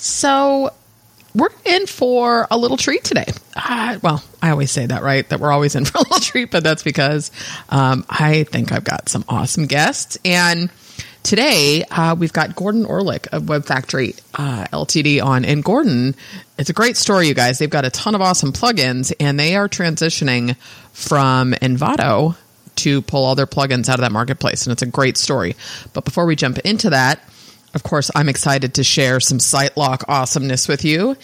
So, 0.00 0.72
we're 1.34 1.50
in 1.64 1.86
for 1.86 2.46
a 2.50 2.58
little 2.58 2.76
treat 2.76 3.04
today. 3.04 3.26
Uh, 3.54 3.98
well, 4.02 4.22
I 4.42 4.50
always 4.50 4.70
say 4.70 4.86
that, 4.86 5.02
right? 5.02 5.28
That 5.28 5.40
we're 5.40 5.52
always 5.52 5.74
in 5.76 5.84
for 5.86 5.98
a 5.98 6.00
little 6.00 6.18
treat, 6.18 6.50
but 6.50 6.64
that's 6.64 6.82
because 6.82 7.30
um, 7.68 8.04
I 8.08 8.44
think 8.44 8.72
I've 8.72 8.84
got 8.84 9.08
some 9.08 9.24
awesome 9.28 9.66
guests. 9.66 10.18
And 10.24 10.70
today 11.22 11.84
uh, 11.90 12.16
we've 12.18 12.32
got 12.32 12.56
Gordan 12.56 12.84
Orlic 12.84 13.28
of 13.32 13.48
Web 13.48 13.64
Factory 13.64 14.14
uh, 14.34 14.66
Ltd 14.72 15.22
on. 15.22 15.44
And 15.44 15.62
Gordan, 15.62 16.16
it's 16.58 16.70
a 16.70 16.74
great 16.74 16.96
story, 16.96 17.28
you 17.28 17.34
guys. 17.34 17.58
They've 17.58 17.70
got 17.70 17.84
a 17.84 17.90
ton 17.90 18.14
of 18.14 18.20
awesome 18.20 18.52
plugins, 18.52 19.12
and 19.20 19.38
they 19.38 19.54
are 19.54 19.68
transitioning 19.68 20.56
from 20.92 21.52
Envato 21.52 22.36
to 22.76 23.02
pull 23.02 23.24
all 23.24 23.34
their 23.34 23.46
plugins 23.46 23.88
out 23.88 23.96
of 23.96 24.00
that 24.00 24.12
marketplace. 24.12 24.64
And 24.64 24.72
it's 24.72 24.82
a 24.82 24.86
great 24.86 25.16
story. 25.16 25.54
But 25.92 26.04
before 26.04 26.26
we 26.26 26.34
jump 26.34 26.58
into 26.60 26.90
that, 26.90 27.20
of 27.74 27.82
course, 27.82 28.10
I'm 28.14 28.28
excited 28.28 28.74
to 28.74 28.84
share 28.84 29.20
some 29.20 29.38
SiteLock 29.38 30.04
awesomeness 30.08 30.66
with 30.66 30.84
you. 30.84 31.16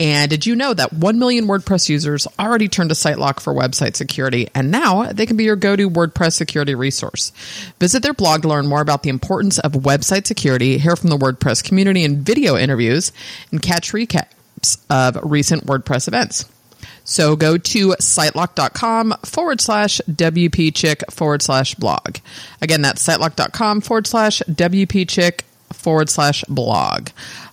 And 0.00 0.28
did 0.28 0.44
you 0.44 0.56
know 0.56 0.74
that 0.74 0.92
1 0.92 1.18
million 1.18 1.46
WordPress 1.46 1.88
users 1.88 2.26
already 2.38 2.68
turned 2.68 2.90
to 2.90 2.96
SiteLock 2.96 3.40
for 3.40 3.54
website 3.54 3.96
security, 3.96 4.48
and 4.54 4.70
now 4.70 5.04
they 5.04 5.24
can 5.24 5.36
be 5.36 5.44
your 5.44 5.56
go 5.56 5.76
to 5.76 5.88
WordPress 5.88 6.32
security 6.32 6.74
resource? 6.74 7.30
Visit 7.78 8.02
their 8.02 8.12
blog 8.12 8.42
to 8.42 8.48
learn 8.48 8.66
more 8.66 8.80
about 8.80 9.02
the 9.02 9.10
importance 9.10 9.58
of 9.58 9.72
website 9.72 10.26
security, 10.26 10.78
hear 10.78 10.96
from 10.96 11.10
the 11.10 11.16
WordPress 11.16 11.62
community 11.62 12.04
in 12.04 12.22
video 12.22 12.56
interviews, 12.56 13.12
and 13.50 13.62
catch 13.62 13.92
recaps 13.92 14.78
of 14.90 15.18
recent 15.22 15.64
WordPress 15.66 16.08
events. 16.08 16.44
So 17.04 17.36
go 17.36 17.56
to 17.56 17.88
sitelock.com 17.90 19.14
forward 19.24 19.60
slash 19.60 20.00
WPChick 20.10 21.12
forward 21.12 21.42
slash 21.42 21.74
blog. 21.76 22.16
Again, 22.60 22.82
that's 22.82 23.06
sitelock.com 23.06 23.82
forward 23.82 24.06
slash 24.06 24.42
WPChick 24.48 25.42
forward 25.84 26.08
slash 26.08 26.42
blog. 26.48 27.10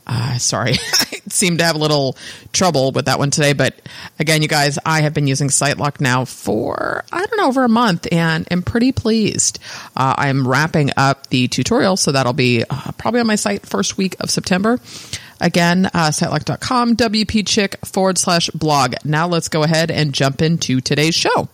Uh, 0.08 0.38
sorry, 0.38 0.72
I 0.94 1.22
seem 1.28 1.58
to 1.58 1.64
have 1.64 1.76
a 1.76 1.80
little 1.80 2.18
trouble 2.54 2.92
with 2.92 3.06
that 3.06 3.20
one 3.20 3.30
today. 3.30 3.54
But 3.54 3.76
again, 4.18 4.42
you 4.42 4.48
guys, 4.48 4.80
I 4.86 5.02
have 5.02 5.14
been 5.14 5.28
using 5.28 5.50
SiteLock 5.50 6.02
now 6.02 6.26
for, 6.26 7.04
I 7.12 7.26
don't 7.26 7.38
know, 7.38 7.48
over 7.48 7.64
a 7.64 7.70
month 7.70 8.08
and 8.12 8.52
am 8.52 8.64
pretty 8.64 8.94
pleased. 8.94 9.60
Uh, 9.96 10.16
I'm 10.18 10.48
wrapping 10.48 10.90
up 10.98 11.28
the 11.28 11.48
tutorial, 11.50 11.98
so 11.98 12.14
that'll 12.14 12.34
be 12.34 12.64
uh, 12.68 12.92
probably 12.98 13.20
on 13.20 13.28
my 13.28 13.36
site 13.36 13.66
first 13.66 13.98
week 13.98 14.16
of 14.20 14.32
September. 14.32 14.80
Again, 15.40 15.88
uh, 15.88 16.10
sitelock.com, 16.10 16.96
WPChick 16.96 17.86
forward 17.86 18.18
slash 18.18 18.50
blog. 18.52 18.96
Now 19.04 19.28
let's 19.28 19.50
go 19.50 19.64
ahead 19.64 19.92
and 19.92 20.14
jump 20.14 20.42
into 20.42 20.82
today's 20.82 21.16
show. 21.16 21.50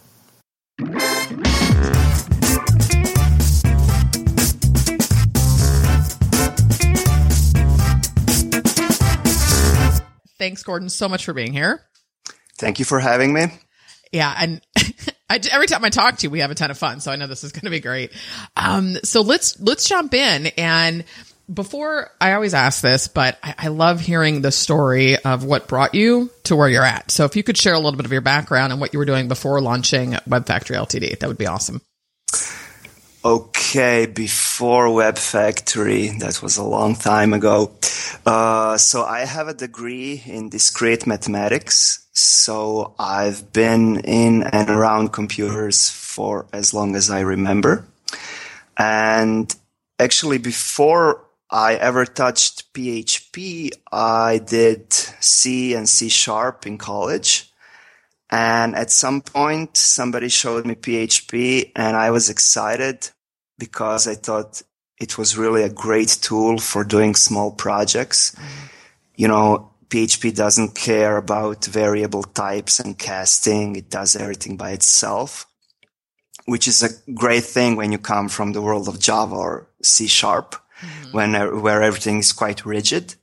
Thanks, 10.47 10.63
Gordan, 10.63 10.87
so 10.87 11.09
much 11.09 11.25
for 11.25 11.33
being 11.33 11.51
here. 11.51 11.81
Thank 12.57 12.79
you 12.79 12.85
for 12.85 13.01
having 13.01 13.33
me. 13.33 13.47
Yeah, 14.13 14.33
and 14.39 14.61
I, 15.29 15.41
every 15.51 15.67
time 15.67 15.83
I 15.83 15.89
talk 15.89 16.19
to 16.19 16.23
you, 16.23 16.29
we 16.29 16.39
have 16.39 16.51
a 16.51 16.55
ton 16.55 16.71
of 16.71 16.77
fun. 16.77 17.01
So 17.01 17.11
I 17.11 17.17
know 17.17 17.27
this 17.27 17.43
is 17.43 17.52
going 17.52 17.65
to 17.65 17.69
be 17.69 17.81
great. 17.81 18.13
Um, 18.55 18.95
so 19.03 19.19
let's 19.19 19.59
let's 19.59 19.89
jump 19.89 20.13
in. 20.13 20.47
And 20.57 21.03
before 21.53 22.11
I 22.21 22.31
always 22.31 22.53
ask 22.53 22.81
this, 22.81 23.09
but 23.09 23.37
I, 23.43 23.55
I 23.57 23.67
love 23.67 23.99
hearing 23.99 24.39
the 24.39 24.53
story 24.53 25.17
of 25.17 25.43
what 25.43 25.67
brought 25.67 25.93
you 25.93 26.30
to 26.45 26.55
where 26.55 26.69
you're 26.69 26.86
at. 26.86 27.11
So 27.11 27.25
if 27.25 27.36
you 27.36 27.43
could 27.43 27.57
share 27.57 27.73
a 27.73 27.80
little 27.80 27.97
bit 27.97 28.05
of 28.05 28.13
your 28.13 28.21
background 28.21 28.71
and 28.71 28.80
what 28.80 28.93
you 28.93 28.99
were 28.99 29.05
doing 29.05 29.27
before 29.27 29.59
launching 29.59 30.15
Web 30.27 30.47
Factory 30.47 30.77
Ltd, 30.77 31.19
that 31.19 31.27
would 31.27 31.37
be 31.37 31.47
awesome. 31.47 31.81
Okay, 33.26 34.05
before 34.05 34.94
Web 34.94 35.17
Factory, 35.17 36.10
that 36.20 36.42
was 36.44 36.58
a 36.58 36.64
long 36.64 36.95
time 36.95 37.33
ago. 37.33 37.72
Uh, 38.26 38.78
so 38.78 39.04
I 39.04 39.26
have 39.26 39.48
a 39.48 39.55
degree 39.55 40.22
in 40.26 40.50
discrete 40.50 41.08
mathematics. 41.08 42.05
So 42.14 42.94
I've 43.00 43.52
been 43.52 44.02
in 44.02 44.44
and 44.44 44.70
around 44.70 45.14
computers 45.14 45.89
for 45.89 46.45
as 46.54 46.76
long 46.76 46.95
as 46.95 47.10
I 47.10 47.22
remember. 47.22 47.86
And 48.78 49.54
actually, 49.98 50.38
before 50.38 51.26
I 51.49 51.73
ever 51.73 52.05
touched 52.05 52.72
PHP, 52.73 53.72
I 53.92 54.38
did 54.38 54.94
C 54.94 55.73
and 55.73 55.89
C 55.89 56.10
sharp 56.10 56.67
in 56.67 56.78
college. 56.78 57.46
And 58.30 58.76
at 58.76 58.92
some 58.92 59.21
point, 59.21 59.77
somebody 59.77 60.30
showed 60.30 60.65
me 60.65 60.76
PHP 60.76 61.71
and 61.76 61.95
I 61.95 62.11
was 62.11 62.30
excited 62.30 63.10
because 63.58 64.08
I 64.08 64.15
thought 64.15 64.61
it 64.99 65.17
was 65.17 65.38
really 65.38 65.64
a 65.64 65.70
great 65.70 66.10
tool 66.21 66.58
for 66.58 66.83
doing 66.83 67.16
small 67.16 67.52
projects. 67.52 68.32
Mm-hmm. 68.32 68.66
You 69.16 69.27
know, 69.27 69.71
PHP 69.89 70.36
doesn't 70.36 70.76
care 70.76 71.17
about 71.17 71.66
variable 71.66 72.23
types 72.23 72.80
and 72.80 72.98
casting. 72.98 73.76
It 73.76 73.89
does 73.89 74.16
everything 74.16 74.58
by 74.58 74.71
itself, 74.71 75.48
which 76.45 76.67
is 76.67 76.83
a 76.83 77.11
great 77.14 77.45
thing 77.45 77.76
when 77.76 77.92
you 77.92 77.98
come 77.98 78.27
from 78.27 78.52
the 78.52 78.61
world 78.61 78.87
of 78.87 78.99
Java 78.99 79.36
or 79.36 79.70
C 79.82 80.08
sharp, 80.08 80.55
mm-hmm. 80.82 81.11
when, 81.11 81.61
where 81.61 81.82
everything 81.82 82.20
is 82.20 82.33
quite 82.33 82.66
rigid. 82.66 83.16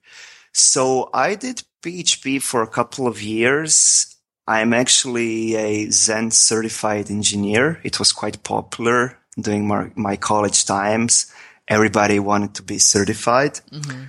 So 0.52 1.10
I 1.12 1.34
did 1.34 1.62
PHP 1.82 2.40
for 2.40 2.62
a 2.62 2.68
couple 2.68 3.06
of 3.06 3.20
years. 3.20 4.13
I'm 4.46 4.74
actually 4.74 5.54
a 5.54 5.90
Zend 5.90 6.34
certified 6.34 7.10
engineer. 7.10 7.80
It 7.82 7.98
was 7.98 8.12
quite 8.12 8.42
popular 8.42 9.18
during 9.38 9.66
my, 9.66 9.90
my 9.94 10.16
college 10.16 10.64
times, 10.64 11.32
everybody 11.68 12.18
wanted 12.18 12.54
to 12.56 12.62
be 12.62 12.78
certified. 12.78 13.60
Mm-hmm. 13.70 14.04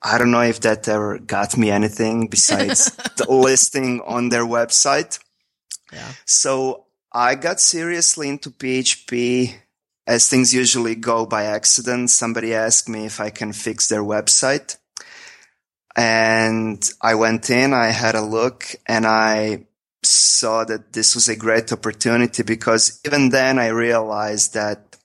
I 0.00 0.18
don't 0.18 0.30
know 0.30 0.42
if 0.42 0.60
that 0.60 0.86
ever 0.88 1.18
got 1.18 1.56
me 1.56 1.70
anything 1.70 2.28
besides 2.28 2.90
the 3.16 3.26
listing 3.28 4.00
on 4.06 4.28
their 4.28 4.44
website. 4.44 5.18
Yeah. 5.92 6.12
So 6.24 6.84
I 7.12 7.34
got 7.34 7.60
seriously 7.60 8.28
into 8.28 8.50
PHP 8.50 9.54
as 10.06 10.28
things 10.28 10.54
usually 10.54 10.94
go 10.94 11.26
by 11.26 11.44
accident. 11.44 12.10
Somebody 12.10 12.54
asked 12.54 12.88
me 12.88 13.06
if 13.06 13.20
I 13.20 13.30
can 13.30 13.52
fix 13.52 13.88
their 13.88 14.02
website. 14.02 14.76
And 15.96 16.88
I 17.02 17.16
went 17.16 17.50
in, 17.50 17.74
I 17.74 17.86
had 17.86 18.14
a 18.14 18.22
look 18.22 18.66
and 18.86 19.04
I 19.04 19.66
saw 20.08 20.64
that 20.64 20.92
this 20.92 21.14
was 21.14 21.28
a 21.28 21.36
great 21.36 21.72
opportunity 21.72 22.42
because 22.42 23.00
even 23.04 23.28
then 23.30 23.58
I 23.58 23.68
realized 23.68 24.54
that 24.54 24.96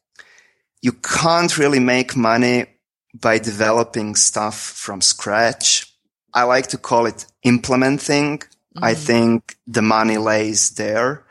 you 0.81 0.91
can't 0.93 1.57
really 1.57 1.79
make 1.79 2.15
money 2.15 2.65
by 3.13 3.39
developing 3.39 4.15
stuff 4.15 4.59
from 4.59 5.01
scratch. 5.01 5.91
I 6.33 6.43
like 6.43 6.67
to 6.67 6.77
call 6.77 7.05
it 7.05 7.25
implementing. 7.43 8.39
Mm-hmm. 8.39 8.83
I 8.83 8.93
think 8.93 9.57
the 9.67 9.81
money 9.81 10.17
lays 10.17 10.71
there. 10.71 11.25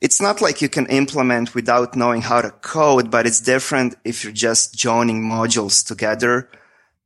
It's 0.00 0.20
not 0.20 0.40
like 0.40 0.62
you 0.62 0.68
can 0.68 0.86
implement 0.86 1.54
without 1.54 1.96
knowing 1.96 2.22
how 2.22 2.42
to 2.42 2.50
code, 2.50 3.10
but 3.10 3.26
it's 3.26 3.40
different 3.40 3.96
if 4.04 4.22
you're 4.22 4.32
just 4.32 4.74
joining 4.74 5.22
modules 5.22 5.84
together 5.84 6.48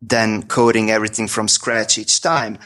than 0.03 0.43
coding 0.45 0.91
everything 0.91 1.29
from 1.29 1.49
scratch 1.49 1.99
each 1.99 2.21
time. 2.21 2.59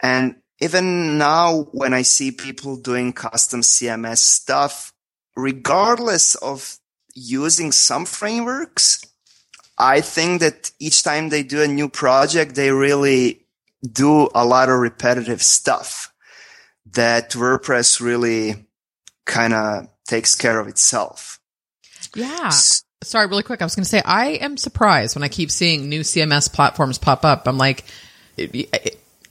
And 0.00 0.36
even 0.60 1.18
now 1.18 1.68
when 1.72 1.94
I 1.94 2.02
see 2.02 2.30
people 2.32 2.76
doing 2.76 3.12
custom 3.12 3.62
CMS 3.62 4.18
stuff, 4.18 4.92
regardless 5.36 6.34
of 6.36 6.78
using 7.14 7.72
some 7.72 8.04
frameworks, 8.04 9.04
I 9.78 10.02
think 10.02 10.40
that 10.40 10.70
each 10.78 11.02
time 11.02 11.30
they 11.30 11.42
do 11.42 11.62
a 11.62 11.68
new 11.68 11.88
project, 11.88 12.54
they 12.54 12.70
really 12.70 13.46
do 13.82 14.28
a 14.34 14.44
lot 14.44 14.68
of 14.68 14.78
repetitive 14.78 15.42
stuff 15.42 16.12
that 16.92 17.30
WordPress 17.30 18.00
really 18.00 18.66
kind 19.24 19.54
of 19.54 19.88
takes 20.06 20.34
care 20.34 20.60
of 20.60 20.68
itself. 20.68 21.40
Yeah. 22.14 22.50
Sorry, 23.02 23.26
really 23.26 23.42
quick. 23.42 23.62
I 23.62 23.64
was 23.64 23.74
going 23.74 23.84
to 23.84 23.88
say, 23.88 24.02
I 24.04 24.32
am 24.32 24.58
surprised 24.58 25.16
when 25.16 25.22
I 25.22 25.28
keep 25.28 25.50
seeing 25.50 25.88
new 25.88 26.00
CMS 26.00 26.52
platforms 26.52 26.98
pop 26.98 27.24
up. 27.24 27.48
I'm 27.48 27.56
like, 27.56 27.84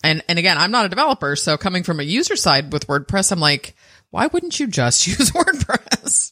and, 0.03 0.23
and 0.27 0.39
again, 0.39 0.57
I'm 0.57 0.71
not 0.71 0.85
a 0.85 0.89
developer. 0.89 1.35
So 1.35 1.57
coming 1.57 1.83
from 1.83 1.99
a 1.99 2.03
user 2.03 2.35
side 2.35 2.71
with 2.71 2.87
WordPress, 2.87 3.31
I'm 3.31 3.39
like, 3.39 3.75
why 4.11 4.27
wouldn't 4.27 4.59
you 4.59 4.67
just 4.67 5.07
use 5.07 5.31
WordPress? 5.31 6.31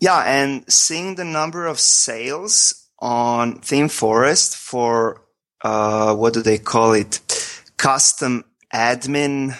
Yeah. 0.00 0.20
And 0.20 0.70
seeing 0.70 1.14
the 1.14 1.24
number 1.24 1.66
of 1.66 1.78
sales 1.78 2.88
on 2.98 3.60
ThemeForest 3.60 4.56
for, 4.56 5.22
uh, 5.62 6.14
what 6.14 6.34
do 6.34 6.42
they 6.42 6.58
call 6.58 6.92
it? 6.92 7.20
Custom 7.76 8.44
admin 8.72 9.56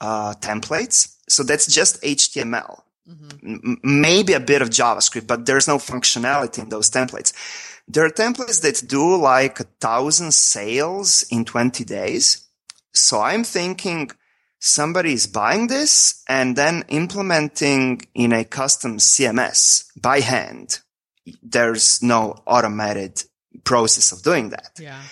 uh, 0.00 0.34
templates. 0.40 1.16
So 1.28 1.42
that's 1.42 1.66
just 1.66 2.02
HTML. 2.02 2.82
Mm-hmm. 3.08 3.70
M- 3.70 3.80
maybe 3.82 4.34
a 4.34 4.40
bit 4.40 4.62
of 4.62 4.70
JavaScript, 4.70 5.26
but 5.26 5.46
there's 5.46 5.68
no 5.68 5.78
functionality 5.78 6.62
in 6.62 6.68
those 6.68 6.90
templates. 6.90 7.32
There 7.86 8.04
are 8.04 8.10
templates 8.10 8.60
that 8.62 8.86
do 8.86 9.16
like 9.16 9.60
a 9.60 9.64
thousand 9.80 10.34
sales 10.34 11.24
in 11.30 11.44
20 11.44 11.84
days. 11.84 12.47
So 12.92 13.20
I'm 13.20 13.44
thinking 13.44 14.10
somebody 14.58 15.12
is 15.12 15.26
buying 15.26 15.68
this 15.68 16.22
and 16.28 16.56
then 16.56 16.84
implementing 16.88 18.02
in 18.14 18.32
a 18.32 18.44
custom 18.44 18.98
CMS 18.98 19.84
by 20.00 20.20
hand. 20.20 20.80
There's 21.42 22.02
no 22.02 22.42
automated 22.46 23.22
process 23.64 24.12
of 24.12 24.22
doing 24.22 24.50
that. 24.50 24.72
Yeah. 24.78 25.02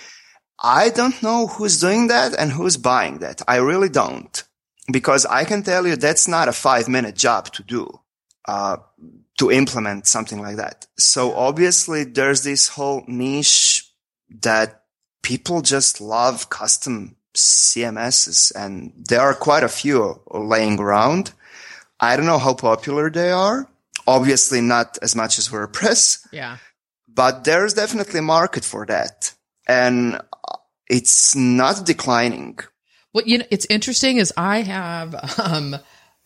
I 0.63 0.89
don't 0.89 1.23
know 1.23 1.47
who's 1.47 1.81
doing 1.81 2.09
that 2.09 2.35
and 2.39 2.51
who's 2.53 2.77
buying 2.77 3.19
that. 3.19 3.43
I 3.47 3.57
really 3.57 3.89
don't. 3.89 4.43
Because 4.91 5.27
I 5.27 5.45
can 5.45 5.63
tell 5.63 5.87
you 5.87 5.97
that's 5.97 6.29
not 6.29 6.49
a 6.49 6.53
five 6.53 6.89
minute 6.89 7.17
job 7.17 7.53
to 7.55 7.63
do, 7.63 8.01
uh, 8.47 8.77
to 9.39 9.51
implement 9.51 10.07
something 10.07 10.41
like 10.41 10.57
that. 10.57 10.87
So 10.97 11.35
obviously 11.35 12.05
there's 12.05 12.43
this 12.43 12.69
whole 12.69 13.03
niche 13.07 13.93
that 14.43 14.83
people 15.23 15.61
just 15.61 16.01
love 16.01 16.49
custom 16.51 17.16
CMSs 17.37 18.53
and 18.55 18.93
there 18.97 19.21
are 19.21 19.35
quite 19.35 19.63
a 19.63 19.69
few 19.69 20.21
laying 20.31 20.81
around. 20.81 21.33
I 22.01 22.17
don't 22.17 22.27
know 22.27 22.39
how 22.39 22.55
popular 22.55 23.11
they 23.11 23.31
are. 23.31 23.69
Obviously 24.07 24.61
not 24.61 24.99
as 25.03 25.17
much 25.17 25.39
as 25.39 25.49
WordPress. 25.49 26.27
Yeah. 26.33 26.59
But 27.09 27.45
there's 27.45 27.75
definitely 27.75 28.21
a 28.21 28.23
market 28.23 28.65
for 28.65 28.85
that. 28.87 29.33
And 29.67 30.21
it's 30.89 31.35
not 31.35 31.85
declining. 31.87 32.59
What 33.13 33.27
you 33.27 33.39
know, 33.39 33.45
it's 33.51 33.67
interesting 33.67 34.19
is 34.19 34.33
I 34.37 34.63
have 34.63 35.15
um, 35.41 35.77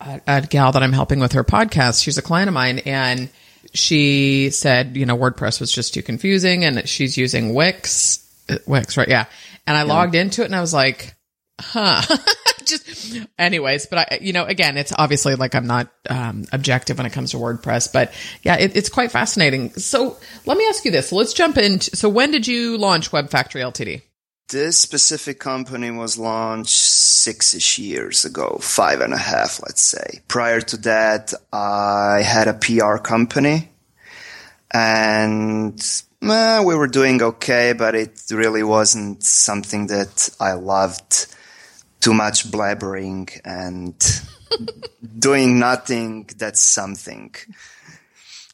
a, 0.00 0.20
a 0.26 0.42
gal 0.42 0.72
that 0.72 0.82
I'm 0.82 0.92
helping 0.92 1.20
with 1.20 1.32
her 1.32 1.44
podcast. 1.44 2.02
She's 2.02 2.18
a 2.18 2.22
client 2.22 2.48
of 2.48 2.54
mine, 2.54 2.80
and 2.80 3.30
she 3.72 4.50
said, 4.50 4.96
you 4.96 5.06
know, 5.06 5.16
WordPress 5.16 5.60
was 5.60 5.72
just 5.72 5.94
too 5.94 6.02
confusing, 6.02 6.64
and 6.64 6.88
she's 6.88 7.16
using 7.16 7.54
Wix. 7.54 8.26
Wix, 8.66 8.96
right? 8.96 9.08
Yeah. 9.08 9.26
And 9.66 9.76
I 9.76 9.82
yeah. 9.82 9.92
logged 9.92 10.14
into 10.14 10.42
it, 10.42 10.46
and 10.46 10.56
I 10.56 10.60
was 10.60 10.74
like, 10.74 11.14
huh. 11.60 12.02
just, 12.64 13.18
anyways, 13.38 13.86
but 13.86 13.98
I, 13.98 14.18
you 14.20 14.32
know, 14.32 14.44
again, 14.44 14.76
it's 14.76 14.92
obviously 14.96 15.34
like 15.34 15.54
I'm 15.54 15.66
not 15.66 15.90
um, 16.08 16.44
objective 16.52 16.96
when 16.96 17.06
it 17.06 17.12
comes 17.12 17.32
to 17.32 17.36
WordPress, 17.36 17.92
but 17.92 18.12
yeah, 18.42 18.56
it, 18.56 18.76
it's 18.76 18.88
quite 18.88 19.10
fascinating. 19.10 19.70
So 19.70 20.16
let 20.46 20.56
me 20.56 20.66
ask 20.68 20.84
you 20.84 20.90
this. 20.90 21.12
Let's 21.12 21.34
jump 21.34 21.58
into. 21.58 21.96
So 21.96 22.08
when 22.08 22.30
did 22.30 22.46
you 22.46 22.78
launch 22.78 23.12
Web 23.12 23.30
Factory 23.30 23.62
Ltd? 23.62 24.02
This 24.48 24.78
specific 24.78 25.38
company 25.38 25.92
was 25.92 26.18
launched 26.18 26.70
six-ish 26.70 27.78
years 27.78 28.24
ago, 28.24 28.58
five 28.60 29.00
and 29.00 29.14
a 29.14 29.18
half, 29.18 29.60
let's 29.62 29.82
say. 29.82 30.22
Prior 30.26 30.60
to 30.60 30.76
that, 30.78 31.32
I 31.52 32.22
had 32.24 32.48
a 32.48 32.54
PR 32.54 32.96
company 32.96 33.68
and 34.72 36.02
eh, 36.22 36.60
we 36.60 36.74
were 36.74 36.88
doing 36.88 37.22
okay, 37.22 37.72
but 37.72 37.94
it 37.94 38.22
really 38.30 38.62
wasn't 38.62 39.22
something 39.22 39.86
that 39.88 40.28
I 40.38 40.52
loved 40.52 41.26
too 42.00 42.14
much 42.14 42.50
blabbering 42.50 43.40
and 43.44 43.94
doing 45.18 45.58
nothing 45.58 46.28
that's 46.36 46.60
something. 46.60 47.34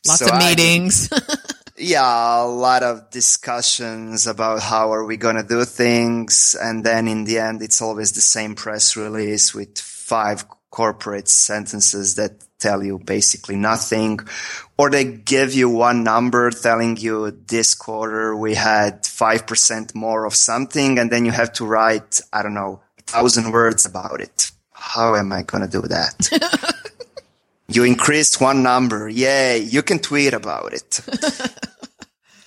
Lots 0.06 0.20
so 0.20 0.32
of 0.32 0.38
meetings. 0.38 1.10
yeah, 1.76 2.42
a 2.42 2.46
lot 2.46 2.82
of 2.82 3.10
discussions 3.10 4.26
about 4.26 4.62
how 4.62 4.92
are 4.92 5.04
we 5.04 5.16
going 5.16 5.36
to 5.36 5.42
do 5.42 5.64
things. 5.64 6.56
And 6.60 6.84
then 6.84 7.08
in 7.08 7.24
the 7.24 7.38
end, 7.38 7.62
it's 7.62 7.82
always 7.82 8.12
the 8.12 8.20
same 8.20 8.54
press 8.54 8.96
release 8.96 9.54
with 9.54 9.78
five 9.78 10.44
corporate 10.76 11.26
sentences 11.26 12.16
that 12.16 12.32
tell 12.58 12.84
you 12.84 12.98
basically 12.98 13.56
nothing. 13.56 14.20
Or 14.76 14.90
they 14.90 15.04
give 15.04 15.54
you 15.54 15.70
one 15.70 16.04
number 16.04 16.50
telling 16.50 16.98
you 16.98 17.30
this 17.30 17.74
quarter 17.74 18.36
we 18.36 18.54
had 18.54 19.04
5% 19.04 19.94
more 19.94 20.26
of 20.26 20.34
something. 20.34 20.98
And 20.98 21.10
then 21.10 21.24
you 21.24 21.32
have 21.32 21.54
to 21.54 21.64
write, 21.64 22.20
I 22.30 22.42
don't 22.42 22.52
know, 22.52 22.82
a 22.98 23.02
thousand 23.02 23.52
words 23.52 23.86
about 23.86 24.20
it. 24.20 24.50
How 24.72 25.16
am 25.16 25.32
I 25.32 25.44
going 25.44 25.62
to 25.62 25.80
do 25.80 25.88
that? 25.88 26.14
You 27.68 27.82
increased 27.82 28.40
one 28.40 28.62
number. 28.62 29.08
Yay. 29.08 29.58
You 29.58 29.82
can 29.82 29.98
tweet 29.98 30.32
about 30.32 30.72
it. 30.72 31.00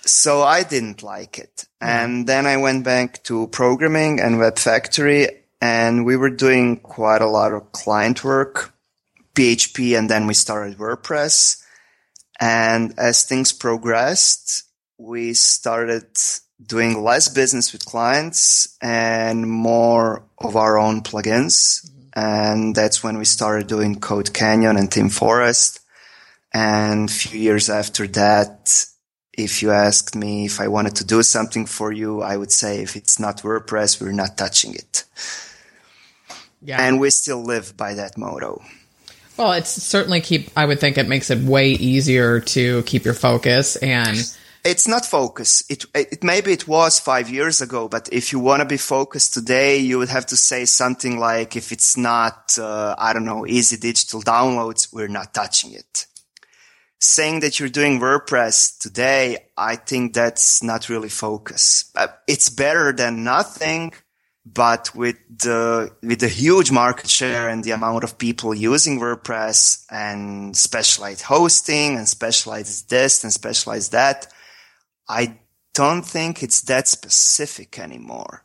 so 0.06 0.42
I 0.42 0.62
didn't 0.62 1.02
like 1.02 1.38
it. 1.38 1.66
And 1.78 2.26
then 2.26 2.46
I 2.46 2.56
went 2.56 2.84
back 2.84 3.22
to 3.24 3.46
programming 3.48 4.18
and 4.18 4.38
web 4.38 4.58
factory 4.58 5.39
and 5.60 6.04
we 6.04 6.16
were 6.16 6.30
doing 6.30 6.78
quite 6.78 7.22
a 7.22 7.28
lot 7.28 7.52
of 7.52 7.72
client 7.72 8.24
work, 8.24 8.72
PHP, 9.34 9.96
and 9.98 10.08
then 10.08 10.26
we 10.26 10.34
started 10.34 10.78
WordPress. 10.78 11.62
And 12.40 12.94
as 12.98 13.24
things 13.24 13.52
progressed, 13.52 14.64
we 14.96 15.34
started 15.34 16.06
doing 16.64 17.02
less 17.02 17.28
business 17.28 17.72
with 17.72 17.84
clients 17.84 18.76
and 18.80 19.48
more 19.48 20.24
of 20.38 20.56
our 20.56 20.78
own 20.78 21.02
plugins. 21.02 21.88
And 22.14 22.74
that's 22.74 23.02
when 23.02 23.18
we 23.18 23.24
started 23.24 23.66
doing 23.66 24.00
Code 24.00 24.32
Canyon 24.32 24.76
and 24.76 24.90
ThemeForest. 24.90 25.80
And 26.52 27.08
a 27.08 27.12
few 27.12 27.38
years 27.38 27.70
after 27.70 28.06
that, 28.08 28.86
if 29.32 29.62
you 29.62 29.70
asked 29.70 30.16
me 30.16 30.46
if 30.46 30.60
I 30.60 30.68
wanted 30.68 30.96
to 30.96 31.04
do 31.04 31.22
something 31.22 31.66
for 31.66 31.92
you, 31.92 32.20
I 32.20 32.36
would 32.36 32.52
say 32.52 32.82
if 32.82 32.96
it's 32.96 33.20
not 33.20 33.42
WordPress, 33.42 34.00
we're 34.00 34.12
not 34.12 34.36
touching 34.36 34.74
it. 34.74 35.04
Yeah. 36.62 36.80
And 36.80 37.00
we 37.00 37.10
still 37.10 37.42
live 37.42 37.76
by 37.76 37.94
that 37.94 38.18
motto. 38.18 38.62
Well, 39.36 39.52
it's 39.52 39.70
certainly 39.70 40.20
keep, 40.20 40.50
I 40.56 40.66
would 40.66 40.80
think 40.80 40.98
it 40.98 41.08
makes 41.08 41.30
it 41.30 41.38
way 41.38 41.70
easier 41.70 42.40
to 42.40 42.82
keep 42.82 43.04
your 43.04 43.14
focus 43.14 43.76
and 43.76 44.18
it's 44.64 44.86
not 44.86 45.06
focus. 45.06 45.64
It, 45.70 45.86
it 45.94 46.22
maybe 46.22 46.52
it 46.52 46.68
was 46.68 47.00
five 47.00 47.30
years 47.30 47.62
ago, 47.62 47.88
but 47.88 48.08
if 48.12 48.32
you 48.32 48.38
want 48.38 48.60
to 48.60 48.66
be 48.66 48.76
focused 48.76 49.32
today, 49.32 49.78
you 49.78 49.98
would 49.98 50.10
have 50.10 50.26
to 50.26 50.36
say 50.36 50.66
something 50.66 51.18
like, 51.18 51.56
if 51.56 51.72
it's 51.72 51.96
not, 51.96 52.58
uh, 52.58 52.94
I 52.98 53.14
don't 53.14 53.24
know, 53.24 53.46
easy 53.46 53.78
digital 53.78 54.20
downloads, 54.20 54.92
we're 54.92 55.08
not 55.08 55.32
touching 55.32 55.72
it. 55.72 56.06
Saying 56.98 57.40
that 57.40 57.58
you're 57.58 57.70
doing 57.70 57.98
WordPress 57.98 58.78
today, 58.78 59.38
I 59.56 59.76
think 59.76 60.12
that's 60.12 60.62
not 60.62 60.90
really 60.90 61.08
focus. 61.08 61.90
Uh, 61.96 62.08
it's 62.26 62.50
better 62.50 62.92
than 62.92 63.24
nothing, 63.24 63.94
but 64.52 64.94
with 64.94 65.16
the 65.28 65.92
with 66.02 66.20
the 66.20 66.28
huge 66.28 66.72
market 66.72 67.08
share 67.08 67.48
and 67.48 67.62
the 67.62 67.70
amount 67.72 68.04
of 68.04 68.18
people 68.18 68.54
using 68.54 68.98
WordPress 68.98 69.84
and 69.90 70.56
specialized 70.56 71.22
hosting 71.22 71.96
and 71.96 72.08
specialized 72.08 72.90
this 72.90 73.22
and 73.22 73.32
specialized 73.32 73.92
that, 73.92 74.26
I 75.08 75.38
don't 75.74 76.02
think 76.02 76.42
it's 76.42 76.62
that 76.62 76.88
specific 76.88 77.78
anymore. 77.78 78.44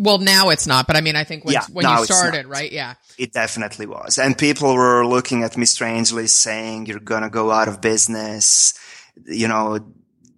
Well, 0.00 0.18
now 0.18 0.50
it's 0.50 0.66
not, 0.66 0.86
but 0.86 0.94
I 0.94 1.00
mean, 1.00 1.16
I 1.16 1.24
think 1.24 1.44
when, 1.44 1.54
yeah, 1.54 1.64
when 1.72 1.84
you 1.84 2.04
started, 2.04 2.46
right? 2.46 2.70
Yeah. 2.70 2.94
It 3.18 3.32
definitely 3.32 3.86
was. 3.86 4.16
And 4.16 4.38
people 4.38 4.72
were 4.74 5.04
looking 5.04 5.42
at 5.42 5.56
me 5.56 5.66
strangely 5.66 6.28
saying, 6.28 6.86
you're 6.86 7.00
going 7.00 7.24
to 7.24 7.30
go 7.30 7.50
out 7.50 7.66
of 7.66 7.80
business. 7.80 8.78
You 9.26 9.48
know, 9.48 9.80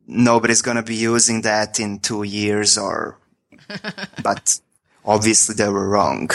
nobody's 0.07 0.63
going 0.63 0.79
to 0.79 0.83
be 0.83 0.95
using 0.95 1.43
that 1.43 1.79
in 1.79 1.99
two 1.99 2.23
years 2.23 2.79
or, 2.79 3.20
but 4.23 4.61
obviously 5.05 5.55
they 5.55 5.69
were 5.69 5.89
wrong. 5.89 6.31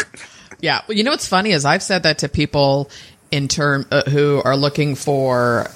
Yeah. 0.60 0.82
Well, 0.88 0.98
you 0.98 1.04
know, 1.04 1.12
what's 1.12 1.28
funny 1.28 1.52
is 1.52 1.66
I've 1.66 1.84
said 1.84 2.04
that 2.04 2.20
to 2.20 2.30
people 2.30 2.90
in 3.32 3.48
term 3.48 3.86
uh, 3.92 4.04
who 4.04 4.42
are 4.44 4.56
looking 4.56 4.96
for 4.96 5.68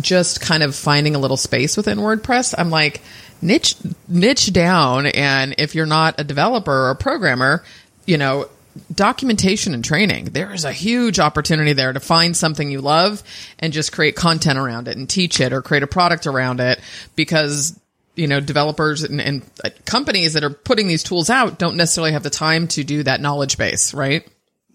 just 0.00 0.40
kind 0.40 0.62
of 0.62 0.74
finding 0.74 1.14
a 1.14 1.18
little 1.18 1.36
space 1.36 1.76
within 1.76 1.98
WordPress. 1.98 2.54
I'm 2.56 2.70
like, 2.70 3.02
niche, 3.40 3.76
niche 4.08 4.52
down. 4.52 5.06
And 5.06 5.54
if 5.58 5.74
you're 5.74 5.86
not 5.86 6.20
a 6.20 6.24
developer 6.24 6.72
or 6.72 6.90
a 6.90 6.96
programmer, 6.96 7.64
you 8.06 8.18
know, 8.18 8.48
documentation 8.92 9.74
and 9.74 9.84
training. 9.84 10.26
There 10.26 10.52
is 10.52 10.64
a 10.64 10.72
huge 10.72 11.20
opportunity 11.20 11.72
there 11.72 11.92
to 11.92 12.00
find 12.00 12.36
something 12.36 12.70
you 12.70 12.80
love 12.80 13.22
and 13.58 13.72
just 13.72 13.92
create 13.92 14.16
content 14.16 14.58
around 14.58 14.88
it 14.88 14.96
and 14.96 15.08
teach 15.08 15.40
it 15.40 15.52
or 15.52 15.62
create 15.62 15.82
a 15.82 15.86
product 15.86 16.26
around 16.26 16.60
it 16.60 16.80
because 17.14 17.78
you 18.16 18.26
know 18.26 18.40
developers 18.40 19.02
and, 19.02 19.20
and 19.20 19.42
uh, 19.64 19.70
companies 19.84 20.34
that 20.34 20.44
are 20.44 20.50
putting 20.50 20.88
these 20.88 21.02
tools 21.02 21.30
out 21.30 21.58
don't 21.58 21.76
necessarily 21.76 22.12
have 22.12 22.22
the 22.22 22.30
time 22.30 22.68
to 22.68 22.84
do 22.84 23.02
that 23.02 23.20
knowledge 23.20 23.58
base, 23.58 23.94
right? 23.94 24.26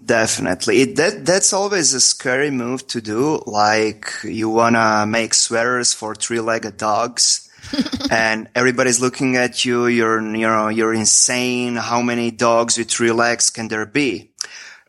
Definitely. 0.04 0.82
It, 0.82 0.96
that, 0.96 1.26
that's 1.26 1.52
always 1.52 1.94
a 1.94 2.00
scary 2.00 2.52
move 2.52 2.88
to 2.88 3.02
do. 3.02 3.44
Like 3.46 4.12
you 4.24 4.50
want 4.50 4.76
to 4.76 5.06
make 5.06 5.34
sweaters 5.34 5.94
for 5.94 6.16
three-legged 6.16 6.78
dogs. 6.78 7.46
and 8.12 8.48
everybody's 8.56 9.02
looking 9.02 9.36
at 9.36 9.66
you. 9.66 9.88
You're, 9.88 10.22
you 10.22 10.48
know, 10.48 10.70
you're 10.70 10.94
insane. 10.94 11.76
How 11.76 12.02
many 12.02 12.32
dogs 12.32 12.78
with 12.78 12.90
three 12.90 13.12
legs 13.12 13.50
can 13.50 13.68
there 13.68 13.86
be? 13.86 14.32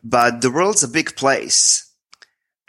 But 0.03 0.41
the 0.41 0.49
world's 0.49 0.83
a 0.83 0.87
big 0.87 1.15
place. 1.15 1.91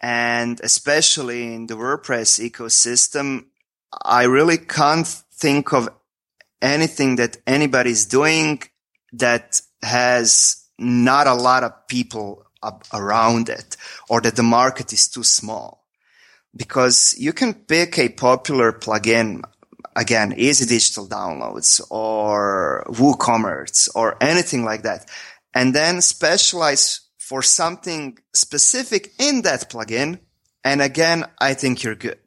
And 0.01 0.61
especially 0.63 1.55
in 1.55 1.69
the 1.69 1.75
WordPress 1.75 2.51
ecosystem, 2.51 3.47
I 4.03 4.25
really 4.25 4.59
can't 4.59 5.07
think 5.43 5.73
of 5.73 5.89
anything 6.61 7.17
that 7.17 7.37
anybody's 7.47 8.07
doing 8.07 8.63
that 9.13 9.61
has 9.83 10.65
not 10.79 11.27
a 11.27 11.35
lot 11.35 11.65
of 11.65 11.73
people 11.89 12.47
around 12.93 13.49
it 13.49 13.77
or 14.09 14.21
that 14.21 14.37
the 14.37 14.43
market 14.43 14.93
is 14.93 15.09
too 15.09 15.25
small. 15.25 15.85
Because 16.55 17.15
you 17.19 17.33
can 17.33 17.55
pick 17.55 17.99
a 17.99 18.09
popular 18.11 18.73
plugin, 18.73 19.43
again, 19.97 20.35
easy 20.37 20.67
digital 20.67 21.09
downloads 21.09 21.81
or 21.91 22.85
WooCommerce 22.89 23.89
or 23.95 24.17
anything 24.21 24.63
like 24.65 24.83
that, 24.83 25.09
and 25.55 25.75
then 25.75 26.03
specialize 26.03 27.01
for 27.19 27.43
something 27.43 28.19
specific 28.35 29.13
in 29.19 29.43
that 29.43 29.71
plugin. 29.71 30.21
And 30.63 30.83
again, 30.83 31.25
I 31.39 31.55
think 31.55 31.83
you're 31.83 31.95
good. 31.95 32.21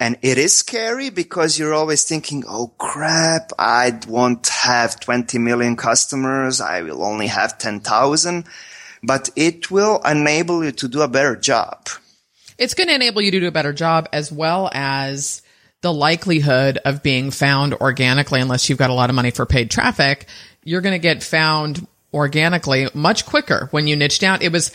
And 0.00 0.18
it 0.22 0.38
is 0.38 0.56
scary 0.56 1.10
because 1.10 1.58
you're 1.58 1.74
always 1.74 2.04
thinking, 2.04 2.44
Oh 2.48 2.68
crap. 2.78 3.52
I 3.58 3.98
won't 4.08 4.48
have 4.48 5.00
20 5.00 5.38
million 5.38 5.76
customers. 5.76 6.60
I 6.60 6.82
will 6.82 7.02
only 7.04 7.28
have 7.28 7.58
10,000, 7.58 8.44
but 9.02 9.30
it 9.36 9.70
will 9.70 10.00
enable 10.04 10.64
you 10.64 10.72
to 10.72 10.88
do 10.88 11.02
a 11.02 11.08
better 11.08 11.36
job. 11.36 11.88
It's 12.58 12.74
going 12.74 12.88
to 12.88 12.94
enable 12.94 13.22
you 13.22 13.30
to 13.32 13.40
do 13.40 13.48
a 13.48 13.52
better 13.52 13.72
job 13.72 14.08
as 14.12 14.30
well 14.30 14.70
as 14.72 15.42
the 15.84 15.92
likelihood 15.92 16.78
of 16.84 17.02
being 17.02 17.30
found 17.30 17.74
organically, 17.74 18.40
unless 18.40 18.68
you've 18.68 18.78
got 18.78 18.90
a 18.90 18.94
lot 18.94 19.10
of 19.10 19.16
money 19.16 19.30
for 19.30 19.44
paid 19.44 19.70
traffic, 19.70 20.26
you're 20.64 20.80
going 20.80 20.94
to 20.94 20.98
get 20.98 21.22
found 21.22 21.86
organically 22.14 22.88
much 22.94 23.26
quicker 23.26 23.68
when 23.70 23.86
you 23.86 23.94
niche 23.94 24.18
down. 24.18 24.40
It 24.40 24.50
was 24.50 24.72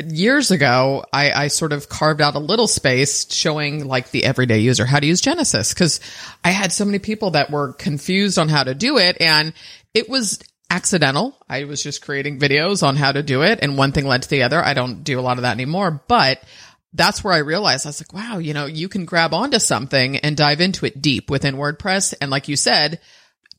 years 0.00 0.50
ago, 0.50 1.04
I, 1.12 1.32
I, 1.32 1.48
sort 1.48 1.72
of 1.72 1.88
carved 1.88 2.20
out 2.20 2.34
a 2.34 2.40
little 2.40 2.66
space 2.66 3.32
showing 3.32 3.86
like 3.86 4.10
the 4.10 4.24
everyday 4.24 4.58
user 4.58 4.84
how 4.84 5.00
to 5.00 5.06
use 5.06 5.20
Genesis 5.20 5.72
because 5.72 6.00
I 6.44 6.50
had 6.50 6.72
so 6.72 6.84
many 6.84 6.98
people 6.98 7.32
that 7.32 7.50
were 7.50 7.72
confused 7.74 8.38
on 8.38 8.48
how 8.48 8.64
to 8.64 8.74
do 8.74 8.98
it 8.98 9.16
and 9.20 9.52
it 9.94 10.08
was 10.08 10.40
accidental. 10.70 11.36
I 11.48 11.64
was 11.64 11.82
just 11.82 12.02
creating 12.02 12.38
videos 12.38 12.82
on 12.82 12.96
how 12.96 13.12
to 13.12 13.22
do 13.22 13.42
it 13.42 13.60
and 13.62 13.76
one 13.76 13.92
thing 13.92 14.06
led 14.06 14.22
to 14.22 14.28
the 14.28 14.42
other. 14.42 14.64
I 14.64 14.74
don't 14.74 15.04
do 15.04 15.20
a 15.20 15.22
lot 15.22 15.38
of 15.38 15.42
that 15.42 15.52
anymore, 15.52 16.02
but 16.08 16.42
that's 16.94 17.22
where 17.22 17.34
I 17.34 17.38
realized 17.38 17.86
I 17.86 17.90
was 17.90 18.00
like, 18.00 18.12
wow, 18.12 18.38
you 18.38 18.54
know, 18.54 18.66
you 18.66 18.88
can 18.88 19.04
grab 19.04 19.34
onto 19.34 19.58
something 19.58 20.16
and 20.18 20.36
dive 20.36 20.60
into 20.60 20.86
it 20.86 21.00
deep 21.00 21.30
within 21.30 21.56
WordPress. 21.56 22.14
And 22.20 22.30
like 22.30 22.48
you 22.48 22.56
said, 22.56 23.00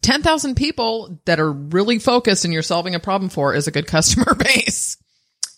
10,000 0.02 0.56
people 0.56 1.20
that 1.26 1.40
are 1.40 1.52
really 1.52 1.98
focused 1.98 2.46
and 2.46 2.54
you're 2.54 2.62
solving 2.62 2.94
a 2.94 3.00
problem 3.00 3.30
for 3.30 3.56
is 3.56 3.68
a 3.68 3.72
good 3.72 3.88
customer 3.88 4.36
base. 4.36 4.98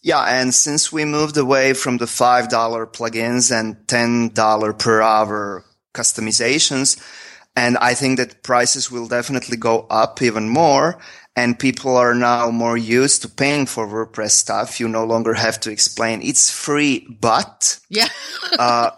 Yeah, 0.05 0.21
and 0.21 0.53
since 0.53 0.91
we 0.91 1.03
moved 1.03 1.35
away 1.35 1.73
from 1.73 1.97
the 1.97 2.05
$5 2.05 2.47
plugins 2.93 3.51
and 3.51 3.75
$10 3.87 4.77
per 4.77 5.01
hour 5.01 5.65
customizations, 5.95 7.01
and 7.55 7.75
I 7.79 7.95
think 7.95 8.19
that 8.19 8.43
prices 8.43 8.91
will 8.91 9.07
definitely 9.07 9.57
go 9.57 9.87
up 9.89 10.21
even 10.21 10.47
more. 10.47 10.99
And 11.35 11.57
people 11.57 11.97
are 11.97 12.13
now 12.13 12.51
more 12.51 12.77
used 12.77 13.23
to 13.23 13.29
paying 13.29 13.65
for 13.65 13.87
WordPress 13.87 14.29
stuff. 14.29 14.79
You 14.79 14.87
no 14.87 15.05
longer 15.05 15.33
have 15.33 15.59
to 15.61 15.71
explain 15.71 16.21
it's 16.21 16.51
free, 16.51 17.07
but 17.19 17.79
yeah. 17.89 18.09
uh, 18.59 18.91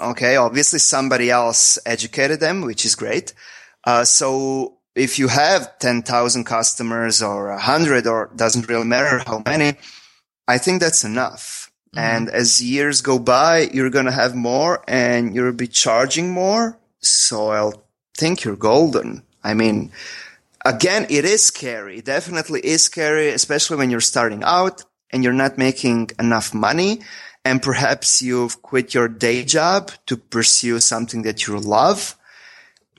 okay. 0.00 0.34
Obviously 0.34 0.80
somebody 0.80 1.30
else 1.30 1.78
educated 1.86 2.40
them, 2.40 2.62
which 2.62 2.84
is 2.84 2.96
great. 2.96 3.34
Uh, 3.84 4.04
so 4.04 4.78
if 4.96 5.16
you 5.16 5.28
have 5.28 5.78
10,000 5.78 6.42
customers 6.42 7.22
or 7.22 7.50
a 7.50 7.60
hundred 7.60 8.08
or 8.08 8.32
doesn't 8.34 8.68
really 8.68 8.84
matter 8.84 9.22
how 9.24 9.44
many, 9.46 9.78
I 10.50 10.58
think 10.58 10.80
that's 10.80 11.04
enough. 11.04 11.70
Mm-hmm. 11.94 11.98
And 11.98 12.28
as 12.28 12.60
years 12.60 13.02
go 13.02 13.18
by, 13.18 13.70
you're 13.72 13.90
going 13.90 14.06
to 14.06 14.20
have 14.22 14.34
more 14.34 14.82
and 14.88 15.34
you'll 15.34 15.52
be 15.52 15.68
charging 15.68 16.32
more. 16.32 16.76
So 16.98 17.50
I'll 17.50 17.84
think 18.16 18.42
you're 18.42 18.56
golden. 18.56 19.22
I 19.44 19.54
mean, 19.54 19.92
again, 20.64 21.06
it 21.08 21.24
is 21.24 21.44
scary. 21.44 21.98
It 21.98 22.04
definitely 22.04 22.60
is 22.60 22.82
scary, 22.82 23.28
especially 23.28 23.76
when 23.76 23.90
you're 23.90 24.00
starting 24.00 24.42
out 24.44 24.84
and 25.10 25.22
you're 25.22 25.32
not 25.44 25.56
making 25.56 26.10
enough 26.18 26.52
money. 26.52 27.00
And 27.44 27.62
perhaps 27.62 28.20
you've 28.20 28.60
quit 28.60 28.92
your 28.92 29.08
day 29.08 29.44
job 29.44 29.92
to 30.06 30.16
pursue 30.16 30.80
something 30.80 31.22
that 31.22 31.46
you 31.46 31.58
love. 31.58 32.16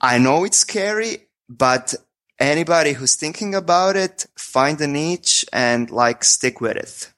I 0.00 0.18
know 0.18 0.44
it's 0.44 0.58
scary, 0.58 1.28
but 1.48 1.94
anybody 2.40 2.94
who's 2.94 3.14
thinking 3.14 3.54
about 3.54 3.94
it, 3.94 4.26
find 4.36 4.80
a 4.80 4.88
niche 4.88 5.44
and 5.52 5.90
like 5.90 6.24
stick 6.24 6.60
with 6.60 6.76
it. 6.76 7.11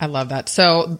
I 0.00 0.06
love 0.06 0.30
that. 0.30 0.48
So 0.48 0.98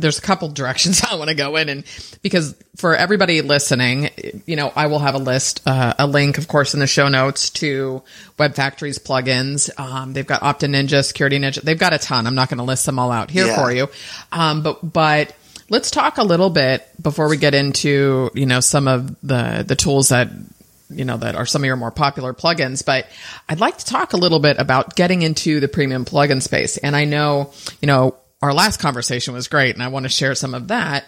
there's 0.00 0.18
a 0.18 0.22
couple 0.22 0.48
directions 0.48 1.02
I 1.10 1.16
want 1.16 1.28
to 1.28 1.36
go 1.36 1.56
in 1.56 1.68
and 1.68 1.84
because 2.22 2.54
for 2.76 2.94
everybody 2.94 3.42
listening, 3.42 4.10
you 4.46 4.56
know, 4.56 4.72
I 4.74 4.86
will 4.86 4.98
have 4.98 5.14
a 5.14 5.18
list, 5.18 5.62
uh, 5.66 5.94
a 5.98 6.06
link, 6.06 6.38
of 6.38 6.48
course, 6.48 6.74
in 6.74 6.80
the 6.80 6.86
show 6.86 7.08
notes 7.08 7.50
to 7.50 8.02
Web 8.38 8.54
Factory's 8.54 8.98
plugins. 8.98 9.70
Um, 9.78 10.12
they've 10.12 10.26
got 10.26 10.40
Optin 10.42 10.74
Ninja, 10.74 11.04
Security 11.04 11.38
Ninja. 11.38 11.60
They've 11.62 11.78
got 11.78 11.92
a 11.92 11.98
ton. 11.98 12.26
I'm 12.26 12.34
not 12.34 12.48
going 12.48 12.58
to 12.58 12.64
list 12.64 12.86
them 12.86 12.98
all 12.98 13.10
out 13.10 13.30
here 13.30 13.46
yeah. 13.46 13.62
for 13.62 13.72
you. 13.72 13.88
Um, 14.32 14.62
but, 14.62 14.92
but 14.92 15.36
let's 15.68 15.90
talk 15.90 16.18
a 16.18 16.24
little 16.24 16.50
bit 16.50 16.88
before 17.00 17.28
we 17.28 17.36
get 17.36 17.54
into, 17.54 18.30
you 18.34 18.46
know, 18.46 18.60
some 18.60 18.88
of 18.88 19.20
the, 19.20 19.64
the 19.66 19.76
tools 19.76 20.08
that 20.08 20.28
you 20.90 21.04
know, 21.04 21.16
that 21.16 21.36
are 21.36 21.46
some 21.46 21.62
of 21.62 21.66
your 21.66 21.76
more 21.76 21.90
popular 21.90 22.34
plugins, 22.34 22.84
but 22.84 23.06
I'd 23.48 23.60
like 23.60 23.78
to 23.78 23.84
talk 23.84 24.12
a 24.12 24.16
little 24.16 24.40
bit 24.40 24.58
about 24.58 24.96
getting 24.96 25.22
into 25.22 25.60
the 25.60 25.68
premium 25.68 26.04
plugin 26.04 26.42
space. 26.42 26.76
And 26.76 26.96
I 26.96 27.04
know, 27.04 27.52
you 27.80 27.86
know, 27.86 28.16
our 28.42 28.52
last 28.52 28.80
conversation 28.80 29.34
was 29.34 29.48
great 29.48 29.74
and 29.74 29.82
I 29.82 29.88
want 29.88 30.04
to 30.04 30.08
share 30.08 30.34
some 30.34 30.54
of 30.54 30.68
that. 30.68 31.04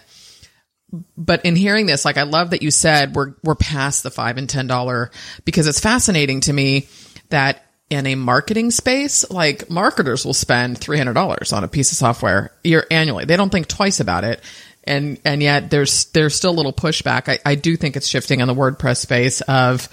But 1.17 1.45
in 1.45 1.55
hearing 1.55 1.87
this, 1.87 2.05
like 2.05 2.17
I 2.17 2.23
love 2.23 2.51
that 2.51 2.61
you 2.61 2.69
said 2.69 3.15
we're 3.15 3.33
we're 3.43 3.55
past 3.55 4.03
the 4.03 4.11
five 4.11 4.37
and 4.37 4.47
ten 4.47 4.67
dollar 4.67 5.09
because 5.43 5.67
it's 5.67 5.79
fascinating 5.79 6.41
to 6.41 6.53
me 6.53 6.87
that 7.29 7.65
in 7.89 8.05
a 8.05 8.15
marketing 8.15 8.69
space, 8.69 9.29
like 9.31 9.71
marketers 9.71 10.23
will 10.23 10.35
spend 10.35 10.77
three 10.77 10.99
hundred 10.99 11.13
dollars 11.13 11.51
on 11.51 11.63
a 11.63 11.67
piece 11.67 11.91
of 11.91 11.97
software 11.97 12.51
year 12.63 12.85
annually. 12.91 13.25
They 13.25 13.37
don't 13.37 13.51
think 13.51 13.67
twice 13.67 13.99
about 13.99 14.23
it 14.23 14.41
and 14.85 15.19
and 15.25 15.41
yet 15.41 15.69
there's 15.69 16.05
there's 16.05 16.35
still 16.35 16.51
a 16.51 16.57
little 16.57 16.73
pushback. 16.73 17.29
I, 17.29 17.39
I 17.45 17.55
do 17.55 17.75
think 17.75 17.95
it's 17.95 18.07
shifting 18.07 18.41
on 18.41 18.47
the 18.47 18.55
WordPress 18.55 18.97
space 18.97 19.41
of 19.41 19.87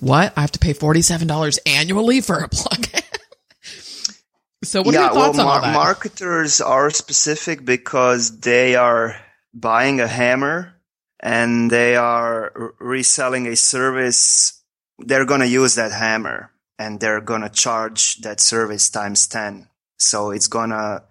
what 0.00 0.32
I 0.36 0.42
have 0.42 0.52
to 0.52 0.58
pay 0.58 0.72
forty 0.72 1.02
seven 1.02 1.26
dollars 1.26 1.58
annually 1.66 2.20
for 2.20 2.38
a 2.38 2.48
plugin. 2.48 3.02
so 4.64 4.82
what 4.82 4.94
yeah, 4.94 5.00
are 5.00 5.02
your 5.04 5.12
thoughts 5.12 5.38
well, 5.38 5.48
on 5.48 5.62
mar- 5.62 5.72
Marketers 5.72 6.60
are 6.60 6.90
specific 6.90 7.64
because 7.64 8.40
they 8.40 8.76
are 8.76 9.16
buying 9.52 10.00
a 10.00 10.06
hammer 10.06 10.74
and 11.20 11.70
they 11.70 11.96
are 11.96 12.74
reselling 12.78 13.46
a 13.46 13.56
service. 13.56 14.62
They're 14.98 15.26
going 15.26 15.40
to 15.40 15.48
use 15.48 15.76
that 15.76 15.92
hammer 15.92 16.52
and 16.78 17.00
they're 17.00 17.20
going 17.20 17.42
to 17.42 17.48
charge 17.48 18.18
that 18.18 18.40
service 18.40 18.90
times 18.90 19.26
ten. 19.26 19.68
So 19.98 20.30
it's 20.30 20.46
gonna. 20.46 21.04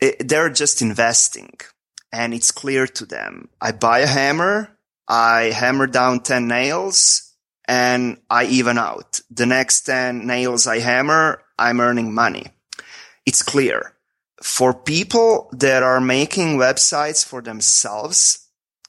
It, 0.00 0.28
they're 0.28 0.50
just 0.50 0.80
investing 0.80 1.52
and 2.12 2.34
it's 2.34 2.50
clear 2.50 2.86
to 2.86 3.06
them. 3.06 3.48
I 3.60 3.72
buy 3.72 4.00
a 4.00 4.06
hammer, 4.06 4.76
I 5.08 5.50
hammer 5.54 5.86
down 5.86 6.20
10 6.20 6.46
nails 6.46 7.34
and 7.66 8.18
I 8.28 8.46
even 8.46 8.78
out. 8.78 9.20
The 9.30 9.46
next 9.46 9.82
10 9.82 10.26
nails 10.26 10.66
I 10.66 10.80
hammer, 10.80 11.42
I'm 11.58 11.80
earning 11.80 12.14
money. 12.14 12.46
It's 13.26 13.42
clear. 13.42 13.94
For 14.42 14.72
people 14.72 15.50
that 15.52 15.82
are 15.82 16.00
making 16.00 16.56
websites 16.56 17.24
for 17.24 17.42
themselves, 17.42 18.48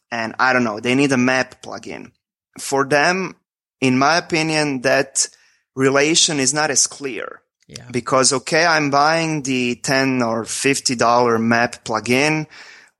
and 0.10 0.34
I 0.40 0.54
don't 0.54 0.63
know, 0.63 0.80
they 0.80 0.96
need 0.96 1.12
a 1.12 1.18
map 1.18 1.62
plugin. 1.62 2.12
For 2.60 2.86
them, 2.86 3.36
in 3.82 3.98
my 3.98 4.18
opinion, 4.18 4.82
that 4.82 5.28
relation 5.75 6.40
is 6.40 6.54
not 6.54 6.72
as 6.72 6.88
clear. 6.88 7.42
Yeah. 7.68 7.88
Because 7.92 8.34
okay, 8.34 8.66
I'm 8.66 8.90
buying 8.90 9.44
the 9.44 9.75
10 9.75 10.22
or 10.22 10.44
$50 10.44 11.42
map 11.42 11.84
plugin 11.84 12.48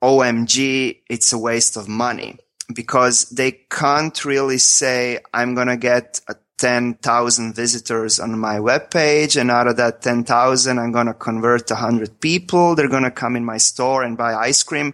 OMG, 0.02 1.02
it's 1.10 1.34
a 1.34 1.38
waste 1.38 1.78
of 1.78 1.88
money 1.88 2.38
because 2.74 3.30
they 3.30 3.52
can't 3.70 4.26
really 4.26 4.58
say, 4.58 5.20
I'm 5.34 5.56
going 5.56 5.68
to 5.68 5.78
get 5.78 6.22
10,000 6.62 7.56
visitors 7.56 8.20
on 8.20 8.38
my 8.38 8.58
webpage. 8.58 9.40
And 9.40 9.50
out 9.50 9.68
of 9.68 9.78
that 9.78 10.04
10,000, 10.04 10.78
I'm 10.78 10.92
going 10.92 11.08
to 11.08 11.14
convert 11.14 11.70
100 11.72 12.20
people. 12.22 12.76
They're 12.76 12.88
going 12.88 13.04
to 13.04 13.10
come 13.12 13.36
in 13.36 13.44
my 13.44 13.58
store 13.58 14.04
and 14.04 14.16
buy 14.16 14.36
ice 14.36 14.62
cream. 14.62 14.94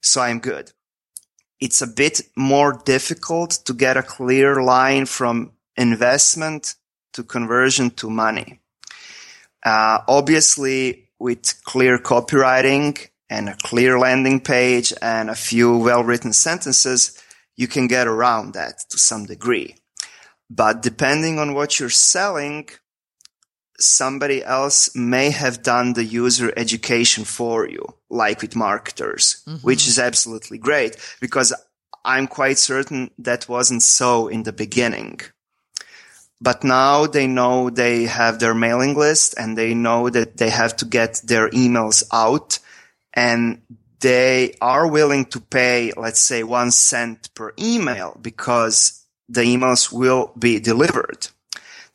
So 0.00 0.22
I'm 0.22 0.40
good. 0.40 0.72
It's 1.60 1.80
a 1.80 1.86
bit 1.86 2.20
more 2.36 2.80
difficult 2.84 3.52
to 3.64 3.72
get 3.72 3.96
a 3.96 4.02
clear 4.02 4.60
line 4.60 5.06
from 5.06 5.52
investment 5.76 6.74
to 7.12 7.22
conversion 7.22 7.90
to 7.90 8.10
money. 8.10 8.60
Uh, 9.64 10.00
obviously 10.08 11.10
with 11.20 11.62
clear 11.64 11.96
copywriting 11.98 13.08
and 13.34 13.48
a 13.48 13.56
clear 13.68 13.94
landing 13.98 14.40
page 14.40 14.88
and 15.02 15.26
a 15.28 15.42
few 15.50 15.68
well-written 15.88 16.32
sentences, 16.32 17.00
you 17.60 17.66
can 17.74 17.86
get 17.88 18.06
around 18.06 18.54
that 18.54 18.74
to 18.90 18.98
some 18.98 19.24
degree. 19.26 19.70
But 20.48 20.82
depending 20.82 21.38
on 21.38 21.54
what 21.54 21.70
you're 21.78 22.00
selling, 22.14 22.68
somebody 24.00 24.38
else 24.44 24.94
may 24.94 25.28
have 25.30 25.62
done 25.74 25.94
the 25.94 26.04
user 26.22 26.48
education 26.56 27.24
for 27.24 27.68
you, 27.68 27.84
like 28.08 28.38
with 28.42 28.54
marketers, 28.56 29.42
mm-hmm. 29.48 29.66
which 29.66 29.88
is 29.90 29.98
absolutely 29.98 30.58
great 30.58 30.92
because 31.20 31.50
I'm 32.04 32.26
quite 32.28 32.58
certain 32.58 33.10
that 33.18 33.48
wasn't 33.48 33.82
so 33.82 34.28
in 34.28 34.42
the 34.44 34.52
beginning. 34.64 35.20
but 36.40 36.62
now 36.62 37.06
they 37.06 37.26
know 37.26 37.70
they 37.70 38.04
have 38.04 38.38
their 38.38 38.54
mailing 38.54 38.94
list 38.94 39.34
and 39.38 39.56
they 39.56 39.72
know 39.74 40.10
that 40.10 40.36
they 40.36 40.50
have 40.50 40.76
to 40.76 40.84
get 40.84 41.20
their 41.24 41.48
emails 41.50 42.04
out 42.12 42.58
and 43.14 43.62
they 44.00 44.54
are 44.60 44.86
willing 44.86 45.24
to 45.26 45.40
pay, 45.40 45.92
let's 45.96 46.20
say 46.20 46.42
one 46.42 46.70
cent 46.70 47.32
per 47.34 47.54
email 47.58 48.18
because 48.20 49.06
the 49.28 49.42
emails 49.42 49.90
will 49.90 50.32
be 50.38 50.60
delivered. 50.60 51.28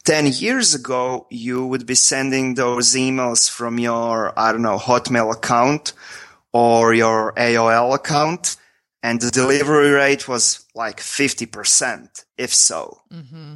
10 0.05 0.27
years 0.27 0.73
ago, 0.73 1.27
you 1.29 1.65
would 1.65 1.85
be 1.85 1.93
sending 1.93 2.55
those 2.55 2.95
emails 2.95 3.49
from 3.49 3.77
your, 3.77 4.33
I 4.39 4.51
don't 4.51 4.63
know, 4.63 4.77
Hotmail 4.77 5.31
account 5.31 5.93
or 6.51 6.93
your 6.93 7.33
AOL 7.33 7.93
account. 7.93 8.55
And 9.03 9.21
the 9.21 9.29
delivery 9.29 9.91
rate 9.91 10.27
was 10.27 10.65
like 10.73 10.99
50%, 10.99 12.25
if 12.37 12.53
so. 12.53 13.01
Mm-hmm. 13.13 13.55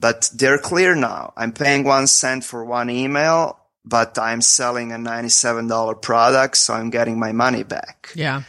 But 0.00 0.30
they're 0.34 0.58
clear 0.58 0.94
now. 0.94 1.32
I'm 1.36 1.52
paying 1.52 1.84
one 1.84 2.06
cent 2.06 2.42
for 2.42 2.64
one 2.64 2.90
email, 2.90 3.58
but 3.84 4.18
I'm 4.18 4.40
selling 4.40 4.92
a 4.92 4.96
$97 4.96 6.00
product. 6.02 6.56
So 6.56 6.74
I'm 6.74 6.90
getting 6.90 7.18
my 7.18 7.32
money 7.32 7.62
back. 7.62 8.10
Yeah. 8.14 8.42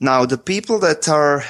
Now, 0.00 0.26
the 0.26 0.38
people 0.38 0.78
that 0.80 1.08
are 1.08 1.44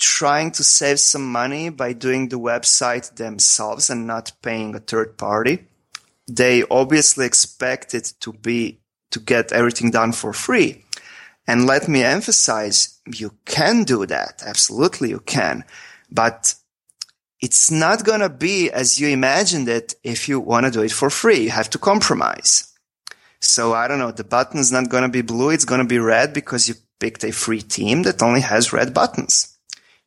trying 0.00 0.50
to 0.50 0.64
save 0.64 0.98
some 0.98 1.30
money 1.30 1.68
by 1.68 1.92
doing 1.92 2.28
the 2.28 2.38
website 2.38 3.14
themselves 3.16 3.90
and 3.90 4.06
not 4.06 4.32
paying 4.42 4.74
a 4.74 4.80
third 4.80 5.16
party. 5.18 5.66
They 6.26 6.64
obviously 6.70 7.26
expect 7.26 7.94
it 7.94 8.14
to 8.20 8.32
be, 8.32 8.80
to 9.10 9.20
get 9.20 9.52
everything 9.52 9.90
done 9.90 10.12
for 10.12 10.32
free. 10.32 10.84
And 11.46 11.66
let 11.66 11.86
me 11.86 12.02
emphasize, 12.02 13.00
you 13.06 13.34
can 13.44 13.84
do 13.84 14.06
that. 14.06 14.42
Absolutely 14.44 15.10
you 15.10 15.20
can. 15.20 15.64
But 16.10 16.54
it's 17.40 17.70
not 17.70 18.04
going 18.04 18.20
to 18.20 18.28
be 18.28 18.70
as 18.70 19.00
you 19.00 19.08
imagined 19.08 19.68
it 19.68 19.94
if 20.04 20.28
you 20.28 20.40
want 20.40 20.66
to 20.66 20.72
do 20.72 20.82
it 20.82 20.92
for 20.92 21.10
free. 21.10 21.44
You 21.44 21.50
have 21.50 21.70
to 21.70 21.78
compromise. 21.78 22.72
So 23.40 23.72
I 23.72 23.88
don't 23.88 23.98
know. 23.98 24.12
The 24.12 24.24
button's 24.24 24.70
not 24.70 24.90
going 24.90 25.04
to 25.04 25.08
be 25.08 25.22
blue. 25.22 25.50
It's 25.50 25.64
going 25.64 25.80
to 25.80 25.86
be 25.86 25.98
red 25.98 26.34
because 26.34 26.68
you 26.68 26.74
picked 26.98 27.24
a 27.24 27.32
free 27.32 27.62
team 27.62 28.02
that 28.02 28.22
only 28.22 28.42
has 28.42 28.72
red 28.72 28.92
buttons 28.92 29.56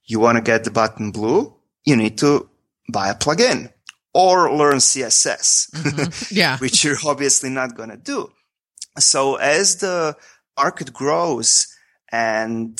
you 0.05 0.19
want 0.19 0.37
to 0.37 0.41
get 0.41 0.63
the 0.63 0.71
button 0.71 1.11
blue, 1.11 1.53
you 1.85 1.95
need 1.95 2.17
to 2.19 2.49
buy 2.91 3.09
a 3.09 3.15
plugin 3.15 3.71
or 4.13 4.55
learn 4.55 4.77
CSS, 4.77 5.71
mm-hmm. 5.71 6.25
yeah, 6.35 6.57
which 6.57 6.83
you're 6.83 6.97
obviously 7.05 7.49
not 7.49 7.75
going 7.75 7.89
to 7.89 7.97
do. 7.97 8.31
So 8.99 9.35
as 9.35 9.77
the 9.77 10.15
market 10.57 10.93
grows 10.93 11.67
and 12.11 12.77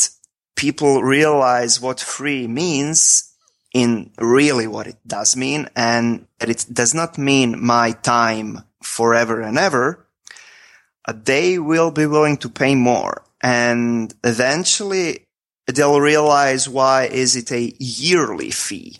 people 0.55 1.01
realize 1.01 1.81
what 1.81 2.00
free 2.00 2.48
means 2.48 3.32
in 3.74 4.12
really 4.20 4.68
what 4.68 4.88
it 4.88 4.98
does 5.06 5.36
mean 5.36 5.68
and 5.75 6.27
that 6.39 6.50
it 6.50 6.65
does 6.72 6.94
not 6.94 7.18
mean 7.18 7.63
my 7.63 7.92
time 7.92 8.60
forever 8.82 9.42
and 9.42 9.58
ever, 9.58 10.06
they 11.12 11.58
will 11.60 11.92
be 11.92 12.06
willing 12.06 12.38
to 12.38 12.50
pay 12.50 12.75
more. 12.75 13.24
And 13.42 14.13
eventually 14.24 15.25
they'll 15.68 16.00
realize 16.00 16.70
why 16.70 17.06
is 17.06 17.36
it 17.36 17.51
a 17.51 17.74
yearly 17.80 18.51
fee. 18.51 18.98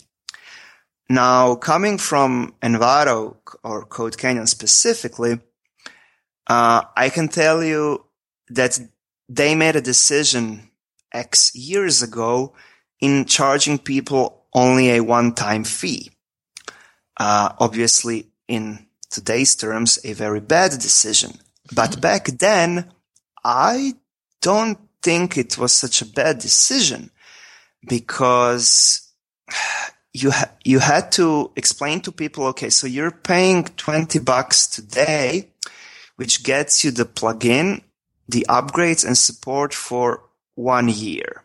Now, 1.08 1.54
coming 1.54 1.98
from 1.98 2.54
Envato 2.62 3.36
or 3.62 3.84
Code 3.84 4.18
Canyon 4.18 4.46
specifically, 4.46 5.38
uh, 6.46 6.82
I 6.96 7.10
can 7.10 7.28
tell 7.28 7.62
you 7.62 8.04
that 8.48 8.78
they 9.28 9.54
made 9.54 9.76
a 9.76 9.80
decision 9.80 10.70
X 11.12 11.54
years 11.54 12.02
ago 12.02 12.54
in 13.00 13.26
charging 13.26 13.78
people 13.78 14.43
only 14.54 14.90
a 14.90 15.00
one-time 15.00 15.64
fee. 15.64 16.10
Uh, 17.16 17.50
obviously, 17.58 18.26
in 18.48 18.86
today's 19.10 19.54
terms, 19.54 19.98
a 20.04 20.12
very 20.12 20.40
bad 20.40 20.72
decision. 20.72 21.32
But 21.74 22.00
back 22.00 22.26
then, 22.26 22.92
I 23.44 23.94
don't 24.40 24.78
think 25.02 25.36
it 25.36 25.56
was 25.58 25.72
such 25.72 26.02
a 26.02 26.06
bad 26.06 26.38
decision 26.38 27.10
because 27.86 29.08
you 30.12 30.30
ha- 30.30 30.52
you 30.64 30.78
had 30.78 31.10
to 31.12 31.50
explain 31.56 32.00
to 32.02 32.12
people, 32.12 32.46
okay, 32.46 32.70
so 32.70 32.86
you're 32.86 33.10
paying 33.10 33.64
20 33.64 34.18
bucks 34.20 34.66
today, 34.66 35.50
which 36.16 36.42
gets 36.42 36.84
you 36.84 36.90
the 36.90 37.04
plugin, 37.04 37.82
the 38.28 38.46
upgrades 38.48 39.04
and 39.06 39.18
support 39.18 39.74
for 39.74 40.22
one 40.54 40.88
year. 40.88 41.43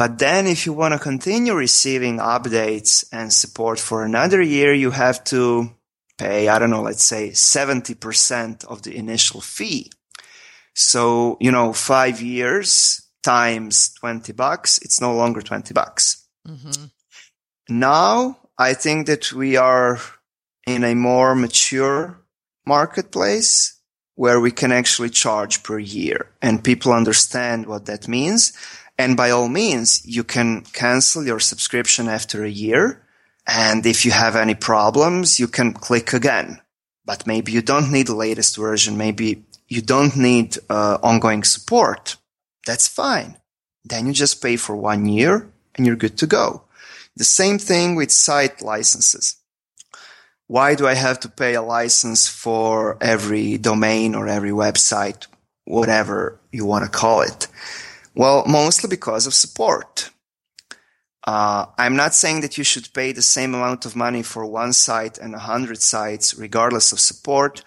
But 0.00 0.16
then 0.18 0.46
if 0.46 0.64
you 0.64 0.72
want 0.72 0.94
to 0.94 0.98
continue 0.98 1.52
receiving 1.52 2.20
updates 2.20 3.04
and 3.12 3.30
support 3.30 3.78
for 3.78 4.02
another 4.02 4.40
year, 4.40 4.72
you 4.72 4.92
have 4.92 5.22
to 5.24 5.72
pay, 6.16 6.48
I 6.48 6.58
don't 6.58 6.70
know, 6.70 6.80
let's 6.80 7.04
say 7.04 7.32
70% 7.32 8.64
of 8.64 8.80
the 8.80 8.96
initial 8.96 9.42
fee. 9.42 9.92
So, 10.74 11.36
you 11.38 11.52
know, 11.52 11.74
five 11.74 12.22
years 12.22 13.02
times 13.22 13.92
20 14.00 14.32
bucks, 14.32 14.78
it's 14.78 15.02
no 15.02 15.14
longer 15.14 15.42
20 15.42 15.74
bucks. 15.74 16.26
Mm-hmm. 16.48 16.86
Now 17.68 18.38
I 18.56 18.72
think 18.72 19.06
that 19.06 19.34
we 19.34 19.58
are 19.58 20.00
in 20.66 20.82
a 20.82 20.94
more 20.94 21.34
mature 21.34 22.24
marketplace 22.64 23.78
where 24.14 24.40
we 24.40 24.50
can 24.50 24.72
actually 24.72 25.10
charge 25.10 25.62
per 25.62 25.78
year 25.78 26.30
and 26.40 26.64
people 26.64 26.94
understand 26.94 27.66
what 27.66 27.84
that 27.84 28.08
means. 28.08 28.54
And 29.00 29.16
by 29.16 29.30
all 29.30 29.48
means, 29.48 30.02
you 30.04 30.22
can 30.22 30.60
cancel 30.74 31.24
your 31.24 31.40
subscription 31.40 32.06
after 32.06 32.44
a 32.44 32.50
year. 32.50 33.00
And 33.46 33.86
if 33.86 34.04
you 34.04 34.10
have 34.10 34.36
any 34.36 34.54
problems, 34.54 35.40
you 35.40 35.48
can 35.48 35.72
click 35.72 36.12
again. 36.12 36.60
But 37.06 37.26
maybe 37.26 37.50
you 37.50 37.62
don't 37.62 37.90
need 37.90 38.08
the 38.08 38.14
latest 38.14 38.58
version. 38.58 38.98
Maybe 38.98 39.44
you 39.68 39.80
don't 39.80 40.16
need 40.16 40.58
uh, 40.68 40.98
ongoing 41.02 41.44
support, 41.44 42.16
that's 42.66 42.88
fine. 42.88 43.38
Then 43.86 44.06
you 44.06 44.12
just 44.12 44.42
pay 44.42 44.56
for 44.56 44.76
one 44.76 45.06
year 45.06 45.50
and 45.74 45.86
you're 45.86 45.96
good 45.96 46.18
to 46.18 46.26
go. 46.26 46.64
The 47.16 47.24
same 47.24 47.58
thing 47.58 47.94
with 47.94 48.10
site 48.10 48.60
licenses. 48.60 49.36
Why 50.46 50.74
do 50.74 50.86
I 50.86 50.94
have 50.94 51.20
to 51.20 51.30
pay 51.30 51.54
a 51.54 51.62
license 51.62 52.28
for 52.28 52.98
every 53.00 53.56
domain 53.56 54.14
or 54.14 54.28
every 54.28 54.50
website, 54.50 55.26
whatever 55.64 56.38
you 56.52 56.66
want 56.66 56.84
to 56.84 56.90
call 56.90 57.22
it? 57.22 57.46
Well, 58.20 58.44
mostly 58.44 58.90
because 58.90 59.26
of 59.26 59.32
support. 59.32 60.10
Uh, 61.26 61.64
I'm 61.78 61.96
not 61.96 62.12
saying 62.12 62.42
that 62.42 62.58
you 62.58 62.64
should 62.64 62.92
pay 62.92 63.12
the 63.12 63.22
same 63.22 63.54
amount 63.54 63.86
of 63.86 63.96
money 63.96 64.22
for 64.22 64.44
one 64.44 64.74
site 64.74 65.16
and 65.16 65.34
a 65.34 65.38
hundred 65.38 65.80
sites, 65.80 66.34
regardless 66.34 66.92
of 66.92 67.00
support. 67.00 67.64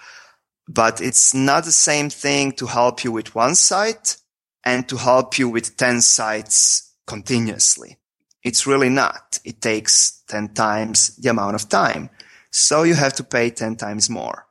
But 0.67 1.01
it's 1.01 1.33
not 1.33 1.65
the 1.65 1.71
same 1.71 2.11
thing 2.11 2.51
to 2.51 2.67
help 2.67 3.03
you 3.03 3.11
with 3.11 3.33
one 3.33 3.55
site 3.55 4.17
and 4.63 4.87
to 4.89 4.97
help 4.97 5.39
you 5.39 5.49
with 5.49 5.75
10 5.75 6.01
sites 6.01 6.93
continuously. 7.07 7.97
It's 8.43 8.67
really 8.67 8.89
not. 8.89 9.39
It 9.43 9.59
takes 9.59 10.21
10 10.27 10.53
times 10.53 11.15
the 11.15 11.31
amount 11.31 11.55
of 11.55 11.67
time. 11.67 12.11
So 12.51 12.83
you 12.83 12.93
have 12.93 13.13
to 13.13 13.23
pay 13.23 13.49
10 13.49 13.77
times 13.77 14.07
more. 14.07 14.45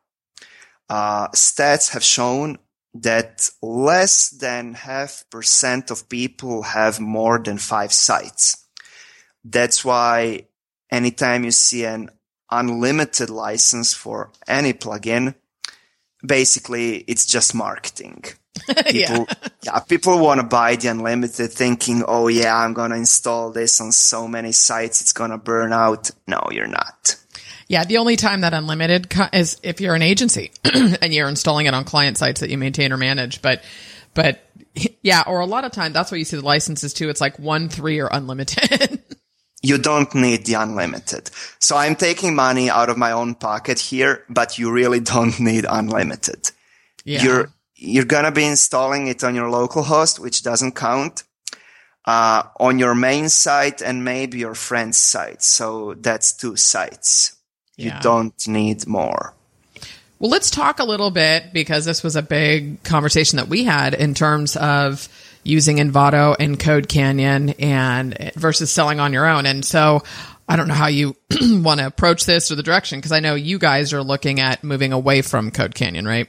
Uh, 0.88 1.28
stats 1.28 1.92
have 1.92 2.02
shown 2.02 2.58
that 2.94 3.48
less 3.62 4.28
than 4.30 4.74
half 4.74 5.24
percent 5.30 5.90
of 5.90 6.08
people 6.08 6.62
have 6.62 7.00
more 7.00 7.38
than 7.38 7.58
five 7.58 7.92
sites. 7.92 8.66
That's 9.44 9.84
why 9.84 10.46
anytime 10.90 11.44
you 11.44 11.50
see 11.50 11.84
an 11.84 12.10
unlimited 12.50 13.30
license 13.30 13.94
for 13.94 14.30
any 14.46 14.72
plugin, 14.74 15.34
basically 16.24 16.98
it's 16.98 17.26
just 17.26 17.54
marketing. 17.54 18.24
People, 18.86 19.26
yeah. 19.28 19.48
yeah, 19.62 19.78
people 19.80 20.20
want 20.20 20.38
to 20.38 20.46
buy 20.46 20.76
the 20.76 20.88
unlimited 20.88 21.50
thinking, 21.50 22.04
oh 22.06 22.28
yeah, 22.28 22.54
I'm 22.54 22.74
going 22.74 22.90
to 22.90 22.98
install 22.98 23.50
this 23.50 23.80
on 23.80 23.92
so 23.92 24.28
many 24.28 24.52
sites. 24.52 25.00
It's 25.00 25.14
going 25.14 25.30
to 25.30 25.38
burn 25.38 25.72
out. 25.72 26.10
No, 26.28 26.46
you're 26.52 26.68
not. 26.68 27.16
Yeah. 27.72 27.84
The 27.84 27.96
only 27.96 28.16
time 28.16 28.42
that 28.42 28.52
unlimited 28.52 29.10
is 29.32 29.58
if 29.62 29.80
you're 29.80 29.94
an 29.94 30.02
agency 30.02 30.52
and 30.74 31.14
you're 31.14 31.26
installing 31.26 31.64
it 31.64 31.72
on 31.72 31.84
client 31.84 32.18
sites 32.18 32.42
that 32.42 32.50
you 32.50 32.58
maintain 32.58 32.92
or 32.92 32.98
manage. 32.98 33.40
But, 33.40 33.64
but 34.12 34.46
yeah, 35.02 35.22
or 35.26 35.40
a 35.40 35.46
lot 35.46 35.64
of 35.64 35.72
time 35.72 35.94
that's 35.94 36.10
where 36.10 36.18
you 36.18 36.26
see 36.26 36.36
the 36.36 36.44
licenses 36.44 36.92
too. 36.92 37.08
It's 37.08 37.22
like 37.22 37.38
one, 37.38 37.70
three 37.70 37.98
or 37.98 38.10
unlimited. 38.12 39.00
you 39.62 39.78
don't 39.78 40.14
need 40.14 40.44
the 40.44 40.52
unlimited. 40.52 41.30
So 41.60 41.74
I'm 41.78 41.96
taking 41.96 42.34
money 42.34 42.68
out 42.68 42.90
of 42.90 42.98
my 42.98 43.12
own 43.12 43.36
pocket 43.36 43.78
here, 43.78 44.26
but 44.28 44.58
you 44.58 44.70
really 44.70 45.00
don't 45.00 45.40
need 45.40 45.64
unlimited. 45.66 46.50
Yeah. 47.06 47.22
You're, 47.22 47.52
you're 47.74 48.04
going 48.04 48.24
to 48.24 48.32
be 48.32 48.44
installing 48.44 49.06
it 49.06 49.24
on 49.24 49.34
your 49.34 49.48
local 49.48 49.82
host, 49.82 50.20
which 50.20 50.42
doesn't 50.42 50.76
count, 50.76 51.22
uh, 52.04 52.42
on 52.60 52.78
your 52.78 52.94
main 52.94 53.30
site 53.30 53.80
and 53.80 54.04
maybe 54.04 54.40
your 54.40 54.54
friend's 54.54 54.98
site. 54.98 55.42
So 55.42 55.94
that's 55.94 56.36
two 56.36 56.56
sites. 56.56 57.38
Yeah. 57.76 57.96
You 57.96 58.02
don't 58.02 58.48
need 58.48 58.86
more. 58.86 59.34
Well, 60.18 60.30
let's 60.30 60.50
talk 60.50 60.78
a 60.78 60.84
little 60.84 61.10
bit 61.10 61.52
because 61.52 61.84
this 61.84 62.02
was 62.02 62.14
a 62.14 62.22
big 62.22 62.82
conversation 62.84 63.38
that 63.38 63.48
we 63.48 63.64
had 63.64 63.94
in 63.94 64.14
terms 64.14 64.56
of 64.56 65.08
using 65.42 65.78
Envato 65.78 66.36
and 66.38 66.60
Code 66.60 66.88
Canyon 66.88 67.50
and 67.50 68.32
versus 68.36 68.70
selling 68.70 69.00
on 69.00 69.12
your 69.12 69.26
own. 69.26 69.46
And 69.46 69.64
so 69.64 70.02
I 70.48 70.56
don't 70.56 70.68
know 70.68 70.74
how 70.74 70.86
you 70.86 71.16
want 71.40 71.80
to 71.80 71.86
approach 71.86 72.24
this 72.24 72.50
or 72.52 72.54
the 72.54 72.62
direction 72.62 72.98
because 72.98 73.10
I 73.10 73.20
know 73.20 73.34
you 73.34 73.58
guys 73.58 73.92
are 73.92 74.02
looking 74.02 74.38
at 74.38 74.62
moving 74.62 74.92
away 74.92 75.22
from 75.22 75.50
Code 75.50 75.74
Canyon, 75.74 76.06
right? 76.06 76.28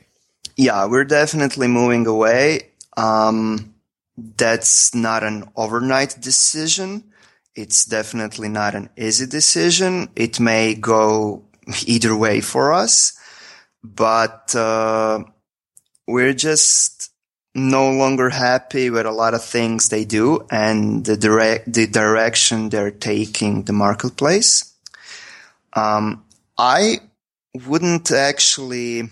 Yeah, 0.55 0.85
we're 0.85 1.03
definitely 1.03 1.67
moving 1.67 2.07
away. 2.07 2.71
Um, 2.95 3.73
that's 4.17 4.93
not 4.93 5.23
an 5.23 5.49
overnight 5.55 6.15
decision. 6.19 7.03
It's 7.55 7.85
definitely 7.85 8.49
not 8.49 8.73
an 8.73 8.89
easy 8.97 9.27
decision. 9.27 10.09
It 10.15 10.39
may 10.39 10.73
go 10.73 11.43
either 11.85 12.15
way 12.15 12.41
for 12.41 12.73
us, 12.73 13.13
but 13.83 14.55
uh, 14.55 15.23
we're 16.07 16.33
just 16.33 17.11
no 17.55 17.91
longer 17.91 18.29
happy 18.29 18.89
with 18.89 19.05
a 19.05 19.11
lot 19.11 19.35
of 19.35 19.43
things 19.43 19.89
they 19.89 20.05
do 20.05 20.45
and 20.49 21.05
the 21.05 21.15
direct 21.15 21.71
the 21.71 21.85
direction 21.85 22.69
they're 22.69 22.89
taking 22.89 23.63
the 23.63 23.73
marketplace. 23.73 24.73
Um, 25.73 26.25
I 26.57 27.01
wouldn't 27.67 28.11
actually 28.11 29.09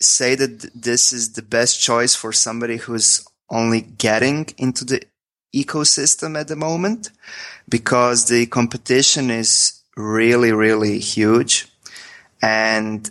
say 0.00 0.34
that 0.34 0.70
this 0.74 1.12
is 1.12 1.32
the 1.32 1.42
best 1.42 1.80
choice 1.80 2.14
for 2.14 2.32
somebody 2.32 2.76
who's 2.76 3.26
only 3.50 3.82
getting 3.82 4.46
into 4.56 4.84
the 4.84 5.02
ecosystem 5.54 6.38
at 6.38 6.48
the 6.48 6.56
moment 6.56 7.10
because 7.68 8.28
the 8.28 8.46
competition 8.46 9.30
is 9.30 9.82
really, 9.96 10.52
really 10.52 10.98
huge 10.98 11.68
and 12.42 13.10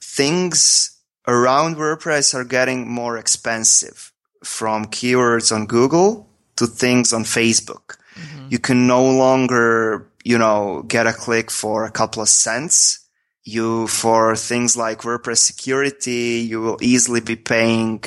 things 0.00 0.96
around 1.26 1.76
WordPress 1.76 2.34
are 2.34 2.44
getting 2.44 2.90
more 2.90 3.18
expensive 3.18 4.12
from 4.42 4.86
keywords 4.86 5.54
on 5.54 5.66
Google 5.66 6.28
to 6.56 6.66
things 6.66 7.12
on 7.12 7.24
Facebook. 7.24 7.96
Mm-hmm. 8.14 8.46
You 8.50 8.58
can 8.58 8.86
no 8.86 9.04
longer, 9.04 10.10
you 10.24 10.38
know, 10.38 10.82
get 10.88 11.06
a 11.06 11.12
click 11.12 11.50
for 11.50 11.84
a 11.84 11.90
couple 11.90 12.22
of 12.22 12.28
cents. 12.28 13.06
You, 13.44 13.86
for 13.86 14.36
things 14.36 14.76
like 14.76 15.02
WordPress 15.02 15.38
security, 15.38 16.46
you 16.48 16.60
will 16.60 16.78
easily 16.80 17.20
be 17.20 17.36
paying 17.36 18.04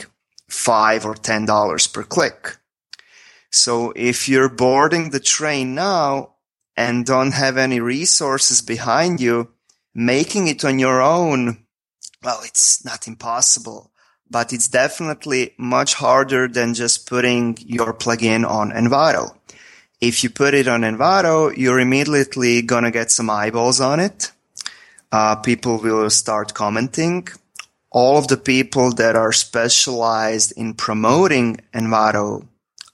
five 0.49 1.05
or 1.05 1.15
ten 1.15 1.45
dollars 1.45 1.87
per 1.87 2.03
click. 2.03 2.57
So 3.55 3.93
if 3.95 4.27
you're 4.27 4.49
boarding 4.49 5.11
the 5.11 5.19
train 5.19 5.75
now 5.75 6.37
and 6.75 7.05
don't 7.05 7.33
have 7.33 7.55
any 7.55 7.79
resources 7.79 8.63
behind 8.63 9.21
you, 9.21 9.51
making 9.93 10.47
it 10.47 10.65
on 10.65 10.79
your 10.79 11.03
own, 11.03 11.63
well, 12.23 12.41
it's 12.43 12.83
not 12.83 13.07
impossible, 13.07 13.91
but 14.27 14.53
it's 14.53 14.67
definitely 14.67 15.53
much 15.59 15.93
harder 15.93 16.47
than 16.47 16.73
just 16.73 17.07
putting 17.07 17.55
your 17.59 17.93
plugin 17.93 18.43
on 18.43 18.71
Envato. 18.71 19.37
If 20.01 20.23
you 20.23 20.31
put 20.31 20.55
it 20.55 20.67
on 20.67 20.81
Envato, 20.81 21.55
you're 21.55 21.79
immediately 21.79 22.63
gonna 22.63 22.89
get 22.89 23.11
some 23.11 23.29
eyeballs 23.29 23.79
on 23.79 23.99
it. 23.99 24.31
Uh, 25.11 25.35
people 25.35 25.77
will 25.77 26.09
start 26.09 26.55
commenting 26.55 27.27
all 27.91 28.17
of 28.17 28.29
the 28.29 28.37
people 28.37 28.91
that 28.93 29.15
are 29.15 29.31
specialized 29.31 30.53
in 30.57 30.73
promoting 30.73 31.57
Envato 31.71 32.47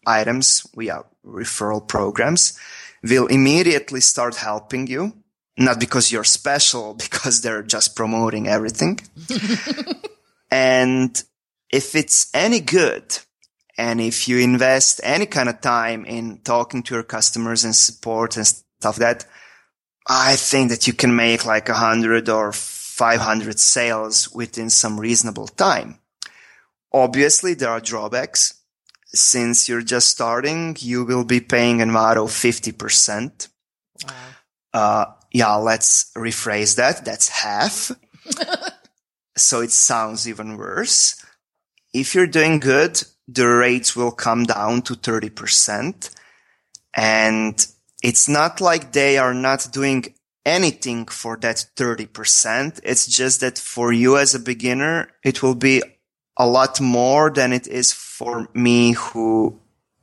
items 0.05 0.67
via 0.75 1.03
referral 1.25 1.87
programs 1.87 2.57
will 3.03 3.27
immediately 3.27 4.01
start 4.01 4.35
helping 4.35 4.87
you. 4.87 5.13
Not 5.57 5.79
because 5.79 6.11
you're 6.11 6.23
special, 6.23 6.93
because 7.05 7.41
they're 7.41 7.63
just 7.63 7.95
promoting 7.95 8.47
everything. 8.47 8.99
and 10.51 11.21
if 11.69 11.95
it's 11.95 12.29
any 12.33 12.59
good, 12.59 13.19
and 13.77 14.01
if 14.01 14.27
you 14.27 14.39
invest 14.39 14.99
any 15.03 15.25
kind 15.25 15.47
of 15.47 15.61
time 15.61 16.03
in 16.05 16.39
talking 16.43 16.83
to 16.83 16.95
your 16.95 17.03
customers 17.03 17.63
and 17.63 17.75
support 17.75 18.35
and 18.35 18.45
stuff 18.45 18.97
that, 18.97 19.25
I 20.07 20.35
think 20.35 20.69
that 20.71 20.87
you 20.87 20.93
can 20.93 21.15
make 21.15 21.45
like 21.45 21.69
a 21.69 21.75
hundred 21.75 22.27
or 22.27 22.51
500 22.51 23.57
sales 23.59 24.29
within 24.33 24.69
some 24.69 24.99
reasonable 24.99 25.47
time. 25.47 25.99
Obviously, 26.91 27.53
there 27.53 27.69
are 27.69 27.79
drawbacks. 27.79 28.58
Since 29.13 29.67
you're 29.67 29.81
just 29.81 30.07
starting, 30.07 30.75
you 30.79 31.03
will 31.03 31.23
be 31.23 31.39
paying 31.41 31.79
Envato 31.79 32.27
50%. 32.27 33.47
Wow. 34.05 34.13
Uh, 34.73 35.05
yeah, 35.31 35.55
let's 35.55 36.11
rephrase 36.15 36.75
that. 36.75 37.05
That's 37.05 37.29
half. 37.29 37.91
so 39.37 39.61
it 39.61 39.71
sounds 39.71 40.27
even 40.27 40.57
worse. 40.57 41.23
If 41.93 42.13
you're 42.13 42.27
doing 42.27 42.59
good, 42.59 43.01
the 43.27 43.47
rates 43.47 43.95
will 43.95 44.11
come 44.11 44.43
down 44.43 44.81
to 44.83 44.93
30%. 44.93 46.15
And 46.95 47.67
it's 48.03 48.27
not 48.27 48.61
like 48.61 48.91
they 48.91 49.17
are 49.17 49.33
not 49.33 49.67
doing 49.71 50.13
anything 50.45 51.05
for 51.05 51.37
that 51.37 51.65
30%. 51.75 52.79
It's 52.83 53.07
just 53.07 53.41
that 53.41 53.57
for 53.57 53.91
you 53.91 54.17
as 54.17 54.33
a 54.33 54.39
beginner, 54.39 55.09
it 55.23 55.43
will 55.43 55.55
be 55.55 55.81
a 56.39 56.47
lot 56.47 56.81
more 56.81 57.29
than 57.29 57.53
it 57.53 57.67
is 57.67 57.93
for 57.93 58.47
me 58.53 58.93
who 58.93 59.59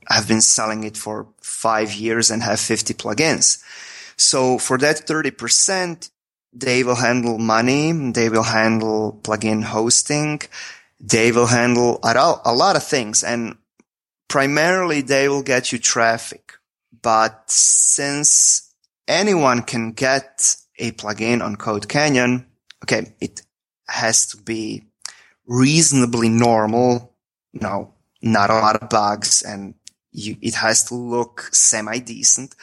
have 0.08 0.28
been 0.28 0.40
selling 0.42 0.84
it 0.84 0.96
for 0.96 1.26
five 1.40 1.94
years 1.94 2.30
and 2.30 2.42
have 2.42 2.60
50 2.60 2.94
plugins. 2.94 3.60
So 4.16 4.58
for 4.58 4.78
that 4.78 5.06
30%, 5.06 6.10
they 6.52 6.84
will 6.84 6.94
handle 6.94 7.38
money. 7.38 7.92
They 8.12 8.28
will 8.28 8.44
handle 8.44 9.18
plugin 9.22 9.64
hosting. 9.64 10.42
They 11.00 11.32
will 11.32 11.46
handle 11.46 11.98
a 12.04 12.54
lot 12.54 12.76
of 12.76 12.84
things 12.84 13.24
and 13.24 13.56
primarily 14.28 15.00
they 15.00 15.28
will 15.28 15.42
get 15.42 15.72
you 15.72 15.78
traffic. 15.78 16.52
But 17.02 17.50
since 17.50 18.72
anyone 19.08 19.62
can 19.62 19.92
get 19.92 20.56
a 20.78 20.92
plugin 20.92 21.42
on 21.42 21.56
Code 21.56 21.88
Canyon. 21.88 22.46
Okay, 22.84 23.14
it 23.20 23.42
has 23.88 24.26
to 24.28 24.36
be 24.36 24.84
reasonably 25.46 26.28
normal. 26.28 27.14
No, 27.52 27.94
not 28.22 28.50
a 28.50 28.54
lot 28.54 28.82
of 28.82 28.88
bugs 28.88 29.42
and 29.42 29.74
you, 30.12 30.36
it 30.40 30.54
has 30.54 30.84
to 30.84 30.94
look 30.94 31.48
semi 31.52 31.98
decent. 31.98 32.54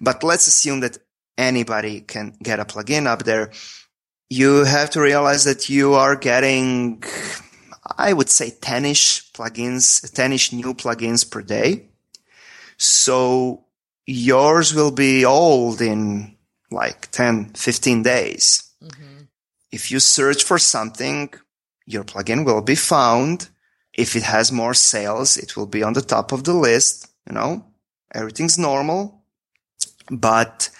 But 0.00 0.22
let's 0.22 0.46
assume 0.46 0.80
that 0.80 0.98
anybody 1.36 2.00
can 2.00 2.36
get 2.42 2.60
a 2.60 2.64
plugin 2.64 3.06
up 3.06 3.24
there. 3.24 3.50
You 4.30 4.64
have 4.64 4.90
to 4.90 5.00
realize 5.00 5.44
that 5.44 5.68
you 5.68 5.94
are 5.94 6.16
getting, 6.16 7.02
I 7.98 8.14
would 8.14 8.30
say 8.30 8.50
10ish 8.50 9.32
plugins, 9.32 10.10
10ish 10.10 10.52
new 10.52 10.74
plugins 10.74 11.30
per 11.30 11.42
day. 11.42 11.88
So 12.78 13.66
yours 14.06 14.74
will 14.74 14.90
be 14.90 15.24
old 15.24 15.80
in 15.82 16.36
like 16.70 17.10
10, 17.10 17.50
15 17.54 18.02
days. 18.02 18.70
Mm-hmm. 18.82 19.24
If 19.70 19.90
you 19.90 20.00
search 20.00 20.44
for 20.44 20.58
something, 20.58 21.32
your 21.92 22.04
plugin 22.04 22.44
will 22.44 22.62
be 22.62 22.74
found. 22.74 23.48
If 23.92 24.16
it 24.16 24.22
has 24.22 24.50
more 24.50 24.74
sales, 24.74 25.36
it 25.36 25.56
will 25.56 25.66
be 25.66 25.82
on 25.82 25.92
the 25.92 26.00
top 26.00 26.32
of 26.32 26.44
the 26.44 26.54
list. 26.54 27.08
You 27.26 27.34
know, 27.34 27.64
everything's 28.14 28.58
normal, 28.58 29.22
but 30.10 30.70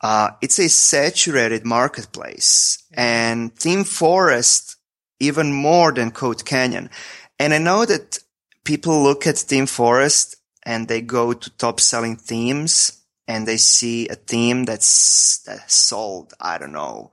uh, 0.00 0.30
it's 0.40 0.58
a 0.58 0.68
saturated 0.68 1.64
marketplace 1.64 2.84
and 2.92 3.54
Theme 3.54 3.84
Forest 3.84 4.76
even 5.20 5.52
more 5.52 5.92
than 5.92 6.10
Code 6.10 6.44
Canyon. 6.44 6.90
And 7.38 7.54
I 7.54 7.58
know 7.58 7.84
that 7.84 8.18
people 8.64 9.02
look 9.02 9.26
at 9.26 9.38
Theme 9.38 9.66
Forest 9.66 10.36
and 10.64 10.88
they 10.88 11.00
go 11.00 11.32
to 11.32 11.50
top 11.50 11.80
selling 11.80 12.16
themes 12.16 13.00
and 13.28 13.46
they 13.46 13.56
see 13.56 14.08
a 14.08 14.14
theme 14.14 14.64
that's, 14.64 15.38
that's 15.46 15.74
sold, 15.74 16.34
I 16.40 16.58
don't 16.58 16.72
know, 16.72 17.12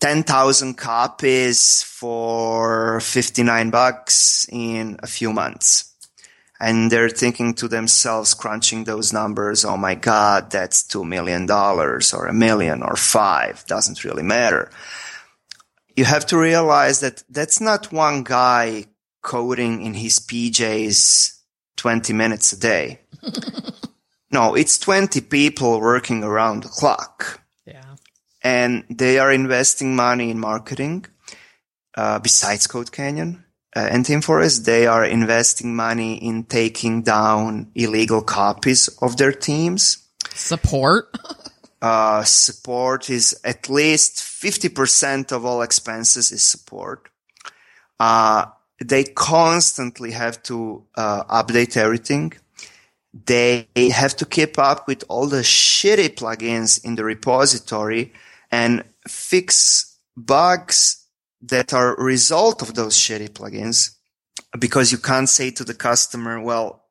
10,000 0.00 0.78
copies 0.78 1.82
for 1.82 3.00
59 3.00 3.70
bucks 3.70 4.46
in 4.50 4.98
a 5.02 5.06
few 5.06 5.32
months. 5.32 5.94
And 6.58 6.90
they're 6.90 7.08
thinking 7.08 7.54
to 7.54 7.68
themselves, 7.68 8.34
crunching 8.34 8.84
those 8.84 9.12
numbers, 9.12 9.64
oh 9.64 9.76
my 9.76 9.94
God, 9.94 10.50
that's 10.50 10.82
$2 10.82 11.06
million 11.06 11.50
or 11.50 12.26
a 12.26 12.32
million 12.32 12.82
or 12.82 12.96
five. 12.96 13.64
Doesn't 13.66 14.04
really 14.04 14.22
matter. 14.22 14.70
You 15.96 16.04
have 16.04 16.26
to 16.26 16.38
realize 16.38 17.00
that 17.00 17.22
that's 17.28 17.60
not 17.60 17.92
one 17.92 18.24
guy 18.24 18.86
coding 19.22 19.82
in 19.82 19.94
his 19.94 20.18
PJs 20.18 21.38
20 21.76 22.12
minutes 22.12 22.52
a 22.52 22.60
day. 22.60 23.00
no, 24.30 24.54
it's 24.54 24.78
20 24.78 25.20
people 25.22 25.80
working 25.80 26.24
around 26.24 26.62
the 26.62 26.68
clock. 26.68 27.40
And 28.42 28.84
they 28.88 29.18
are 29.18 29.32
investing 29.32 29.94
money 29.94 30.30
in 30.30 30.38
marketing. 30.38 31.06
Uh, 31.96 32.18
besides 32.18 32.66
Code 32.66 32.92
Canyon 32.92 33.44
uh, 33.76 33.88
and 33.90 34.04
ThemeForest, 34.04 34.64
they 34.64 34.86
are 34.86 35.04
investing 35.04 35.74
money 35.74 36.14
in 36.16 36.44
taking 36.44 37.02
down 37.02 37.70
illegal 37.74 38.22
copies 38.22 38.88
of 39.02 39.16
their 39.16 39.32
teams. 39.32 39.98
Support. 40.30 41.16
uh, 41.82 42.22
support 42.24 43.10
is 43.10 43.38
at 43.44 43.68
least 43.68 44.16
50% 44.16 45.32
of 45.32 45.44
all 45.44 45.62
expenses 45.62 46.32
is 46.32 46.42
support. 46.44 47.08
Uh, 47.98 48.46
they 48.82 49.04
constantly 49.04 50.12
have 50.12 50.42
to 50.44 50.84
uh, 50.94 51.24
update 51.42 51.76
everything. 51.76 52.32
they 53.12 53.66
have 53.76 54.16
to 54.16 54.24
keep 54.24 54.58
up 54.58 54.86
with 54.86 55.04
all 55.08 55.26
the 55.26 55.42
shitty 55.42 56.14
plugins 56.14 56.82
in 56.84 56.94
the 56.94 57.04
repository 57.04 58.12
and 58.50 58.84
fix 59.06 59.98
bugs 60.16 61.06
that 61.42 61.72
are 61.72 61.94
a 61.94 62.02
result 62.02 62.62
of 62.62 62.74
those 62.74 62.96
shitty 62.96 63.30
plugins 63.30 63.96
because 64.58 64.92
you 64.92 64.98
can't 64.98 65.28
say 65.28 65.50
to 65.50 65.64
the 65.64 65.74
customer, 65.74 66.40
well, 66.40 66.84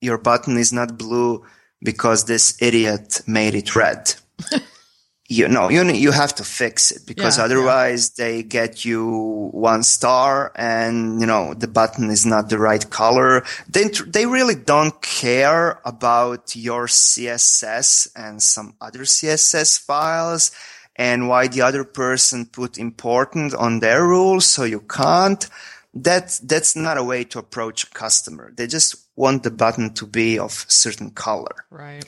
your 0.00 0.18
button 0.18 0.56
is 0.56 0.72
not 0.72 0.98
blue 0.98 1.44
because 1.82 2.24
this 2.24 2.60
idiot 2.62 3.20
made 3.26 3.54
it 3.54 3.74
red. 3.76 4.14
you 5.28 5.48
know, 5.48 5.68
you, 5.68 5.82
you 5.92 6.12
have 6.12 6.34
to 6.36 6.44
fix 6.44 6.90
it 6.90 7.06
because 7.06 7.38
Yeah, 7.38 7.44
otherwise 7.44 8.10
they 8.10 8.42
get 8.42 8.84
you 8.84 9.48
one 9.52 9.82
star 9.82 10.52
and, 10.54 11.20
you 11.20 11.26
know, 11.26 11.54
the 11.54 11.68
button 11.68 12.10
is 12.10 12.24
not 12.24 12.48
the 12.48 12.58
right 12.58 12.88
color. 12.90 13.44
They, 13.68 13.88
they 14.06 14.26
really 14.26 14.54
don't 14.54 15.00
care 15.02 15.80
about 15.84 16.54
your 16.54 16.86
CSS 16.86 18.08
and 18.14 18.42
some 18.42 18.74
other 18.80 19.00
CSS 19.00 19.78
files 19.78 20.52
and 20.96 21.28
why 21.28 21.48
the 21.48 21.62
other 21.62 21.84
person 21.84 22.46
put 22.46 22.78
important 22.78 23.54
on 23.54 23.80
their 23.80 24.06
rules. 24.06 24.46
So 24.46 24.64
you 24.64 24.80
can't. 24.80 25.48
That, 25.94 26.38
that's 26.42 26.74
not 26.74 26.98
a 26.98 27.04
way 27.04 27.24
to 27.24 27.38
approach 27.38 27.84
a 27.84 27.90
customer. 27.90 28.52
They 28.54 28.66
just 28.66 28.96
want 29.16 29.42
the 29.42 29.50
button 29.50 29.94
to 29.94 30.06
be 30.06 30.38
of 30.38 30.64
certain 30.68 31.10
color. 31.10 31.64
Right. 31.70 32.04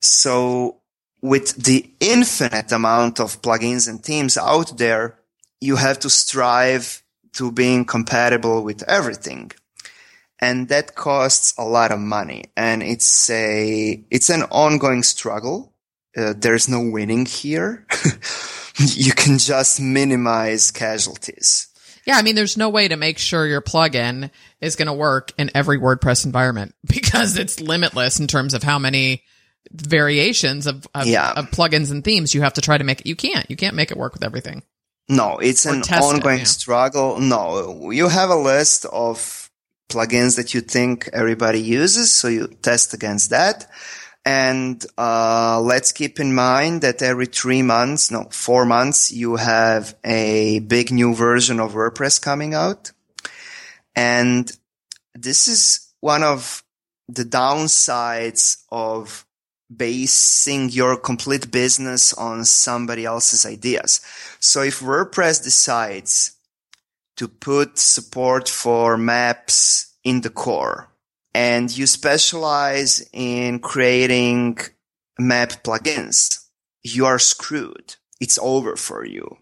So 0.00 0.78
with 1.20 1.62
the 1.62 1.88
infinite 2.00 2.72
amount 2.72 3.20
of 3.20 3.40
plugins 3.42 3.88
and 3.88 4.02
themes 4.02 4.36
out 4.36 4.76
there, 4.76 5.18
you 5.60 5.76
have 5.76 6.00
to 6.00 6.10
strive 6.10 7.02
to 7.34 7.52
being 7.52 7.84
compatible 7.84 8.62
with 8.64 8.82
everything. 8.88 9.52
And 10.40 10.68
that 10.68 10.96
costs 10.96 11.54
a 11.56 11.64
lot 11.64 11.92
of 11.92 12.00
money. 12.00 12.46
And 12.56 12.82
it's 12.82 13.30
a, 13.30 14.02
it's 14.10 14.28
an 14.28 14.42
ongoing 14.50 15.04
struggle. 15.04 15.71
Uh, 16.16 16.34
there's 16.36 16.68
no 16.68 16.80
winning 16.80 17.24
here. 17.26 17.86
you 18.78 19.12
can 19.12 19.38
just 19.38 19.80
minimize 19.80 20.70
casualties. 20.70 21.68
Yeah, 22.06 22.16
I 22.16 22.22
mean, 22.22 22.34
there's 22.34 22.56
no 22.56 22.68
way 22.68 22.88
to 22.88 22.96
make 22.96 23.18
sure 23.18 23.46
your 23.46 23.62
plugin 23.62 24.30
is 24.60 24.74
going 24.76 24.86
to 24.86 24.92
work 24.92 25.32
in 25.38 25.50
every 25.54 25.78
WordPress 25.78 26.24
environment 26.26 26.74
because 26.86 27.36
it's 27.38 27.60
limitless 27.60 28.18
in 28.20 28.26
terms 28.26 28.54
of 28.54 28.62
how 28.62 28.78
many 28.78 29.22
variations 29.70 30.66
of 30.66 30.86
of, 30.94 31.06
Yeah. 31.06 31.32
of 31.32 31.50
plugins 31.50 31.90
and 31.90 32.02
themes 32.04 32.34
you 32.34 32.42
have 32.42 32.54
to 32.54 32.60
try 32.60 32.76
to 32.76 32.84
make 32.84 33.00
it. 33.00 33.06
You 33.06 33.16
can't. 33.16 33.48
You 33.48 33.56
can't 33.56 33.76
make 33.76 33.90
it 33.90 33.96
work 33.96 34.12
with 34.12 34.24
everything. 34.24 34.62
No, 35.08 35.38
it's 35.38 35.66
Or 35.66 35.74
an 35.74 35.82
test 35.82 36.02
it, 36.12 36.14
ongoing 36.16 36.38
yeah. 36.38 36.44
struggle. 36.44 37.20
No, 37.20 37.90
you 37.90 38.08
have 38.08 38.30
a 38.30 38.36
list 38.36 38.84
of 38.86 39.50
plugins 39.88 40.36
that 40.36 40.54
you 40.54 40.60
think 40.60 41.08
everybody 41.12 41.60
uses, 41.60 42.12
so 42.12 42.28
you 42.28 42.48
test 42.62 42.94
against 42.94 43.30
that. 43.30 43.70
And 44.24 44.84
uh, 44.96 45.60
let's 45.60 45.90
keep 45.90 46.20
in 46.20 46.34
mind 46.34 46.82
that 46.82 47.02
every 47.02 47.26
three 47.26 47.62
months, 47.62 48.10
no, 48.10 48.28
four 48.30 48.64
months, 48.64 49.10
you 49.10 49.36
have 49.36 49.96
a 50.04 50.60
big 50.60 50.92
new 50.92 51.14
version 51.14 51.58
of 51.58 51.72
WordPress 51.72 52.22
coming 52.22 52.54
out. 52.54 52.92
And 53.96 54.50
this 55.14 55.48
is 55.48 55.92
one 56.00 56.22
of 56.22 56.62
the 57.08 57.24
downsides 57.24 58.62
of 58.70 59.26
basing 59.74 60.70
your 60.70 60.96
complete 60.96 61.50
business 61.50 62.12
on 62.14 62.44
somebody 62.44 63.04
else's 63.04 63.44
ideas. 63.44 64.00
So 64.38 64.62
if 64.62 64.80
WordPress 64.80 65.42
decides 65.42 66.36
to 67.16 67.26
put 67.26 67.78
support 67.78 68.48
for 68.48 68.96
maps 68.96 69.94
in 70.04 70.20
the 70.20 70.30
core 70.30 70.91
and 71.34 71.76
you 71.76 71.86
specialize 71.86 73.08
in 73.12 73.58
creating 73.58 74.58
map 75.18 75.50
plugins, 75.64 76.38
you 76.82 77.06
are 77.06 77.18
screwed. 77.18 77.96
It's 78.20 78.38
over 78.40 78.76
for 78.76 79.04
you. 79.04 79.38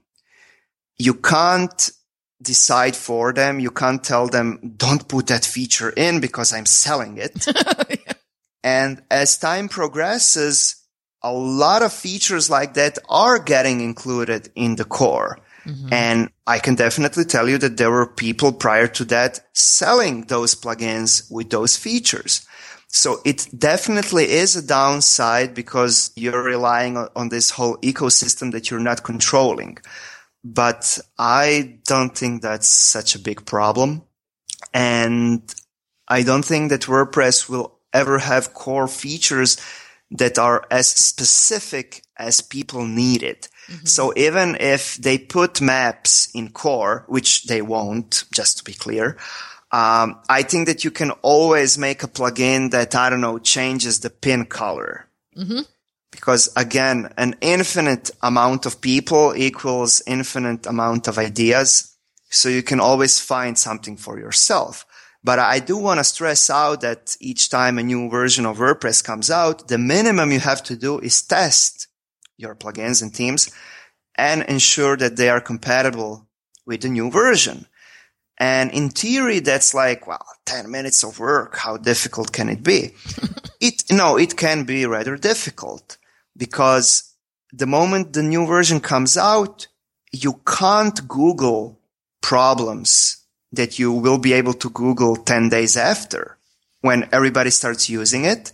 You 0.98 1.14
can't 1.14 1.90
decide 2.42 2.96
for 2.96 3.32
them. 3.32 3.60
You 3.60 3.70
can't 3.70 4.02
tell 4.02 4.28
them, 4.28 4.74
don't 4.76 5.06
put 5.08 5.26
that 5.28 5.44
feature 5.44 5.90
in 5.90 6.20
because 6.20 6.52
I'm 6.52 6.66
selling 6.66 7.18
it. 7.18 7.46
And 8.62 9.02
as 9.10 9.38
time 9.38 9.68
progresses, 9.68 10.76
a 11.22 11.32
lot 11.32 11.82
of 11.82 11.92
features 11.92 12.50
like 12.50 12.74
that 12.74 12.98
are 13.08 13.38
getting 13.38 13.80
included 13.80 14.50
in 14.54 14.76
the 14.76 14.84
core. 14.84 15.38
Mm-hmm. 15.64 15.92
And 15.92 16.30
I 16.46 16.58
can 16.58 16.74
definitely 16.74 17.24
tell 17.24 17.48
you 17.48 17.58
that 17.58 17.76
there 17.76 17.90
were 17.90 18.06
people 18.06 18.52
prior 18.52 18.86
to 18.88 19.04
that 19.06 19.40
selling 19.52 20.22
those 20.22 20.54
plugins 20.54 21.30
with 21.30 21.50
those 21.50 21.76
features. 21.76 22.46
So 22.88 23.20
it 23.24 23.46
definitely 23.56 24.30
is 24.30 24.56
a 24.56 24.66
downside 24.66 25.54
because 25.54 26.10
you're 26.16 26.42
relying 26.42 26.96
on, 26.96 27.08
on 27.14 27.28
this 27.28 27.50
whole 27.50 27.76
ecosystem 27.78 28.50
that 28.52 28.70
you're 28.70 28.80
not 28.80 29.04
controlling. 29.04 29.78
But 30.42 30.98
I 31.18 31.78
don't 31.86 32.16
think 32.16 32.42
that's 32.42 32.68
such 32.68 33.14
a 33.14 33.20
big 33.20 33.46
problem. 33.46 34.02
And 34.74 35.42
I 36.08 36.22
don't 36.22 36.44
think 36.44 36.70
that 36.70 36.82
WordPress 36.82 37.48
will 37.48 37.78
ever 37.92 38.18
have 38.18 38.54
core 38.54 38.88
features 38.88 39.56
that 40.10 40.38
are 40.38 40.66
as 40.70 40.88
specific 40.88 42.02
as 42.16 42.40
people 42.40 42.84
need 42.84 43.22
it. 43.22 43.48
So 43.84 44.12
even 44.16 44.56
if 44.58 44.96
they 44.96 45.18
put 45.18 45.60
maps 45.60 46.28
in 46.34 46.50
core, 46.50 47.04
which 47.08 47.44
they 47.44 47.62
won't, 47.62 48.24
just 48.32 48.58
to 48.58 48.64
be 48.64 48.72
clear, 48.72 49.16
um, 49.72 50.18
I 50.28 50.42
think 50.42 50.66
that 50.66 50.84
you 50.84 50.90
can 50.90 51.12
always 51.22 51.78
make 51.78 52.02
a 52.02 52.08
plugin 52.08 52.72
that, 52.72 52.94
I 52.94 53.08
don't 53.10 53.20
know, 53.20 53.38
changes 53.38 54.00
the 54.00 54.10
pin 54.10 54.46
color. 54.46 55.06
Because 56.10 56.52
again, 56.56 57.12
an 57.16 57.36
infinite 57.40 58.10
amount 58.20 58.66
of 58.66 58.80
people 58.80 59.34
equals 59.36 60.02
infinite 60.06 60.66
amount 60.66 61.06
of 61.06 61.18
ideas. 61.18 61.96
So 62.30 62.48
you 62.48 62.62
can 62.62 62.80
always 62.80 63.20
find 63.20 63.56
something 63.56 63.96
for 63.96 64.18
yourself. 64.18 64.84
But 65.22 65.38
I 65.38 65.60
do 65.60 65.76
want 65.76 65.98
to 65.98 66.04
stress 66.04 66.48
out 66.50 66.80
that 66.80 67.16
each 67.20 67.50
time 67.50 67.78
a 67.78 67.82
new 67.82 68.08
version 68.08 68.46
of 68.46 68.58
WordPress 68.58 69.04
comes 69.04 69.30
out, 69.30 69.68
the 69.68 69.78
minimum 69.78 70.32
you 70.32 70.40
have 70.40 70.62
to 70.64 70.76
do 70.76 70.98
is 70.98 71.22
test 71.22 71.86
your 72.40 72.54
plugins 72.54 73.02
and 73.02 73.14
themes 73.14 73.50
and 74.16 74.42
ensure 74.42 74.96
that 74.96 75.16
they 75.16 75.28
are 75.28 75.40
compatible 75.40 76.26
with 76.66 76.82
the 76.82 76.88
new 76.88 77.10
version. 77.10 77.66
And 78.38 78.70
in 78.72 78.88
theory, 78.88 79.40
that's 79.40 79.74
like, 79.74 80.06
well, 80.06 80.24
10 80.46 80.70
minutes 80.70 81.04
of 81.04 81.18
work. 81.18 81.56
How 81.56 81.76
difficult 81.76 82.32
can 82.32 82.48
it 82.48 82.62
be? 82.62 82.94
it, 83.60 83.82
no, 83.90 84.16
it 84.16 84.36
can 84.36 84.64
be 84.64 84.86
rather 84.86 85.16
difficult 85.16 85.98
because 86.36 87.14
the 87.52 87.66
moment 87.66 88.14
the 88.14 88.22
new 88.22 88.46
version 88.46 88.80
comes 88.80 89.18
out, 89.18 89.66
you 90.12 90.40
can't 90.46 91.06
Google 91.06 91.78
problems 92.22 93.18
that 93.52 93.78
you 93.78 93.92
will 93.92 94.18
be 94.18 94.32
able 94.32 94.54
to 94.54 94.70
Google 94.70 95.16
10 95.16 95.48
days 95.50 95.76
after. 95.76 96.38
When 96.80 97.08
everybody 97.12 97.50
starts 97.50 97.90
using 97.90 98.24
it, 98.24 98.52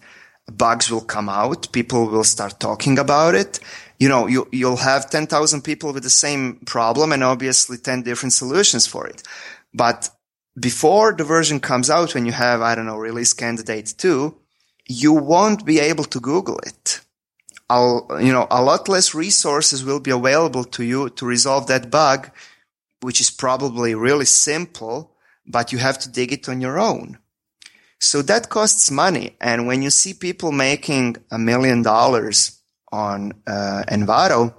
bugs 0.50 0.90
will 0.90 1.00
come 1.00 1.28
out. 1.28 1.72
People 1.72 2.06
will 2.06 2.24
start 2.24 2.60
talking 2.60 2.98
about 2.98 3.34
it. 3.34 3.60
You 3.98 4.08
know, 4.08 4.26
you, 4.26 4.48
you'll 4.52 4.76
have 4.76 5.10
10,000 5.10 5.62
people 5.62 5.92
with 5.92 6.02
the 6.02 6.10
same 6.10 6.56
problem 6.66 7.12
and 7.12 7.24
obviously 7.24 7.78
10 7.78 8.02
different 8.02 8.32
solutions 8.32 8.86
for 8.86 9.06
it. 9.06 9.22
But 9.74 10.10
before 10.58 11.12
the 11.12 11.24
version 11.24 11.60
comes 11.60 11.90
out, 11.90 12.14
when 12.14 12.26
you 12.26 12.32
have, 12.32 12.60
I 12.60 12.74
don't 12.74 12.86
know, 12.86 12.96
release 12.96 13.32
candidate 13.32 13.94
two, 13.96 14.36
you 14.86 15.12
won't 15.12 15.66
be 15.66 15.80
able 15.80 16.04
to 16.04 16.20
Google 16.20 16.58
it. 16.60 17.00
I'll, 17.68 18.06
you 18.20 18.32
know, 18.32 18.46
a 18.50 18.62
lot 18.62 18.88
less 18.88 19.14
resources 19.14 19.84
will 19.84 20.00
be 20.00 20.12
available 20.12 20.64
to 20.64 20.84
you 20.84 21.10
to 21.10 21.26
resolve 21.26 21.66
that 21.66 21.90
bug, 21.90 22.30
which 23.00 23.20
is 23.20 23.30
probably 23.30 23.94
really 23.94 24.24
simple, 24.24 25.16
but 25.46 25.72
you 25.72 25.78
have 25.78 25.98
to 26.00 26.10
dig 26.10 26.32
it 26.32 26.48
on 26.48 26.60
your 26.60 26.78
own. 26.78 27.18
So 27.98 28.22
that 28.22 28.48
costs 28.48 28.90
money. 28.90 29.36
And 29.40 29.66
when 29.66 29.82
you 29.82 29.90
see 29.90 30.14
people 30.14 30.52
making 30.52 31.16
a 31.30 31.38
million 31.38 31.82
dollars 31.82 32.60
on 32.92 33.32
uh, 33.46 33.84
Envato, 33.88 34.54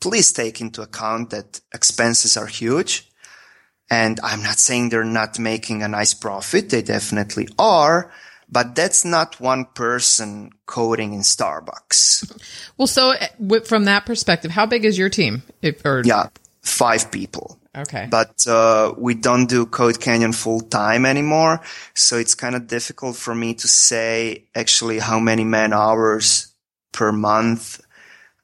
please 0.00 0.32
take 0.32 0.60
into 0.60 0.82
account 0.82 1.30
that 1.30 1.60
expenses 1.72 2.36
are 2.36 2.46
huge. 2.46 3.08
And 3.90 4.18
I'm 4.22 4.42
not 4.42 4.58
saying 4.58 4.88
they're 4.88 5.04
not 5.04 5.38
making 5.38 5.82
a 5.82 5.88
nice 5.88 6.14
profit. 6.14 6.70
They 6.70 6.82
definitely 6.82 7.48
are. 7.58 8.10
But 8.50 8.74
that's 8.74 9.04
not 9.04 9.40
one 9.40 9.64
person 9.64 10.50
coding 10.66 11.14
in 11.14 11.20
Starbucks. 11.20 12.72
Well, 12.76 12.86
so 12.86 13.14
uh, 13.14 13.60
from 13.64 13.86
that 13.86 14.04
perspective, 14.04 14.50
how 14.50 14.66
big 14.66 14.84
is 14.84 14.98
your 14.98 15.08
team? 15.08 15.42
If, 15.62 15.84
or 15.86 16.02
Yeah, 16.04 16.28
five 16.60 17.10
people. 17.10 17.58
Okay, 17.76 18.08
but 18.10 18.46
uh, 18.46 18.94
we 18.96 19.14
don't 19.14 19.46
do 19.46 19.66
Code 19.66 20.00
Canyon 20.00 20.32
full 20.32 20.60
time 20.60 21.06
anymore. 21.06 21.60
So 21.94 22.16
it's 22.16 22.34
kind 22.34 22.54
of 22.54 22.66
difficult 22.66 23.16
for 23.16 23.34
me 23.34 23.54
to 23.54 23.68
say 23.68 24.44
actually 24.54 24.98
how 24.98 25.18
many 25.18 25.44
man 25.44 25.72
hours 25.72 26.54
per 26.92 27.12
month 27.12 27.80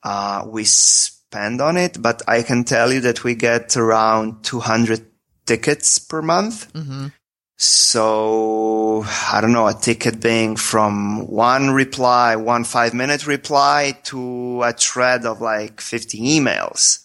uh, 0.03 0.45
we 0.47 0.65
spend 0.65 1.61
on 1.61 1.77
it. 1.77 2.01
But 2.01 2.23
I 2.27 2.43
can 2.43 2.65
tell 2.65 2.93
you 2.93 3.01
that 3.01 3.25
we 3.25 3.35
get 3.35 3.77
around 3.77 4.43
200 4.45 5.05
tickets 5.47 5.99
per 5.99 6.23
month. 6.23 6.71
So 7.61 9.05
I 9.33 9.41
don't 9.41 9.53
know, 9.53 9.67
a 9.67 9.75
ticket 9.75 10.21
being 10.21 10.55
from 10.55 11.27
one 11.27 11.71
reply, 11.71 12.37
one 12.37 12.63
five 12.63 12.95
minute 12.95 13.27
reply 13.27 13.99
to 14.05 14.63
a 14.63 14.73
thread 14.73 15.27
of 15.27 15.41
like 15.41 15.81
50 15.81 16.21
emails. 16.21 17.05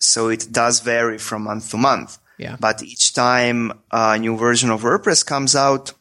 So 0.00 0.28
it 0.28 0.48
does 0.50 0.80
vary 0.80 1.18
from 1.18 1.44
month 1.44 1.70
to 1.70 1.76
month. 1.76 2.18
Yeah. 2.38 2.56
But 2.58 2.82
each 2.82 3.12
time 3.12 3.72
a 3.92 4.18
new 4.18 4.36
version 4.36 4.70
of 4.70 4.82
WordPress 4.82 5.24
comes 5.24 5.54
out, 5.54 5.92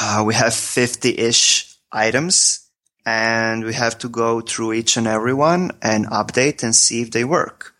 uh, 0.00 0.22
we 0.24 0.34
have 0.34 0.54
50 0.54 1.18
ish 1.18 1.76
items 1.90 2.68
and 3.04 3.64
we 3.64 3.74
have 3.74 3.98
to 3.98 4.08
go 4.08 4.40
through 4.42 4.74
each 4.74 4.96
and 4.96 5.06
every 5.06 5.34
one 5.34 5.72
and 5.82 6.06
update 6.06 6.62
and 6.62 6.76
see 6.76 7.02
if 7.02 7.10
they 7.10 7.24
work. 7.24 7.74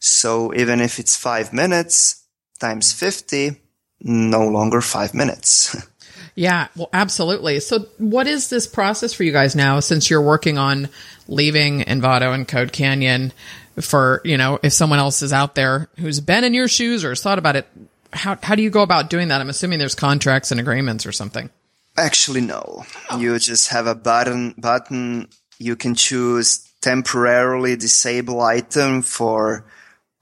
So 0.00 0.52
even 0.54 0.80
if 0.80 0.98
it's 0.98 1.16
five 1.16 1.52
minutes 1.52 2.24
times 2.58 2.92
50, 2.92 3.56
no 4.00 4.46
longer 4.48 4.80
five 4.80 5.14
minutes. 5.14 5.76
Yeah, 6.38 6.68
well, 6.76 6.88
absolutely. 6.92 7.58
So, 7.58 7.80
what 7.98 8.28
is 8.28 8.48
this 8.48 8.68
process 8.68 9.12
for 9.12 9.24
you 9.24 9.32
guys 9.32 9.56
now 9.56 9.80
since 9.80 10.08
you're 10.08 10.22
working 10.22 10.56
on 10.56 10.88
leaving 11.26 11.80
Envato 11.80 12.32
and 12.32 12.46
Code 12.46 12.70
Canyon 12.70 13.32
for, 13.80 14.20
you 14.24 14.36
know, 14.36 14.58
if 14.62 14.72
someone 14.72 14.98
else 14.98 15.22
is 15.22 15.32
out 15.32 15.54
there 15.54 15.88
who's 15.98 16.20
been 16.20 16.44
in 16.44 16.54
your 16.54 16.68
shoes 16.68 17.04
or 17.04 17.10
has 17.10 17.22
thought 17.22 17.38
about 17.38 17.56
it, 17.56 17.66
how, 18.12 18.38
how 18.42 18.54
do 18.54 18.62
you 18.62 18.70
go 18.70 18.82
about 18.82 19.10
doing 19.10 19.28
that? 19.28 19.40
I'm 19.40 19.50
assuming 19.50 19.78
there's 19.78 19.94
contracts 19.94 20.50
and 20.50 20.60
agreements 20.60 21.06
or 21.06 21.12
something. 21.12 21.50
Actually, 21.96 22.40
no. 22.40 22.84
You 23.18 23.38
just 23.38 23.68
have 23.68 23.86
a 23.86 23.94
button, 23.94 24.54
button. 24.56 25.28
You 25.58 25.76
can 25.76 25.94
choose 25.94 26.68
temporarily 26.80 27.76
disable 27.76 28.40
item 28.40 29.02
for 29.02 29.64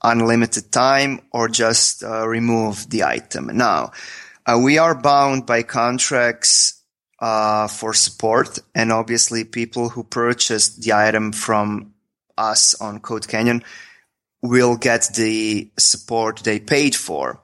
unlimited 0.03 0.73
time 0.73 1.21
or 1.33 1.49
just 1.49 2.03
uh, 2.03 2.27
remove 2.27 2.89
the 2.91 3.05
item. 3.05 3.49
Now, 3.57 3.93
uh, 4.47 4.59
we 4.63 4.79
are 4.79 4.95
bound 4.95 5.47
by 5.47 5.63
contracts 5.63 6.81
uh, 7.19 7.67
for 7.69 7.93
support, 7.93 8.59
and 8.75 8.93
obviously, 8.93 9.45
people 9.45 9.89
who 9.89 10.05
purchased 10.05 10.83
the 10.83 10.93
item 10.93 11.33
from 11.33 11.95
us 12.39 12.75
on 12.81 13.01
Code 13.01 13.29
Canyon 13.29 13.63
will 14.43 14.77
get 14.77 15.09
the 15.15 15.71
support 15.79 16.41
they 16.41 16.61
paid 16.61 16.95
for. 16.95 17.41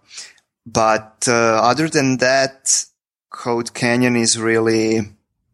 But 0.67 1.27
uh, 1.29 1.61
other 1.63 1.89
than 1.89 2.19
that, 2.19 2.85
Code 3.31 3.75
Canyon 3.75 4.17
is 4.17 4.39
really, 4.39 4.97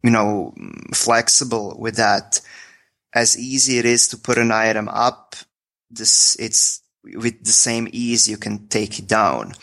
you 0.03 0.11
know, 0.11 0.55
flexible 0.92 1.77
with 1.79 1.96
that. 1.96 2.40
As 3.14 3.38
easy 3.38 3.79
it 3.79 3.87
is 3.87 4.09
to 4.09 4.18
put 4.18 4.37
an 4.37 4.53
item 4.53 4.88
up, 4.88 5.35
this 5.90 6.37
it's 6.38 6.83
with 7.05 7.42
the 7.44 7.53
same 7.53 7.88
ease 7.90 8.29
you 8.29 8.37
can 8.37 8.68
take 8.68 8.98
it 8.98 9.07
down. 9.07 9.55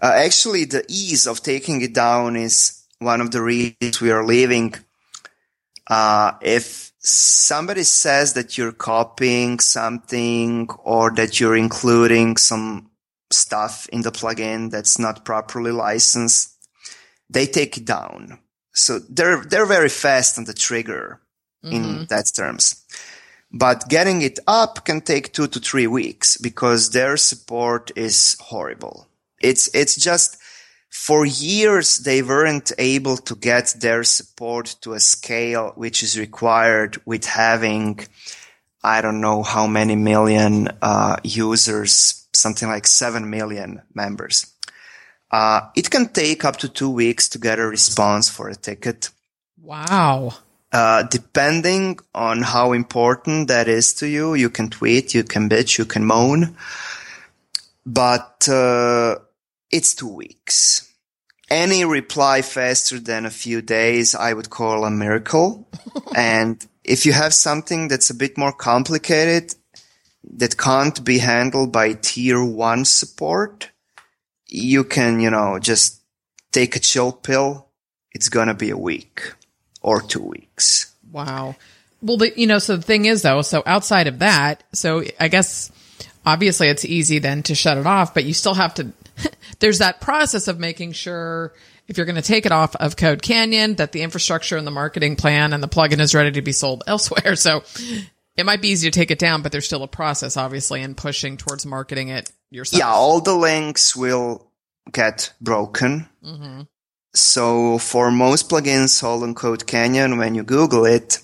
Uh, 0.00 0.12
actually, 0.14 0.64
the 0.64 0.84
ease 0.88 1.26
of 1.26 1.42
taking 1.42 1.80
it 1.80 1.92
down 1.92 2.36
is 2.36 2.84
one 2.98 3.20
of 3.20 3.30
the 3.30 3.42
reasons 3.42 4.00
we 4.00 4.12
are 4.12 4.24
leaving. 4.24 4.74
Uh, 5.88 6.32
if 6.40 6.83
somebody 7.04 7.82
says 7.82 8.32
that 8.32 8.56
you're 8.56 8.72
copying 8.72 9.60
something 9.60 10.68
or 10.82 11.10
that 11.12 11.38
you're 11.38 11.56
including 11.56 12.36
some 12.36 12.90
stuff 13.30 13.86
in 13.90 14.02
the 14.02 14.10
plugin 14.10 14.70
that's 14.70 14.98
not 14.98 15.24
properly 15.24 15.70
licensed, 15.70 16.56
they 17.28 17.46
take 17.46 17.76
it 17.76 17.84
down. 17.84 18.38
So 18.72 18.98
they're 18.98 19.44
they're 19.44 19.66
very 19.66 19.88
fast 19.88 20.38
on 20.38 20.44
the 20.44 20.54
trigger 20.54 21.20
in 21.62 21.82
mm-hmm. 21.82 22.04
that 22.08 22.30
terms. 22.34 22.84
But 23.52 23.88
getting 23.88 24.22
it 24.22 24.40
up 24.48 24.84
can 24.84 25.00
take 25.00 25.32
two 25.32 25.46
to 25.46 25.60
three 25.60 25.86
weeks 25.86 26.36
because 26.36 26.90
their 26.90 27.16
support 27.16 27.92
is 27.94 28.36
horrible. 28.40 29.06
It's, 29.40 29.72
it's 29.72 29.94
just 29.94 30.38
for 30.94 31.26
years 31.26 31.98
they 31.98 32.22
weren't 32.22 32.70
able 32.78 33.16
to 33.16 33.34
get 33.34 33.74
their 33.80 34.04
support 34.04 34.76
to 34.80 34.92
a 34.92 35.00
scale 35.00 35.72
which 35.74 36.04
is 36.04 36.16
required 36.16 36.96
with 37.04 37.24
having, 37.24 37.98
I 38.82 39.02
don't 39.02 39.20
know 39.20 39.42
how 39.42 39.66
many 39.66 39.96
million, 39.96 40.68
uh, 40.80 41.16
users, 41.24 42.28
something 42.32 42.68
like 42.68 42.86
seven 42.86 43.28
million 43.28 43.82
members. 43.92 44.46
Uh, 45.32 45.62
it 45.74 45.90
can 45.90 46.10
take 46.10 46.44
up 46.44 46.58
to 46.58 46.68
two 46.68 46.90
weeks 46.90 47.28
to 47.30 47.38
get 47.38 47.58
a 47.58 47.66
response 47.66 48.30
for 48.30 48.48
a 48.48 48.54
ticket. 48.54 49.10
Wow. 49.60 50.34
Uh, 50.72 51.02
depending 51.02 51.98
on 52.14 52.42
how 52.42 52.72
important 52.72 53.48
that 53.48 53.66
is 53.66 53.94
to 53.94 54.06
you, 54.06 54.34
you 54.34 54.48
can 54.48 54.70
tweet, 54.70 55.12
you 55.12 55.24
can 55.24 55.48
bitch, 55.48 55.76
you 55.76 55.86
can 55.86 56.04
moan, 56.04 56.56
but 57.84 58.48
uh, 58.48 59.16
it's 59.70 59.94
two 59.94 60.08
weeks. 60.08 60.92
Any 61.50 61.84
reply 61.84 62.42
faster 62.42 62.98
than 62.98 63.26
a 63.26 63.30
few 63.30 63.60
days, 63.62 64.14
I 64.14 64.32
would 64.32 64.50
call 64.50 64.84
a 64.84 64.90
miracle. 64.90 65.68
and 66.16 66.64
if 66.82 67.06
you 67.06 67.12
have 67.12 67.34
something 67.34 67.88
that's 67.88 68.10
a 68.10 68.14
bit 68.14 68.38
more 68.38 68.52
complicated, 68.52 69.54
that 70.36 70.56
can't 70.56 71.04
be 71.04 71.18
handled 71.18 71.72
by 71.72 71.92
tier 71.92 72.42
one 72.42 72.84
support, 72.84 73.70
you 74.46 74.84
can, 74.84 75.20
you 75.20 75.30
know, 75.30 75.58
just 75.58 76.00
take 76.52 76.76
a 76.76 76.80
chill 76.80 77.12
pill. 77.12 77.68
It's 78.12 78.28
gonna 78.28 78.54
be 78.54 78.70
a 78.70 78.78
week 78.78 79.32
or 79.82 80.00
two 80.00 80.22
weeks. 80.22 80.94
Wow. 81.12 81.56
Well, 82.00 82.16
the, 82.16 82.38
you 82.38 82.46
know, 82.46 82.58
so 82.58 82.76
the 82.76 82.82
thing 82.82 83.06
is 83.06 83.22
though, 83.22 83.42
so 83.42 83.62
outside 83.66 84.06
of 84.06 84.18
that, 84.20 84.62
so 84.72 85.04
I 85.18 85.28
guess 85.28 85.70
obviously 86.24 86.68
it's 86.68 86.84
easy 86.84 87.18
then 87.18 87.42
to 87.44 87.54
shut 87.54 87.78
it 87.78 87.86
off, 87.86 88.14
but 88.14 88.24
you 88.24 88.34
still 88.34 88.54
have 88.54 88.74
to, 88.74 88.92
there's 89.60 89.78
that 89.78 90.00
process 90.00 90.48
of 90.48 90.58
making 90.58 90.92
sure 90.92 91.54
if 91.86 91.96
you're 91.96 92.06
going 92.06 92.16
to 92.16 92.22
take 92.22 92.46
it 92.46 92.52
off 92.52 92.74
of 92.76 92.96
Code 92.96 93.22
Canyon, 93.22 93.74
that 93.76 93.92
the 93.92 94.02
infrastructure 94.02 94.56
and 94.56 94.66
the 94.66 94.70
marketing 94.70 95.16
plan 95.16 95.52
and 95.52 95.62
the 95.62 95.68
plugin 95.68 96.00
is 96.00 96.14
ready 96.14 96.32
to 96.32 96.42
be 96.42 96.52
sold 96.52 96.82
elsewhere. 96.86 97.36
So 97.36 97.62
it 98.36 98.46
might 98.46 98.62
be 98.62 98.68
easy 98.68 98.90
to 98.90 98.98
take 98.98 99.10
it 99.10 99.18
down, 99.18 99.42
but 99.42 99.52
there's 99.52 99.66
still 99.66 99.82
a 99.82 99.88
process, 99.88 100.36
obviously, 100.36 100.82
in 100.82 100.94
pushing 100.94 101.36
towards 101.36 101.66
marketing 101.66 102.08
it 102.08 102.30
yourself. 102.50 102.78
Yeah, 102.78 102.90
all 102.90 103.20
the 103.20 103.34
links 103.34 103.94
will 103.94 104.50
get 104.92 105.32
broken. 105.40 106.08
Mm-hmm. 106.24 106.62
So 107.14 107.78
for 107.78 108.10
most 108.10 108.50
plugins 108.50 108.88
sold 108.88 109.22
on 109.22 109.34
Code 109.34 109.66
Canyon, 109.66 110.18
when 110.18 110.34
you 110.34 110.42
Google 110.42 110.84
it, 110.84 111.20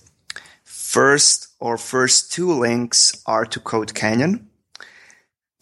first 0.63 1.49
or 1.59 1.77
first 1.77 2.33
two 2.33 2.53
links 2.53 3.23
are 3.27 3.45
to 3.47 3.61
Code 3.61 3.95
Canyon. 3.95 4.50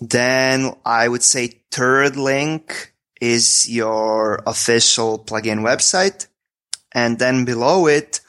Then 0.00 0.72
I 0.84 1.08
would 1.08 1.22
say 1.22 1.60
third 1.70 2.16
link 2.16 2.94
is 3.20 3.68
your 3.68 4.42
official 4.46 5.18
plugin 5.18 5.60
website. 5.60 6.28
And 6.92 7.18
then 7.18 7.44
below 7.44 7.86
it 7.86 8.20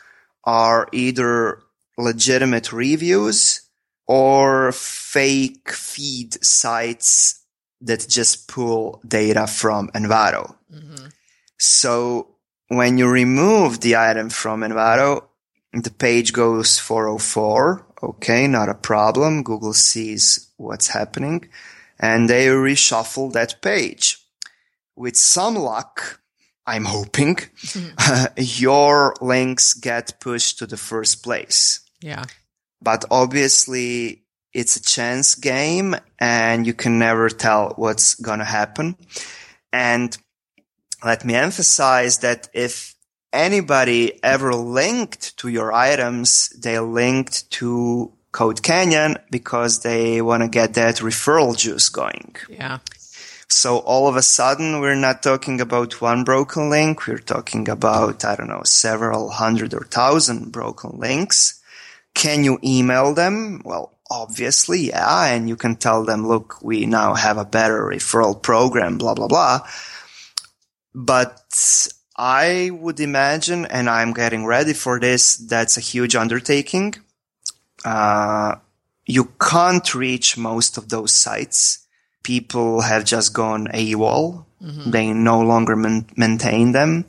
are 0.43 0.87
either 0.91 1.61
legitimate 1.97 2.73
reviews 2.73 3.61
or 4.07 4.71
fake 4.71 5.71
feed 5.71 6.43
sites 6.43 7.43
that 7.81 8.07
just 8.09 8.47
pull 8.47 9.01
data 9.07 9.47
from 9.47 9.89
Envato. 9.89 10.55
Mm-hmm. 10.73 11.07
So 11.57 12.35
when 12.67 12.97
you 12.97 13.07
remove 13.07 13.81
the 13.81 13.95
item 13.95 14.29
from 14.29 14.61
Envato, 14.61 15.25
the 15.73 15.91
page 15.91 16.33
goes 16.33 16.79
404. 16.79 17.85
Okay, 18.01 18.47
not 18.47 18.69
a 18.69 18.73
problem. 18.73 19.43
Google 19.43 19.73
sees 19.73 20.48
what's 20.59 20.89
happening 20.89 21.49
and 21.99 22.29
they 22.29 22.47
reshuffle 22.47 23.33
that 23.33 23.61
page. 23.61 24.17
With 24.95 25.15
some 25.15 25.55
luck, 25.55 26.21
I'm 26.65 26.85
hoping 26.85 27.37
uh, 27.97 28.27
your 28.37 29.15
links 29.21 29.73
get 29.73 30.19
pushed 30.19 30.59
to 30.59 30.67
the 30.67 30.77
first 30.77 31.23
place. 31.23 31.81
Yeah. 32.01 32.25
But 32.81 33.05
obviously 33.11 34.23
it's 34.53 34.75
a 34.77 34.81
chance 34.81 35.35
game 35.35 35.95
and 36.19 36.65
you 36.65 36.73
can 36.73 36.99
never 36.99 37.29
tell 37.29 37.73
what's 37.75 38.15
going 38.15 38.39
to 38.39 38.45
happen. 38.45 38.95
And 39.71 40.17
let 41.03 41.23
me 41.23 41.35
emphasize 41.35 42.19
that 42.19 42.49
if 42.53 42.95
anybody 43.31 44.21
ever 44.23 44.53
linked 44.53 45.37
to 45.37 45.49
your 45.49 45.71
items, 45.71 46.49
they 46.49 46.79
linked 46.79 47.49
to 47.51 48.13
Code 48.31 48.61
Canyon 48.61 49.17
because 49.31 49.79
they 49.79 50.21
want 50.21 50.43
to 50.43 50.49
get 50.49 50.75
that 50.75 50.97
referral 50.97 51.57
juice 51.57 51.89
going. 51.89 52.35
Yeah. 52.49 52.79
So 53.51 53.79
all 53.79 54.07
of 54.07 54.15
a 54.15 54.21
sudden, 54.21 54.79
we're 54.79 54.93
not 54.93 55.23
talking 55.23 55.59
about 55.59 55.99
one 55.99 56.23
broken 56.23 56.69
link. 56.69 57.07
We're 57.07 57.17
talking 57.17 57.67
about, 57.67 58.23
I 58.23 58.35
don't 58.35 58.47
know, 58.47 58.61
several 58.63 59.31
hundred 59.31 59.73
or 59.73 59.85
thousand 59.85 60.51
broken 60.51 60.99
links. 60.99 61.59
Can 62.13 62.43
you 62.43 62.59
email 62.63 63.15
them? 63.15 63.63
Well, 63.65 63.97
obviously, 64.11 64.89
yeah. 64.89 65.25
And 65.33 65.49
you 65.49 65.55
can 65.55 65.77
tell 65.77 66.05
them, 66.05 66.27
look, 66.27 66.61
we 66.61 66.85
now 66.85 67.15
have 67.15 67.39
a 67.39 67.45
better 67.45 67.81
referral 67.81 68.39
program, 68.39 68.99
blah, 68.99 69.15
blah, 69.15 69.27
blah. 69.27 69.61
But 70.93 71.87
I 72.15 72.69
would 72.71 72.99
imagine, 72.99 73.65
and 73.65 73.89
I'm 73.89 74.13
getting 74.13 74.45
ready 74.45 74.73
for 74.73 74.99
this, 74.99 75.37
that's 75.37 75.77
a 75.77 75.81
huge 75.81 76.15
undertaking. 76.15 76.95
Uh, 77.85 78.55
you 79.05 79.31
can't 79.39 79.95
reach 79.95 80.37
most 80.37 80.77
of 80.77 80.89
those 80.89 81.13
sites 81.13 81.87
people 82.23 82.81
have 82.81 83.05
just 83.05 83.33
gone 83.33 83.67
AWOL. 83.73 84.45
Mm-hmm. 84.61 84.91
They 84.91 85.13
no 85.13 85.41
longer 85.41 85.75
man- 85.75 86.05
maintain 86.15 86.73
them. 86.73 87.05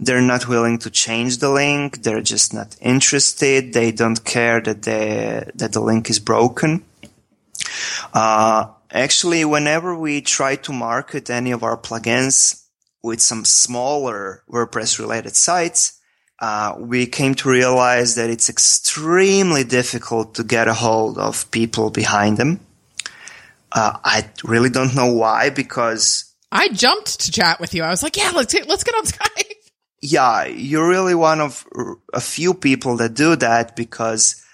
They're 0.00 0.20
not 0.20 0.48
willing 0.48 0.78
to 0.80 0.90
change 0.90 1.38
the 1.38 1.50
link. 1.50 2.02
They're 2.02 2.20
just 2.20 2.52
not 2.52 2.76
interested. 2.80 3.72
They 3.72 3.92
don't 3.92 4.22
care 4.24 4.60
that 4.60 4.82
the 4.82 5.50
that 5.54 5.72
the 5.72 5.80
link 5.80 6.10
is 6.10 6.18
broken. 6.18 6.84
Uh, 8.12 8.66
actually, 8.90 9.44
whenever 9.44 9.96
we 9.96 10.20
try 10.20 10.56
to 10.56 10.72
market 10.72 11.30
any 11.30 11.52
of 11.52 11.62
our 11.62 11.78
plugins 11.78 12.64
with 13.02 13.20
some 13.20 13.44
smaller 13.44 14.42
WordPress 14.50 14.98
related 14.98 15.34
sites, 15.34 15.95
uh, 16.38 16.74
we 16.78 17.06
came 17.06 17.34
to 17.36 17.48
realize 17.48 18.14
that 18.16 18.28
it's 18.30 18.50
extremely 18.50 19.64
difficult 19.64 20.34
to 20.34 20.44
get 20.44 20.68
a 20.68 20.74
hold 20.74 21.18
of 21.18 21.50
people 21.50 21.90
behind 21.90 22.36
them. 22.36 22.60
Uh, 23.72 23.98
I 24.04 24.28
really 24.44 24.70
don't 24.70 24.94
know 24.94 25.12
why 25.12 25.50
because 25.50 26.32
I 26.52 26.68
jumped 26.68 27.20
to 27.20 27.32
chat 27.32 27.60
with 27.60 27.74
you. 27.74 27.82
I 27.82 27.90
was 27.90 28.02
like, 28.02 28.16
yeah, 28.16 28.32
let's 28.34 28.54
let's 28.66 28.84
get 28.84 28.94
on 28.94 29.04
Skype. 29.04 29.42
Yeah, 30.02 30.44
you're 30.44 30.86
really 30.86 31.14
one 31.14 31.40
of 31.40 31.66
a 32.12 32.20
few 32.20 32.52
people 32.52 32.98
that 32.98 33.14
do 33.14 33.34
that 33.34 33.74
because 33.74 34.44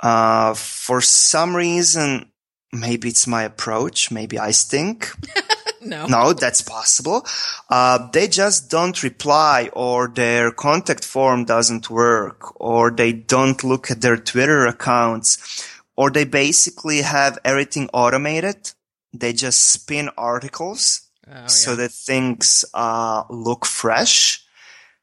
uh, 0.00 0.54
for 0.54 1.02
some 1.02 1.54
reason, 1.54 2.32
maybe 2.72 3.08
it's 3.08 3.26
my 3.26 3.42
approach, 3.42 4.10
maybe 4.10 4.38
I 4.38 4.52
stink. 4.52 5.10
no. 5.86 6.06
No, 6.06 6.32
that's 6.32 6.62
possible. 6.62 7.26
Uh, 7.70 8.08
they 8.10 8.28
just 8.28 8.70
don't 8.70 9.02
reply 9.02 9.70
or 9.72 10.08
their 10.08 10.50
contact 10.50 11.04
form 11.04 11.44
doesn't 11.44 11.90
work 11.90 12.60
or 12.60 12.90
they 12.90 13.12
don't 13.12 13.62
look 13.64 13.90
at 13.90 14.00
their 14.00 14.16
Twitter 14.16 14.66
accounts 14.66 15.66
or 15.96 16.10
they 16.10 16.24
basically 16.24 17.02
have 17.02 17.38
everything 17.44 17.88
automated. 17.92 18.72
They 19.12 19.32
just 19.32 19.60
spin 19.70 20.10
articles 20.18 21.02
oh, 21.30 21.46
so 21.46 21.70
yeah. 21.70 21.76
that 21.76 21.92
things 21.92 22.64
uh, 22.74 23.24
look 23.30 23.64
fresh 23.64 24.44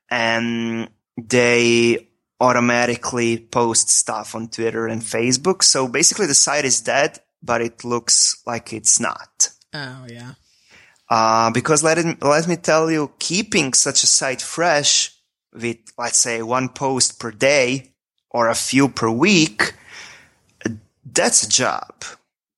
and 0.09 0.89
they 1.17 2.09
automatically 2.39 3.38
post 3.38 3.89
stuff 3.89 4.36
on 4.36 4.49
Twitter 4.49 4.88
and 4.88 5.01
Facebook. 5.01 5.63
So 5.63 5.88
basically 5.88 6.27
the 6.27 6.34
site 6.34 6.65
is 6.65 6.81
dead, 6.81 7.19
but 7.41 7.61
it 7.61 7.84
looks 7.84 8.41
like 8.45 8.73
it's 8.73 8.99
not. 8.99 9.49
Oh, 9.73 10.05
yeah. 10.07 10.34
Uh, 11.14 11.51
because 11.51 11.84
let, 11.84 11.99
it, 11.99 12.24
let 12.24 12.47
me 12.47 12.55
tell 12.55 12.89
you, 12.89 13.11
keeping 13.20 13.72
such 13.72 14.01
a 14.01 14.07
site 14.07 14.41
fresh 14.41 15.16
with, 15.53 15.78
let's 15.95 16.18
say, 16.18 16.41
one 16.41 16.68
post 16.68 17.20
per 17.20 17.30
day 17.30 17.91
or 18.32 18.49
a 18.49 18.55
few 18.55 18.89
per 18.89 19.11
week, 19.11 19.76
that's 21.05 21.43
a 21.43 21.49
job. 21.49 22.03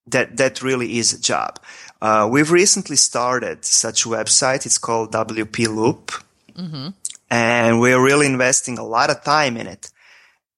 That, 0.06 0.38
that 0.38 0.62
really 0.62 0.96
is 0.96 1.12
a 1.12 1.20
job. 1.20 1.60
Uh, 2.00 2.26
we've 2.32 2.50
recently 2.50 2.96
started 2.96 3.62
such 3.66 4.06
a 4.06 4.08
website. 4.08 4.64
It's 4.64 4.78
called 4.78 5.12
WP 5.12 5.68
Loop. 5.68 6.12
Mm-hmm. 6.54 6.88
And 7.28 7.78
we're 7.78 8.02
really 8.02 8.24
investing 8.24 8.78
a 8.78 8.86
lot 8.86 9.10
of 9.10 9.22
time 9.22 9.58
in 9.58 9.66
it. 9.66 9.90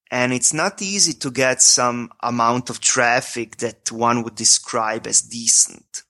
And 0.09 0.33
it's 0.33 0.55
not 0.55 0.81
easy 0.81 1.15
to 1.15 1.33
get 1.33 1.63
some 1.63 2.13
amount 2.21 2.71
of 2.71 2.79
traffic 2.79 3.57
that 3.57 3.91
one 3.91 4.23
would 4.23 4.37
describe 4.37 5.05
as 5.09 5.21
decent 5.21 6.05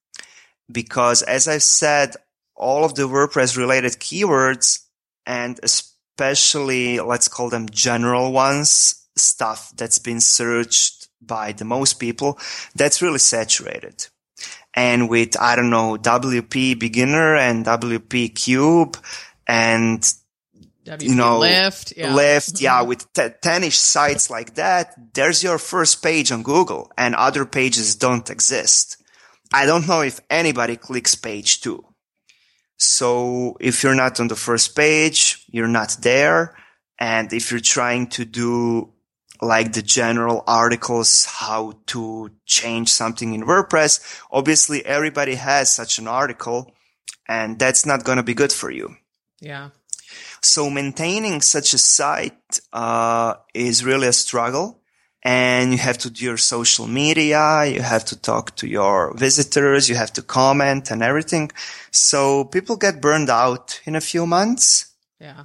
because 0.71 1.23
as 1.23 1.49
I 1.49 1.59
said, 1.59 2.15
all 2.55 2.85
of 2.85 2.95
the 2.95 3.09
WordPress 3.09 3.57
related 3.57 3.93
keywords 3.93 4.85
and 5.27 5.61
especially 5.63 7.01
let's 7.01 7.29
call 7.29 7.51
them 7.51 7.69
general 7.71 8.33
ones, 8.33 9.07
stuff 9.17 9.73
that's 9.77 9.99
been 9.99 10.21
searched 10.21 11.09
by 11.21 11.53
the 11.53 11.65
most 11.65 11.95
people, 11.95 12.39
that's 12.75 13.03
really 13.03 13.19
saturated. 13.19 14.07
And 14.75 15.09
with, 15.09 15.41
I 15.41 15.57
don't 15.57 15.71
know, 15.71 15.97
WP 15.97 16.79
beginner 16.79 17.37
and 17.37 17.65
WPKube 17.65 18.97
and 19.47 20.03
WP 20.85 21.03
you 21.03 21.15
know, 21.15 21.39
left, 21.39 21.95
yeah. 21.97 22.15
lift, 22.15 22.61
yeah, 22.61 22.79
mm-hmm. 22.79 22.89
with 22.89 23.13
t- 23.13 23.23
10ish 23.23 23.75
sites 23.75 24.31
like 24.31 24.55
that, 24.55 24.95
there's 25.15 25.43
your 25.43 25.59
first 25.59 26.03
page 26.03 26.33
on 26.33 26.43
Google 26.43 26.91
and 26.97 27.15
other 27.15 27.45
pages 27.45 27.97
don't 27.97 28.31
exist. 28.31 28.98
I 29.53 29.67
don't 29.67 29.89
know 29.89 30.03
if 30.03 30.21
anybody 30.29 30.77
clicks 30.77 31.15
page 31.15 31.61
two. 31.61 31.85
So 32.77 33.57
if 33.61 33.83
you're 33.83 33.95
not 33.95 34.21
on 34.21 34.29
the 34.29 34.37
first 34.37 34.77
page, 34.77 35.45
you're 35.51 35.69
not 35.69 35.97
there. 36.01 36.57
And 36.99 37.33
if 37.33 37.51
you're 37.51 37.61
trying 37.61 38.09
to 38.09 38.25
do 38.25 38.93
like 39.41 39.73
the 39.73 39.83
general 39.83 40.43
articles, 40.47 41.25
how 41.25 41.75
to 41.87 42.31
change 42.45 42.89
something 42.89 43.35
in 43.35 43.43
WordPress, 43.43 44.23
obviously 44.31 44.85
everybody 44.85 45.37
has 45.37 45.73
such 45.73 45.99
an 45.99 46.09
article 46.09 46.73
and 47.29 47.59
that's 47.59 47.87
not 47.87 48.05
going 48.05 48.17
to 48.17 48.23
be 48.23 48.35
good 48.35 48.53
for 48.53 48.71
you. 48.71 48.97
Yeah. 49.41 49.71
So 50.41 50.71
maintaining 50.71 51.41
such 51.41 51.75
a 51.75 51.79
site, 51.79 52.61
uh, 52.73 53.35
is 53.55 53.85
really 53.85 54.09
a 54.09 54.13
struggle 54.13 54.81
and 55.23 55.73
you 55.73 55.79
have 55.79 55.99
to 55.99 56.11
do 56.11 56.25
your 56.25 56.37
social 56.37 56.87
media, 56.87 57.65
you 57.65 57.83
have 57.83 58.05
to 58.07 58.17
talk 58.17 58.55
to 58.57 58.69
your 58.69 59.15
visitors, 59.17 59.89
you 59.89 59.97
have 59.97 60.13
to 60.13 60.23
comment 60.23 60.91
and 60.91 61.03
everything. 61.03 61.51
So 61.91 62.45
people 62.45 62.77
get 62.77 63.01
burned 63.01 63.31
out 63.31 63.81
in 63.85 63.97
a 63.97 64.01
few 64.01 64.27
months. 64.27 64.95
Yeah. 65.21 65.43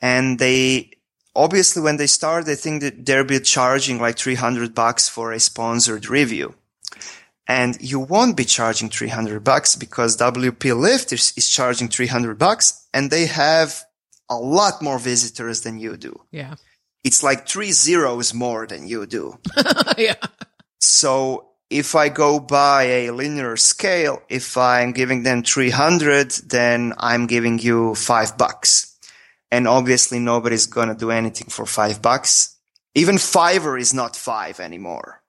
And 0.00 0.38
they, 0.38 0.90
obviously 1.34 1.82
when 1.82 1.96
they 1.96 2.08
start, 2.08 2.46
they 2.46 2.56
think 2.56 2.82
that 2.82 3.06
they'll 3.06 3.24
be 3.24 3.38
charging 3.38 4.00
like 4.00 4.18
300 4.18 4.74
bucks 4.74 5.08
for 5.08 5.32
a 5.32 5.38
sponsored 5.38 6.08
review. 6.08 6.54
And 7.46 7.76
you 7.80 8.00
won't 8.00 8.36
be 8.36 8.44
charging 8.44 8.88
300 8.88 9.44
bucks 9.44 9.76
because 9.76 10.16
WP 10.16 10.76
Lift 10.76 11.12
is, 11.12 11.34
is 11.36 11.48
charging 11.48 11.88
300 11.88 12.38
bucks 12.38 12.88
and 12.92 13.10
they 13.10 13.26
have 13.26 13.84
a 14.30 14.36
lot 14.36 14.82
more 14.82 14.98
visitors 14.98 15.60
than 15.60 15.78
you 15.78 15.96
do. 15.96 16.20
Yeah 16.30 16.54
it's 17.04 17.22
like 17.22 17.46
three 17.46 17.70
zeros 17.70 18.34
more 18.34 18.66
than 18.66 18.88
you 18.88 19.06
do. 19.06 19.38
yeah. 19.98 20.16
So 20.80 21.50
if 21.70 21.94
I 21.94 22.08
go 22.08 22.40
by 22.40 22.84
a 22.84 23.10
linear 23.10 23.56
scale, 23.56 24.22
if 24.28 24.56
I'm 24.56 24.92
giving 24.92 25.22
them 25.22 25.42
300, 25.42 26.30
then 26.46 26.94
I'm 26.98 27.26
giving 27.26 27.58
you 27.58 27.94
five 27.94 28.36
bucks. 28.38 28.96
And 29.50 29.68
obviously 29.68 30.18
nobody's 30.18 30.66
going 30.66 30.88
to 30.88 30.94
do 30.94 31.10
anything 31.10 31.48
for 31.48 31.66
five 31.66 32.02
bucks. 32.02 32.56
Even 32.94 33.16
Fiverr 33.16 33.80
is 33.80 33.92
not 33.92 34.16
five 34.16 34.58
anymore. 34.58 35.20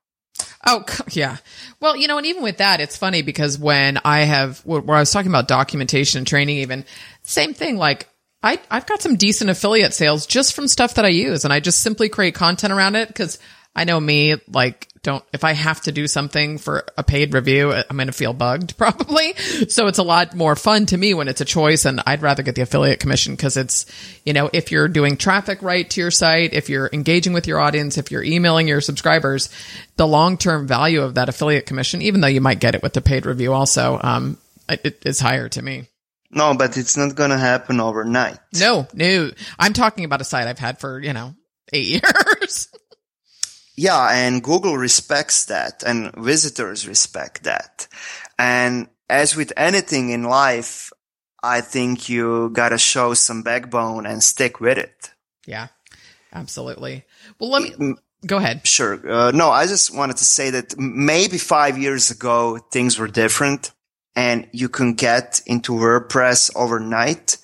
Oh, 0.66 0.84
yeah. 1.10 1.36
Well, 1.80 1.96
you 1.96 2.08
know, 2.08 2.18
and 2.18 2.26
even 2.26 2.42
with 2.42 2.58
that, 2.58 2.80
it's 2.80 2.96
funny 2.96 3.22
because 3.22 3.58
when 3.58 3.98
I 4.04 4.22
have, 4.22 4.60
where 4.60 4.96
I 4.96 5.00
was 5.00 5.10
talking 5.10 5.30
about 5.30 5.48
documentation 5.48 6.18
and 6.18 6.26
training, 6.26 6.58
even 6.58 6.84
same 7.22 7.54
thing, 7.54 7.76
like 7.76 8.08
I, 8.42 8.60
I've 8.70 8.86
got 8.86 9.02
some 9.02 9.16
decent 9.16 9.50
affiliate 9.50 9.94
sales 9.94 10.26
just 10.26 10.54
from 10.54 10.68
stuff 10.68 10.94
that 10.94 11.04
I 11.04 11.08
use 11.08 11.44
and 11.44 11.52
I 11.52 11.60
just 11.60 11.80
simply 11.80 12.08
create 12.08 12.34
content 12.34 12.72
around 12.72 12.94
it 12.94 13.08
because 13.08 13.38
I 13.76 13.84
know 13.84 14.00
me, 14.00 14.36
like, 14.50 14.88
don't, 15.02 15.22
if 15.34 15.44
I 15.44 15.52
have 15.52 15.82
to 15.82 15.92
do 15.92 16.08
something 16.08 16.56
for 16.56 16.84
a 16.96 17.04
paid 17.04 17.34
review, 17.34 17.72
I'm 17.72 17.96
going 17.96 18.06
to 18.06 18.12
feel 18.12 18.32
bugged 18.32 18.76
probably. 18.78 19.34
So 19.68 19.86
it's 19.86 19.98
a 19.98 20.02
lot 20.02 20.34
more 20.34 20.56
fun 20.56 20.86
to 20.86 20.96
me 20.96 21.12
when 21.12 21.28
it's 21.28 21.42
a 21.42 21.44
choice 21.44 21.84
and 21.84 22.00
I'd 22.06 22.22
rather 22.22 22.42
get 22.42 22.54
the 22.54 22.62
affiliate 22.62 23.00
commission 23.00 23.34
because 23.34 23.56
it's, 23.56 23.86
you 24.24 24.32
know, 24.32 24.48
if 24.52 24.72
you're 24.72 24.88
doing 24.88 25.16
traffic 25.16 25.60
right 25.62 25.88
to 25.90 26.00
your 26.00 26.10
site, 26.10 26.54
if 26.54 26.70
you're 26.70 26.90
engaging 26.92 27.34
with 27.34 27.46
your 27.46 27.60
audience, 27.60 27.98
if 27.98 28.10
you're 28.10 28.24
emailing 28.24 28.66
your 28.66 28.80
subscribers, 28.80 29.50
the 29.96 30.06
long 30.06 30.38
term 30.38 30.66
value 30.66 31.02
of 31.02 31.14
that 31.14 31.28
affiliate 31.28 31.66
commission, 31.66 32.00
even 32.02 32.22
though 32.22 32.28
you 32.28 32.40
might 32.40 32.60
get 32.60 32.74
it 32.74 32.82
with 32.82 32.94
the 32.94 33.02
paid 33.02 33.26
review 33.26 33.52
also, 33.52 34.00
um, 34.02 34.38
it 34.68 35.02
is 35.04 35.20
higher 35.20 35.48
to 35.50 35.62
me. 35.62 35.86
No, 36.30 36.54
but 36.54 36.76
it's 36.76 36.96
not 36.96 37.14
going 37.14 37.30
to 37.30 37.38
happen 37.38 37.80
overnight. 37.80 38.38
No, 38.58 38.86
no. 38.92 39.30
I'm 39.58 39.72
talking 39.72 40.04
about 40.04 40.20
a 40.20 40.24
site 40.24 40.46
I've 40.46 40.58
had 40.58 40.78
for, 40.80 41.00
you 41.00 41.12
know, 41.12 41.34
eight 41.72 41.86
years. 42.02 42.68
yeah, 43.76 44.08
and 44.12 44.42
Google 44.42 44.76
respects 44.76 45.44
that 45.46 45.82
and 45.86 46.12
visitors 46.16 46.88
respect 46.88 47.44
that. 47.44 47.86
And 48.38 48.88
as 49.08 49.36
with 49.36 49.52
anything 49.56 50.10
in 50.10 50.24
life, 50.24 50.90
I 51.42 51.60
think 51.60 52.08
you 52.08 52.50
got 52.50 52.70
to 52.70 52.78
show 52.78 53.14
some 53.14 53.42
backbone 53.42 54.04
and 54.06 54.22
stick 54.22 54.60
with 54.60 54.78
it. 54.78 55.10
Yeah, 55.46 55.68
absolutely. 56.32 57.04
Well, 57.38 57.50
let 57.50 57.62
me 57.62 57.70
mm, 57.70 57.94
go 58.26 58.38
ahead. 58.38 58.66
Sure. 58.66 58.98
Uh, 59.08 59.30
no, 59.30 59.50
I 59.50 59.66
just 59.66 59.94
wanted 59.94 60.16
to 60.16 60.24
say 60.24 60.50
that 60.50 60.76
maybe 60.76 61.38
five 61.38 61.78
years 61.78 62.10
ago, 62.10 62.58
things 62.72 62.98
were 62.98 63.06
different 63.06 63.70
and 64.16 64.48
you 64.52 64.70
can 64.70 64.94
get 64.94 65.42
into 65.46 65.72
WordPress 65.72 66.50
overnight. 66.56 67.36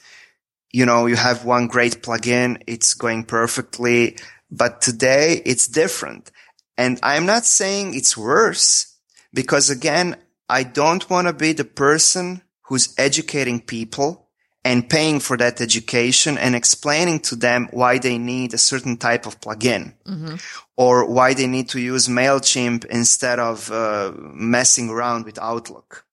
You 0.72 0.86
know, 0.86 1.04
you 1.06 1.16
have 1.16 1.44
one 1.44 1.66
great 1.66 2.02
plugin. 2.02 2.62
It's 2.66 2.94
going 2.94 3.24
perfectly. 3.24 4.16
But 4.50 4.80
today 4.80 5.42
it's 5.44 5.68
different. 5.68 6.32
And 6.78 6.98
I'm 7.02 7.26
not 7.26 7.44
saying 7.44 7.94
it's 7.94 8.16
worse 8.16 8.96
because 9.34 9.68
again, 9.68 10.16
I 10.48 10.62
don't 10.62 11.08
want 11.08 11.28
to 11.28 11.34
be 11.34 11.52
the 11.52 11.64
person 11.64 12.42
who's 12.62 12.94
educating 12.96 13.60
people 13.60 14.28
and 14.64 14.88
paying 14.88 15.20
for 15.20 15.36
that 15.36 15.60
education 15.60 16.38
and 16.38 16.54
explaining 16.54 17.20
to 17.20 17.36
them 17.36 17.68
why 17.72 17.98
they 17.98 18.16
need 18.16 18.54
a 18.54 18.58
certain 18.58 18.96
type 18.96 19.26
of 19.26 19.40
plugin 19.40 19.92
mm-hmm. 20.06 20.36
or 20.76 21.10
why 21.10 21.34
they 21.34 21.46
need 21.46 21.68
to 21.70 21.80
use 21.80 22.08
MailChimp 22.08 22.84
instead 22.86 23.38
of 23.38 23.70
uh, 23.70 24.12
messing 24.16 24.88
around 24.88 25.24
with 25.24 25.38
Outlook. 25.38 26.06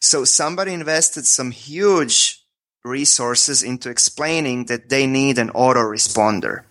So 0.00 0.24
somebody 0.24 0.72
invested 0.72 1.26
some 1.26 1.50
huge 1.50 2.44
resources 2.84 3.62
into 3.62 3.90
explaining 3.90 4.66
that 4.66 4.88
they 4.88 5.06
need 5.06 5.38
an 5.38 5.50
autoresponder. 5.50 6.64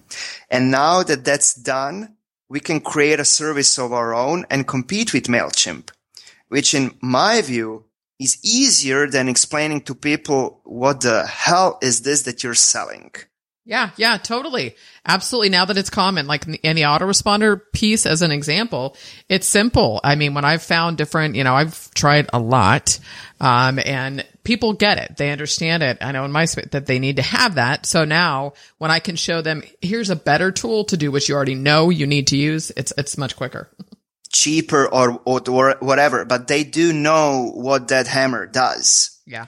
And 0.49 0.71
now 0.71 1.03
that 1.03 1.23
that's 1.23 1.53
done, 1.53 2.15
we 2.49 2.59
can 2.59 2.81
create 2.81 3.19
a 3.19 3.25
service 3.25 3.77
of 3.77 3.93
our 3.93 4.13
own 4.15 4.45
and 4.49 4.67
compete 4.67 5.13
with 5.13 5.25
MailChimp, 5.27 5.91
which 6.47 6.73
in 6.73 6.97
my 7.01 7.41
view 7.41 7.85
is 8.19 8.39
easier 8.43 9.07
than 9.07 9.29
explaining 9.29 9.81
to 9.81 9.95
people 9.95 10.61
what 10.63 11.01
the 11.01 11.25
hell 11.27 11.77
is 11.81 12.01
this 12.01 12.23
that 12.23 12.43
you're 12.43 12.55
selling. 12.55 13.11
Yeah, 13.69 13.91
yeah, 13.97 14.17
totally. 14.17 14.75
Absolutely. 15.05 15.49
Now 15.49 15.65
that 15.65 15.77
it's 15.77 15.91
common, 15.91 16.25
like 16.25 16.47
in 16.47 16.75
the 16.75 16.81
autoresponder 16.81 17.61
piece 17.71 18.07
as 18.07 18.23
an 18.23 18.31
example, 18.31 18.97
it's 19.29 19.47
simple. 19.47 20.01
I 20.03 20.15
mean, 20.15 20.33
when 20.33 20.43
I've 20.43 20.63
found 20.63 20.97
different, 20.97 21.35
you 21.35 21.43
know, 21.43 21.53
I've 21.53 21.91
tried 21.93 22.31
a 22.33 22.39
lot, 22.39 22.99
um, 23.39 23.79
and 23.85 24.25
people 24.43 24.73
get 24.73 24.97
it. 24.97 25.17
They 25.17 25.29
understand 25.29 25.83
it. 25.83 25.99
I 26.01 26.13
know 26.13 26.25
in 26.25 26.31
my 26.31 26.45
space 26.45 26.69
that 26.71 26.87
they 26.87 26.97
need 26.97 27.17
to 27.17 27.21
have 27.21 27.55
that. 27.55 27.85
So 27.85 28.05
now 28.05 28.53
when 28.79 28.89
I 28.89 28.97
can 28.97 29.15
show 29.15 29.43
them, 29.43 29.61
here's 29.83 30.09
a 30.09 30.15
better 30.15 30.51
tool 30.51 30.85
to 30.85 30.97
do 30.97 31.11
what 31.11 31.29
you 31.29 31.35
already 31.35 31.53
know 31.53 31.91
you 31.91 32.07
need 32.07 32.25
to 32.27 32.37
use, 32.37 32.71
it's, 32.71 32.91
it's 32.97 33.19
much 33.19 33.35
quicker 33.35 33.69
cheaper 34.31 34.87
or, 34.87 35.19
or 35.25 35.75
whatever, 35.79 36.23
but 36.23 36.47
they 36.47 36.63
do 36.63 36.93
know 36.93 37.51
what 37.53 37.87
that 37.89 38.07
hammer 38.07 38.45
does. 38.45 39.19
Yeah. 39.25 39.47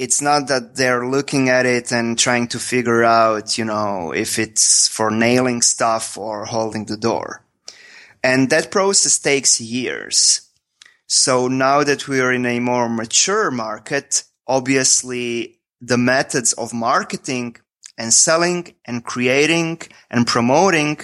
It's 0.00 0.22
not 0.22 0.48
that 0.48 0.76
they're 0.76 1.06
looking 1.06 1.50
at 1.50 1.66
it 1.66 1.92
and 1.92 2.18
trying 2.18 2.48
to 2.48 2.58
figure 2.58 3.04
out, 3.04 3.58
you 3.58 3.66
know, 3.66 4.12
if 4.12 4.38
it's 4.38 4.88
for 4.88 5.10
nailing 5.10 5.60
stuff 5.60 6.16
or 6.16 6.46
holding 6.46 6.86
the 6.86 6.96
door. 6.96 7.44
And 8.24 8.48
that 8.48 8.70
process 8.70 9.18
takes 9.18 9.60
years. 9.60 10.48
So 11.06 11.48
now 11.48 11.84
that 11.84 12.08
we 12.08 12.18
are 12.22 12.32
in 12.32 12.46
a 12.46 12.60
more 12.60 12.88
mature 12.88 13.50
market, 13.50 14.24
obviously 14.46 15.58
the 15.82 15.98
methods 15.98 16.54
of 16.54 16.72
marketing 16.72 17.56
and 17.98 18.10
selling 18.10 18.74
and 18.86 19.04
creating 19.04 19.82
and 20.10 20.26
promoting, 20.26 20.96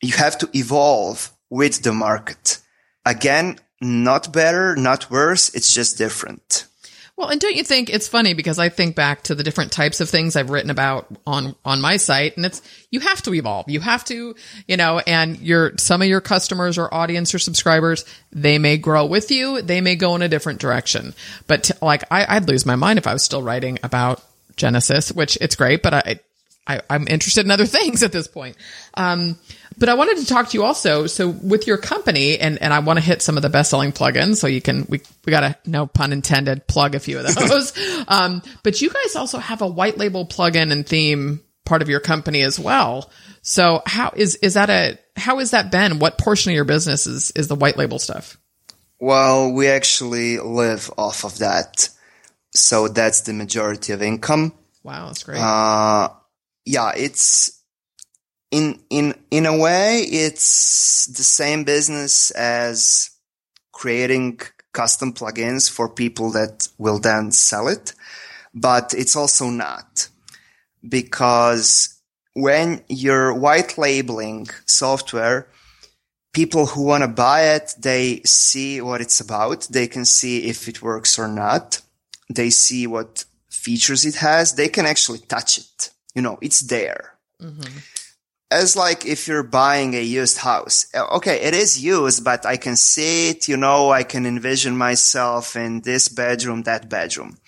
you 0.00 0.12
have 0.12 0.38
to 0.38 0.48
evolve 0.52 1.32
with 1.50 1.82
the 1.82 1.92
market. 1.92 2.60
Again, 3.04 3.58
not 3.80 4.32
better, 4.32 4.76
not 4.76 5.10
worse. 5.10 5.52
It's 5.52 5.74
just 5.74 5.98
different. 5.98 6.68
Well, 7.16 7.28
and 7.28 7.40
don't 7.40 7.56
you 7.56 7.64
think 7.64 7.88
it's 7.88 8.08
funny 8.08 8.34
because 8.34 8.58
I 8.58 8.68
think 8.68 8.94
back 8.94 9.22
to 9.22 9.34
the 9.34 9.42
different 9.42 9.72
types 9.72 10.00
of 10.00 10.10
things 10.10 10.36
I've 10.36 10.50
written 10.50 10.70
about 10.70 11.06
on 11.26 11.56
on 11.64 11.80
my 11.80 11.96
site 11.96 12.36
and 12.36 12.44
it's 12.44 12.60
you 12.90 13.00
have 13.00 13.22
to 13.22 13.32
evolve. 13.32 13.70
You 13.70 13.80
have 13.80 14.04
to, 14.06 14.34
you 14.68 14.76
know, 14.76 14.98
and 14.98 15.38
your 15.38 15.72
some 15.78 16.02
of 16.02 16.08
your 16.08 16.20
customers 16.20 16.76
or 16.76 16.92
audience 16.92 17.34
or 17.34 17.38
subscribers, 17.38 18.04
they 18.32 18.58
may 18.58 18.76
grow 18.76 19.06
with 19.06 19.30
you, 19.30 19.62
they 19.62 19.80
may 19.80 19.96
go 19.96 20.14
in 20.14 20.20
a 20.20 20.28
different 20.28 20.60
direction. 20.60 21.14
But 21.46 21.64
t- 21.64 21.74
like 21.80 22.04
I 22.10 22.36
I'd 22.36 22.48
lose 22.48 22.66
my 22.66 22.76
mind 22.76 22.98
if 22.98 23.06
I 23.06 23.14
was 23.14 23.24
still 23.24 23.42
writing 23.42 23.78
about 23.82 24.22
Genesis, 24.56 25.10
which 25.10 25.38
it's 25.40 25.56
great, 25.56 25.82
but 25.82 25.94
I 25.94 26.20
I, 26.66 26.80
am 26.90 27.06
interested 27.08 27.44
in 27.44 27.50
other 27.50 27.66
things 27.66 28.02
at 28.02 28.12
this 28.12 28.26
point. 28.26 28.56
Um, 28.94 29.38
but 29.78 29.88
I 29.88 29.94
wanted 29.94 30.18
to 30.18 30.26
talk 30.26 30.48
to 30.48 30.58
you 30.58 30.64
also. 30.64 31.06
So 31.06 31.28
with 31.28 31.66
your 31.66 31.76
company, 31.76 32.38
and, 32.38 32.60
and 32.62 32.72
I 32.72 32.78
want 32.78 32.98
to 32.98 33.04
hit 33.04 33.22
some 33.22 33.36
of 33.36 33.42
the 33.42 33.50
best 33.50 33.70
selling 33.70 33.92
plugins. 33.92 34.36
So 34.36 34.46
you 34.46 34.62
can, 34.62 34.86
we, 34.88 35.00
we 35.24 35.30
got 35.30 35.40
to, 35.40 35.56
no 35.70 35.86
pun 35.86 36.12
intended, 36.12 36.66
plug 36.66 36.94
a 36.94 37.00
few 37.00 37.18
of 37.18 37.34
those. 37.34 37.72
um, 38.08 38.42
but 38.62 38.80
you 38.80 38.90
guys 38.90 39.16
also 39.16 39.38
have 39.38 39.62
a 39.62 39.66
white 39.66 39.98
label 39.98 40.26
plugin 40.26 40.72
and 40.72 40.86
theme 40.86 41.40
part 41.64 41.82
of 41.82 41.88
your 41.88 42.00
company 42.00 42.42
as 42.42 42.58
well. 42.58 43.10
So 43.42 43.82
how 43.86 44.12
is, 44.16 44.36
is 44.36 44.54
that 44.54 44.70
a, 44.70 44.98
how 45.16 45.38
has 45.38 45.50
that 45.50 45.70
been? 45.70 45.98
What 45.98 46.18
portion 46.18 46.52
of 46.52 46.54
your 46.54 46.64
business 46.64 47.06
is, 47.06 47.30
is 47.32 47.48
the 47.48 47.54
white 47.54 47.76
label 47.76 47.98
stuff? 47.98 48.38
Well, 48.98 49.52
we 49.52 49.68
actually 49.68 50.38
live 50.38 50.90
off 50.96 51.24
of 51.24 51.38
that. 51.38 51.90
So 52.52 52.88
that's 52.88 53.22
the 53.22 53.34
majority 53.34 53.92
of 53.92 54.00
income. 54.00 54.54
Wow, 54.82 55.08
that's 55.08 55.24
great. 55.24 55.38
Uh, 55.38 56.08
yeah, 56.64 56.92
it's 56.96 57.60
in 58.56 58.66
in 58.88 59.14
in 59.30 59.44
a 59.46 59.56
way 59.56 60.00
it's 60.24 61.06
the 61.18 61.22
same 61.22 61.64
business 61.64 62.30
as 62.32 63.10
creating 63.72 64.40
custom 64.72 65.12
plugins 65.12 65.70
for 65.70 65.88
people 65.88 66.30
that 66.30 66.68
will 66.78 66.98
then 66.98 67.30
sell 67.32 67.68
it, 67.68 67.92
but 68.54 68.94
it's 68.96 69.16
also 69.16 69.50
not 69.50 70.08
because 70.96 72.00
when 72.34 72.82
you're 72.88 73.32
white 73.34 73.78
labeling 73.78 74.46
software, 74.66 75.48
people 76.32 76.66
who 76.66 76.82
want 76.82 77.02
to 77.02 77.08
buy 77.08 77.54
it, 77.56 77.74
they 77.78 78.20
see 78.24 78.80
what 78.80 79.00
it's 79.00 79.20
about. 79.20 79.60
They 79.70 79.86
can 79.86 80.04
see 80.04 80.44
if 80.52 80.68
it 80.68 80.82
works 80.82 81.18
or 81.18 81.28
not. 81.28 81.80
They 82.28 82.50
see 82.50 82.86
what 82.86 83.24
features 83.48 84.04
it 84.04 84.16
has. 84.16 84.54
They 84.54 84.68
can 84.68 84.86
actually 84.86 85.20
touch 85.20 85.58
it 85.58 85.90
you 86.16 86.22
know, 86.22 86.38
it's 86.40 86.60
there. 86.60 87.12
Mm-hmm. 87.40 87.78
As 88.50 88.76
like 88.76 89.04
if 89.04 89.26
you're 89.26 89.42
buying 89.42 89.94
a 89.94 90.02
used 90.02 90.38
house. 90.38 90.86
Uh, 90.94 91.06
okay, 91.16 91.40
it 91.42 91.54
is 91.54 91.82
used, 91.82 92.24
but 92.24 92.46
I 92.46 92.56
can 92.56 92.76
see 92.76 93.30
it, 93.30 93.48
you 93.48 93.56
know, 93.56 93.90
I 93.90 94.04
can 94.04 94.24
envision 94.24 94.76
myself 94.76 95.56
in 95.56 95.80
this 95.80 96.08
bedroom, 96.08 96.62
that 96.62 96.88
bedroom. 96.88 97.38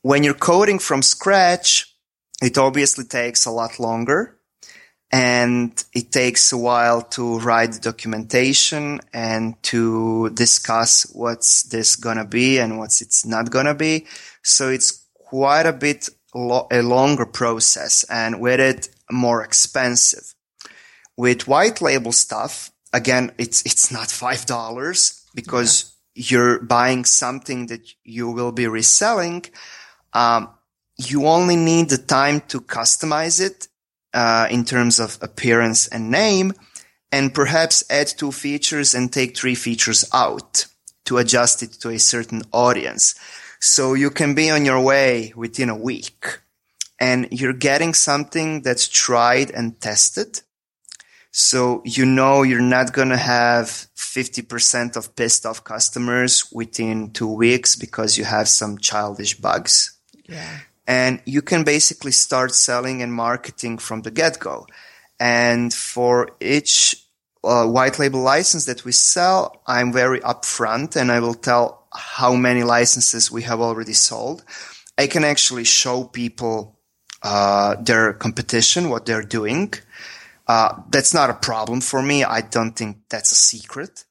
When 0.00 0.22
you're 0.24 0.32
coding 0.32 0.78
from 0.78 1.02
scratch, 1.02 1.94
it 2.40 2.56
obviously 2.56 3.04
takes 3.04 3.44
a 3.44 3.50
lot 3.50 3.78
longer 3.78 4.38
and 5.12 5.84
it 5.92 6.12
takes 6.12 6.52
a 6.52 6.56
while 6.58 7.02
to 7.02 7.38
write 7.40 7.72
the 7.72 7.80
documentation 7.80 9.00
and 9.12 9.60
to 9.64 10.30
discuss 10.30 11.10
what's 11.12 11.64
this 11.64 11.96
gonna 11.96 12.24
be 12.24 12.58
and 12.58 12.78
what's 12.78 13.02
it's 13.02 13.26
not 13.26 13.50
gonna 13.50 13.74
be. 13.74 14.06
So 14.42 14.70
it's 14.70 15.04
quite 15.14 15.66
a 15.66 15.72
bit 15.72 16.08
lo- 16.34 16.68
a 16.70 16.82
longer 16.82 17.26
process 17.26 18.04
and 18.04 18.40
with 18.40 18.60
it 18.60 18.88
more 19.10 19.42
expensive. 19.42 20.29
With 21.20 21.46
white 21.46 21.82
label 21.82 22.12
stuff, 22.12 22.70
again, 22.94 23.32
it's, 23.36 23.60
it's 23.66 23.92
not 23.92 24.08
$5 24.08 25.24
because 25.34 25.94
yeah. 26.14 26.24
you're 26.30 26.60
buying 26.60 27.04
something 27.04 27.66
that 27.66 27.82
you 28.04 28.30
will 28.30 28.52
be 28.52 28.66
reselling. 28.66 29.44
Um, 30.14 30.48
you 30.96 31.26
only 31.26 31.56
need 31.56 31.90
the 31.90 31.98
time 31.98 32.40
to 32.48 32.62
customize 32.62 33.38
it, 33.38 33.68
uh, 34.14 34.46
in 34.50 34.64
terms 34.64 34.98
of 34.98 35.18
appearance 35.20 35.88
and 35.88 36.10
name 36.10 36.54
and 37.12 37.34
perhaps 37.34 37.84
add 37.90 38.06
two 38.06 38.32
features 38.32 38.94
and 38.94 39.12
take 39.12 39.36
three 39.36 39.54
features 39.54 40.08
out 40.14 40.66
to 41.04 41.18
adjust 41.18 41.62
it 41.62 41.72
to 41.82 41.90
a 41.90 41.98
certain 41.98 42.42
audience. 42.50 43.14
So 43.60 43.92
you 43.92 44.10
can 44.10 44.34
be 44.34 44.50
on 44.50 44.64
your 44.64 44.80
way 44.80 45.34
within 45.36 45.68
a 45.68 45.76
week 45.76 46.40
and 46.98 47.28
you're 47.30 47.52
getting 47.52 47.92
something 47.92 48.62
that's 48.62 48.88
tried 48.88 49.50
and 49.50 49.78
tested. 49.82 50.40
So 51.30 51.82
you 51.84 52.04
know 52.06 52.42
you're 52.42 52.60
not 52.60 52.92
going 52.92 53.10
to 53.10 53.16
have 53.16 53.86
50% 53.96 54.96
of 54.96 55.14
pissed 55.14 55.46
off 55.46 55.62
customers 55.62 56.50
within 56.52 57.12
two 57.12 57.32
weeks 57.32 57.76
because 57.76 58.18
you 58.18 58.24
have 58.24 58.48
some 58.48 58.78
childish 58.78 59.36
bugs. 59.36 59.96
Yeah. 60.28 60.58
And 60.86 61.22
you 61.24 61.42
can 61.42 61.62
basically 61.62 62.10
start 62.10 62.52
selling 62.52 63.00
and 63.02 63.12
marketing 63.12 63.78
from 63.78 64.02
the 64.02 64.10
get 64.10 64.40
go. 64.40 64.66
And 65.20 65.72
for 65.72 66.30
each 66.40 66.96
uh, 67.44 67.66
white 67.66 67.98
label 67.98 68.20
license 68.20 68.64
that 68.64 68.84
we 68.84 68.92
sell, 68.92 69.62
I'm 69.66 69.92
very 69.92 70.18
upfront 70.20 70.96
and 70.96 71.12
I 71.12 71.20
will 71.20 71.34
tell 71.34 71.86
how 71.92 72.34
many 72.34 72.64
licenses 72.64 73.30
we 73.30 73.42
have 73.42 73.60
already 73.60 73.92
sold. 73.92 74.44
I 74.98 75.06
can 75.06 75.24
actually 75.24 75.64
show 75.64 76.04
people 76.04 76.78
uh, 77.22 77.76
their 77.76 78.12
competition, 78.14 78.88
what 78.88 79.06
they're 79.06 79.22
doing. 79.22 79.72
Uh, 80.50 80.82
that's 80.90 81.14
not 81.14 81.30
a 81.30 81.34
problem 81.34 81.80
for 81.80 82.02
me. 82.02 82.24
I 82.24 82.40
don't 82.40 82.72
think 82.72 82.96
that's 83.08 83.30
a 83.30 83.36
secret. 83.36 84.04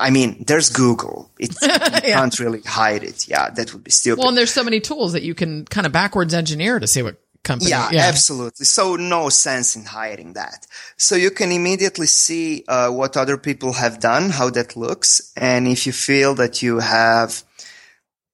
I 0.00 0.10
mean, 0.10 0.42
there's 0.44 0.70
Google. 0.70 1.30
It, 1.38 1.54
you 1.62 1.68
yeah. 1.68 2.00
can't 2.00 2.36
really 2.40 2.62
hide 2.62 3.04
it. 3.04 3.28
Yeah, 3.28 3.50
that 3.50 3.72
would 3.72 3.84
be 3.84 3.92
stupid. 3.92 4.18
Well, 4.18 4.30
and 4.30 4.36
there's 4.36 4.52
so 4.52 4.64
many 4.64 4.80
tools 4.80 5.12
that 5.12 5.22
you 5.22 5.34
can 5.36 5.64
kind 5.66 5.86
of 5.86 5.92
backwards 5.92 6.34
engineer 6.34 6.80
to 6.80 6.88
see 6.88 7.00
what 7.00 7.20
company. 7.44 7.70
Yeah, 7.70 7.88
yeah, 7.92 8.06
absolutely. 8.06 8.66
So 8.66 8.96
no 8.96 9.28
sense 9.28 9.76
in 9.76 9.84
hiding 9.84 10.32
that. 10.32 10.66
So 10.96 11.14
you 11.14 11.30
can 11.30 11.52
immediately 11.52 12.08
see 12.08 12.64
uh, 12.66 12.90
what 12.90 13.16
other 13.16 13.38
people 13.38 13.74
have 13.74 14.00
done, 14.00 14.30
how 14.30 14.50
that 14.50 14.76
looks, 14.76 15.32
and 15.36 15.68
if 15.68 15.86
you 15.86 15.92
feel 15.92 16.34
that 16.34 16.60
you 16.60 16.80
have 16.80 17.44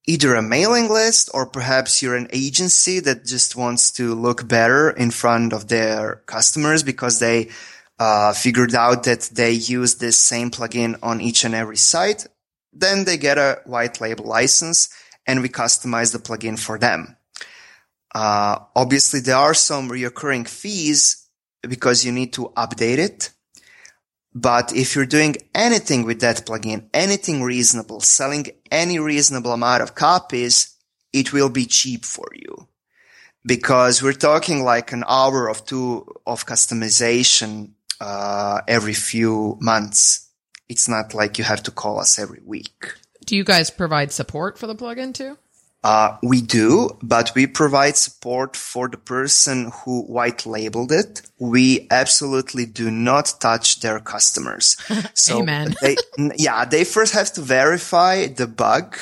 either 0.06 0.34
a 0.34 0.42
mailing 0.42 0.88
list 0.88 1.30
or 1.32 1.46
perhaps 1.46 2.02
you're 2.02 2.16
an 2.16 2.28
agency 2.32 3.00
that 3.00 3.24
just 3.24 3.54
wants 3.56 3.90
to 3.92 4.14
look 4.14 4.48
better 4.48 4.90
in 4.90 5.10
front 5.10 5.52
of 5.52 5.68
their 5.68 6.16
customers 6.26 6.82
because 6.82 7.18
they 7.18 7.48
uh, 7.98 8.32
figured 8.32 8.74
out 8.74 9.04
that 9.04 9.30
they 9.32 9.52
use 9.52 9.96
this 9.96 10.18
same 10.18 10.50
plugin 10.50 10.98
on 11.02 11.20
each 11.20 11.44
and 11.44 11.54
every 11.54 11.76
site, 11.76 12.26
then 12.72 13.04
they 13.04 13.16
get 13.16 13.38
a 13.38 13.60
white 13.64 14.00
label 14.00 14.24
license 14.24 14.88
and 15.26 15.40
we 15.40 15.48
customize 15.48 16.12
the 16.12 16.18
plugin 16.18 16.58
for 16.58 16.78
them. 16.78 17.16
Uh, 18.14 18.58
obviously, 18.74 19.20
there 19.20 19.36
are 19.36 19.54
some 19.54 19.88
reoccurring 19.88 20.48
fees 20.48 21.28
because 21.62 22.04
you 22.04 22.12
need 22.12 22.32
to 22.32 22.52
update 22.56 22.98
it. 22.98 23.30
But 24.34 24.74
if 24.74 24.96
you're 24.96 25.06
doing 25.06 25.36
anything 25.54 26.04
with 26.04 26.20
that 26.20 26.46
plugin, 26.46 26.88
anything 26.94 27.42
reasonable, 27.42 28.00
selling 28.00 28.46
any 28.70 28.98
reasonable 28.98 29.52
amount 29.52 29.82
of 29.82 29.94
copies, 29.94 30.74
it 31.12 31.32
will 31.32 31.50
be 31.50 31.66
cheap 31.66 32.04
for 32.04 32.28
you 32.34 32.68
because 33.44 34.02
we're 34.02 34.12
talking 34.12 34.62
like 34.62 34.92
an 34.92 35.04
hour 35.06 35.48
of 35.48 35.64
two 35.66 36.06
of 36.26 36.46
customization 36.46 37.72
uh, 38.00 38.60
every 38.66 38.94
few 38.94 39.58
months. 39.60 40.28
It's 40.68 40.88
not 40.88 41.12
like 41.12 41.38
you 41.38 41.44
have 41.44 41.62
to 41.64 41.70
call 41.70 42.00
us 42.00 42.18
every 42.18 42.40
week. 42.44 42.94
Do 43.24 43.36
you 43.36 43.44
guys 43.44 43.70
provide 43.70 44.12
support 44.12 44.58
for 44.58 44.66
the 44.66 44.74
plugin 44.74 45.12
too? 45.12 45.38
Uh, 45.84 46.16
we 46.22 46.40
do, 46.40 46.96
but 47.02 47.32
we 47.34 47.46
provide 47.46 47.96
support 47.96 48.56
for 48.56 48.88
the 48.88 48.96
person 48.96 49.72
who 49.82 50.02
white 50.02 50.46
labeled 50.46 50.92
it. 50.92 51.22
We 51.40 51.88
absolutely 51.90 52.66
do 52.66 52.88
not 52.88 53.34
touch 53.40 53.80
their 53.80 53.98
customers. 53.98 54.76
So 55.14 55.40
Amen. 55.40 55.74
they, 55.82 55.96
yeah, 56.36 56.64
they 56.64 56.84
first 56.84 57.14
have 57.14 57.32
to 57.34 57.40
verify 57.40 58.26
the 58.26 58.46
bug 58.46 58.96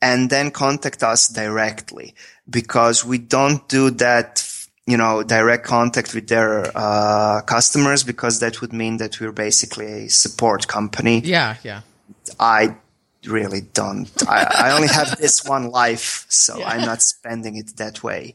and 0.00 0.30
then 0.30 0.50
contact 0.50 1.02
us 1.02 1.28
directly 1.28 2.14
because 2.48 3.04
we 3.04 3.18
don't 3.18 3.68
do 3.68 3.90
that 3.90 4.44
you 4.88 4.96
know, 4.96 5.22
direct 5.22 5.66
contact 5.66 6.14
with 6.14 6.28
their 6.28 6.72
uh, 6.74 7.42
customers 7.42 8.04
because 8.04 8.40
that 8.40 8.62
would 8.62 8.72
mean 8.72 8.96
that 8.96 9.20
we're 9.20 9.32
basically 9.32 10.06
a 10.06 10.08
support 10.08 10.66
company. 10.66 11.20
Yeah, 11.20 11.56
yeah. 11.62 11.82
I 12.40 12.74
really 13.28 13.60
don't. 13.60 14.10
I, 14.28 14.68
I 14.70 14.70
only 14.72 14.88
have 14.88 15.18
this 15.18 15.44
one 15.44 15.70
life, 15.70 16.26
so 16.28 16.58
yeah. 16.58 16.68
I'm 16.68 16.82
not 16.82 17.02
spending 17.02 17.56
it 17.56 17.76
that 17.76 18.02
way. 18.02 18.34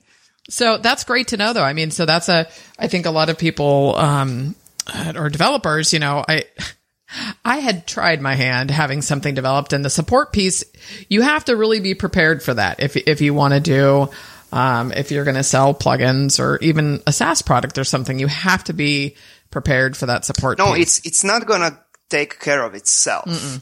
So 0.49 0.77
that's 0.77 1.03
great 1.03 1.29
to 1.29 1.37
know, 1.37 1.53
though. 1.53 1.63
I 1.63 1.73
mean, 1.73 1.91
so 1.91 2.05
that's 2.05 2.29
a. 2.29 2.47
I 2.77 2.87
think 2.87 3.05
a 3.05 3.11
lot 3.11 3.29
of 3.29 3.37
people 3.37 3.95
um, 3.97 4.55
or 5.15 5.29
developers, 5.29 5.93
you 5.93 5.99
know, 5.99 6.23
I. 6.27 6.45
I 7.45 7.57
had 7.57 7.85
tried 7.85 8.21
my 8.21 8.33
hand 8.33 8.71
having 8.71 9.03
something 9.03 9.35
developed 9.35 9.71
and 9.71 9.85
the 9.85 9.89
support 9.91 10.33
piece, 10.33 10.63
you 11.09 11.21
have 11.21 11.45
to 11.45 11.55
really 11.55 11.79
be 11.79 11.93
prepared 11.93 12.41
for 12.41 12.55
that. 12.55 12.79
If, 12.79 12.97
if 12.97 13.21
you 13.21 13.35
want 13.35 13.53
to 13.53 13.59
do, 13.59 14.09
um, 14.51 14.91
if 14.91 15.11
you're 15.11 15.23
going 15.23 15.35
to 15.35 15.43
sell 15.43 15.75
plugins 15.75 16.39
or 16.39 16.57
even 16.61 17.03
a 17.05 17.13
SaaS 17.13 17.43
product 17.43 17.77
or 17.77 17.83
something, 17.83 18.17
you 18.17 18.25
have 18.25 18.63
to 18.63 18.73
be 18.73 19.15
prepared 19.51 19.95
for 19.95 20.07
that 20.07 20.25
support. 20.25 20.57
No, 20.57 20.73
piece. 20.73 20.97
it's, 20.97 21.07
it's 21.07 21.23
not 21.23 21.45
going 21.45 21.61
to 21.61 21.77
take 22.09 22.39
care 22.39 22.63
of 22.63 22.73
itself. 22.73 23.25
Mm-mm. 23.25 23.61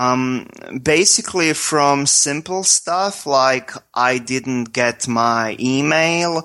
Um, 0.00 0.48
basically 0.82 1.52
from 1.52 2.06
simple 2.06 2.64
stuff 2.64 3.26
like 3.26 3.72
I 3.92 4.16
didn't 4.16 4.72
get 4.72 5.06
my 5.06 5.56
email, 5.60 6.38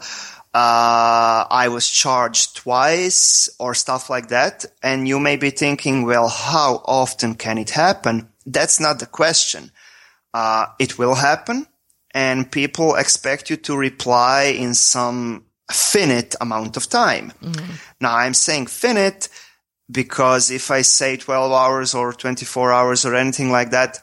uh, 0.53 1.47
I 1.49 1.69
was 1.69 1.89
charged 1.89 2.57
twice 2.57 3.47
or 3.57 3.73
stuff 3.73 4.09
like 4.09 4.27
that. 4.27 4.65
And 4.83 5.07
you 5.07 5.21
may 5.21 5.37
be 5.37 5.51
thinking, 5.51 6.05
well, 6.05 6.27
how 6.27 6.81
often 6.83 7.35
can 7.35 7.57
it 7.57 7.69
happen? 7.69 8.27
That's 8.45 8.81
not 8.81 8.99
the 8.99 9.05
question. 9.05 9.71
Uh, 10.33 10.65
it 10.77 10.97
will 10.97 11.15
happen 11.15 11.65
and 12.13 12.51
people 12.51 12.95
expect 12.95 13.49
you 13.49 13.55
to 13.55 13.77
reply 13.77 14.55
in 14.57 14.73
some 14.73 15.45
finite 15.71 16.35
amount 16.41 16.75
of 16.75 16.89
time. 16.89 17.31
Mm-hmm. 17.41 17.71
Now 18.01 18.17
I'm 18.17 18.33
saying 18.33 18.67
finite 18.67 19.29
because 19.89 20.51
if 20.51 20.71
I 20.71 20.81
say 20.81 21.17
12 21.17 21.51
hours 21.51 21.93
or 21.93 22.13
24 22.13 22.73
hours 22.73 23.05
or 23.05 23.15
anything 23.15 23.51
like 23.51 23.71
that, 23.71 23.99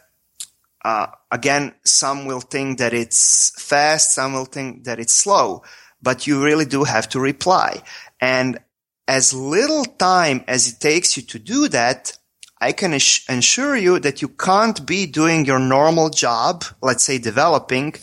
uh, 0.84 1.06
again, 1.30 1.74
some 1.84 2.26
will 2.26 2.40
think 2.40 2.78
that 2.78 2.92
it's 2.92 3.52
fast, 3.60 4.14
some 4.14 4.32
will 4.32 4.44
think 4.44 4.84
that 4.84 4.98
it's 4.98 5.14
slow, 5.14 5.62
but 6.00 6.26
you 6.26 6.42
really 6.42 6.64
do 6.64 6.84
have 6.84 7.08
to 7.10 7.20
reply. 7.20 7.82
And 8.20 8.58
as 9.06 9.34
little 9.34 9.84
time 9.84 10.44
as 10.48 10.68
it 10.68 10.80
takes 10.80 11.16
you 11.16 11.22
to 11.24 11.38
do 11.38 11.68
that, 11.68 12.16
I 12.60 12.72
can 12.72 12.94
assure 12.94 13.76
you 13.76 13.98
that 13.98 14.22
you 14.22 14.28
can't 14.28 14.86
be 14.86 15.06
doing 15.06 15.44
your 15.44 15.58
normal 15.58 16.10
job, 16.10 16.64
let's 16.80 17.02
say 17.02 17.18
developing, 17.18 17.94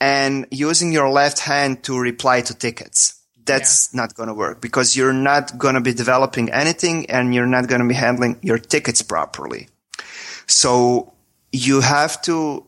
and 0.00 0.46
using 0.50 0.92
your 0.92 1.08
left 1.10 1.38
hand 1.38 1.84
to 1.84 1.96
reply 1.96 2.40
to 2.40 2.54
tickets 2.54 3.23
that's 3.46 3.90
yeah. 3.92 4.00
not 4.00 4.14
going 4.14 4.28
to 4.28 4.34
work 4.34 4.60
because 4.60 4.96
you're 4.96 5.12
not 5.12 5.58
going 5.58 5.74
to 5.74 5.80
be 5.80 5.92
developing 5.92 6.50
anything 6.50 7.10
and 7.10 7.34
you're 7.34 7.46
not 7.46 7.68
going 7.68 7.80
to 7.80 7.88
be 7.88 7.94
handling 7.94 8.38
your 8.42 8.58
tickets 8.58 9.02
properly. 9.02 9.68
So 10.46 11.14
you 11.52 11.80
have 11.80 12.20
to, 12.22 12.66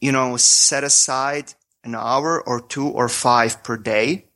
you 0.00 0.12
know, 0.12 0.36
set 0.36 0.84
aside 0.84 1.54
an 1.84 1.94
hour 1.94 2.42
or 2.42 2.60
two 2.60 2.88
or 2.88 3.08
five 3.08 3.62
per 3.62 3.76
day 3.76 4.26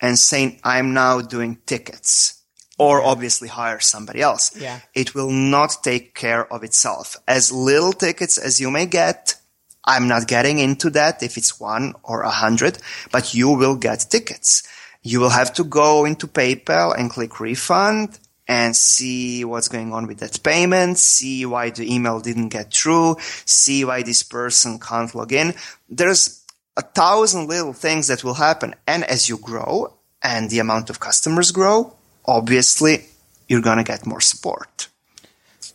and 0.00 0.18
saying, 0.18 0.60
I'm 0.64 0.92
now 0.92 1.20
doing 1.20 1.58
tickets 1.66 2.42
or 2.78 3.02
obviously 3.02 3.48
hire 3.48 3.80
somebody 3.80 4.20
else. 4.20 4.54
Yeah. 4.58 4.80
It 4.94 5.14
will 5.14 5.30
not 5.30 5.78
take 5.82 6.14
care 6.14 6.52
of 6.52 6.62
itself. 6.62 7.16
As 7.26 7.50
little 7.50 7.92
tickets 7.92 8.36
as 8.36 8.60
you 8.60 8.70
may 8.70 8.86
get, 8.86 9.36
I'm 9.84 10.08
not 10.08 10.26
getting 10.26 10.58
into 10.58 10.90
that 10.90 11.22
if 11.22 11.36
it's 11.36 11.60
one 11.60 11.94
or 12.02 12.22
a 12.22 12.30
hundred, 12.30 12.78
but 13.12 13.34
you 13.34 13.50
will 13.50 13.76
get 13.76 14.06
tickets 14.10 14.64
you 15.06 15.20
will 15.20 15.30
have 15.30 15.54
to 15.54 15.62
go 15.62 16.04
into 16.04 16.26
PayPal 16.26 16.92
and 16.98 17.08
click 17.08 17.38
refund 17.38 18.18
and 18.48 18.74
see 18.74 19.44
what's 19.44 19.68
going 19.68 19.92
on 19.92 20.08
with 20.08 20.18
that 20.18 20.42
payment, 20.42 20.98
see 20.98 21.46
why 21.46 21.70
the 21.70 21.94
email 21.94 22.18
didn't 22.18 22.48
get 22.48 22.74
through, 22.74 23.16
see 23.44 23.84
why 23.84 24.02
this 24.02 24.24
person 24.24 24.80
can't 24.80 25.14
log 25.14 25.32
in. 25.32 25.54
There's 25.88 26.44
a 26.76 26.82
thousand 26.82 27.48
little 27.48 27.72
things 27.72 28.08
that 28.08 28.24
will 28.24 28.34
happen. 28.34 28.74
And 28.86 29.04
as 29.04 29.28
you 29.28 29.38
grow 29.38 29.94
and 30.22 30.50
the 30.50 30.58
amount 30.58 30.90
of 30.90 30.98
customers 30.98 31.52
grow, 31.52 31.94
obviously 32.24 33.06
you're 33.48 33.62
going 33.62 33.78
to 33.78 33.84
get 33.84 34.06
more 34.06 34.20
support. 34.20 34.88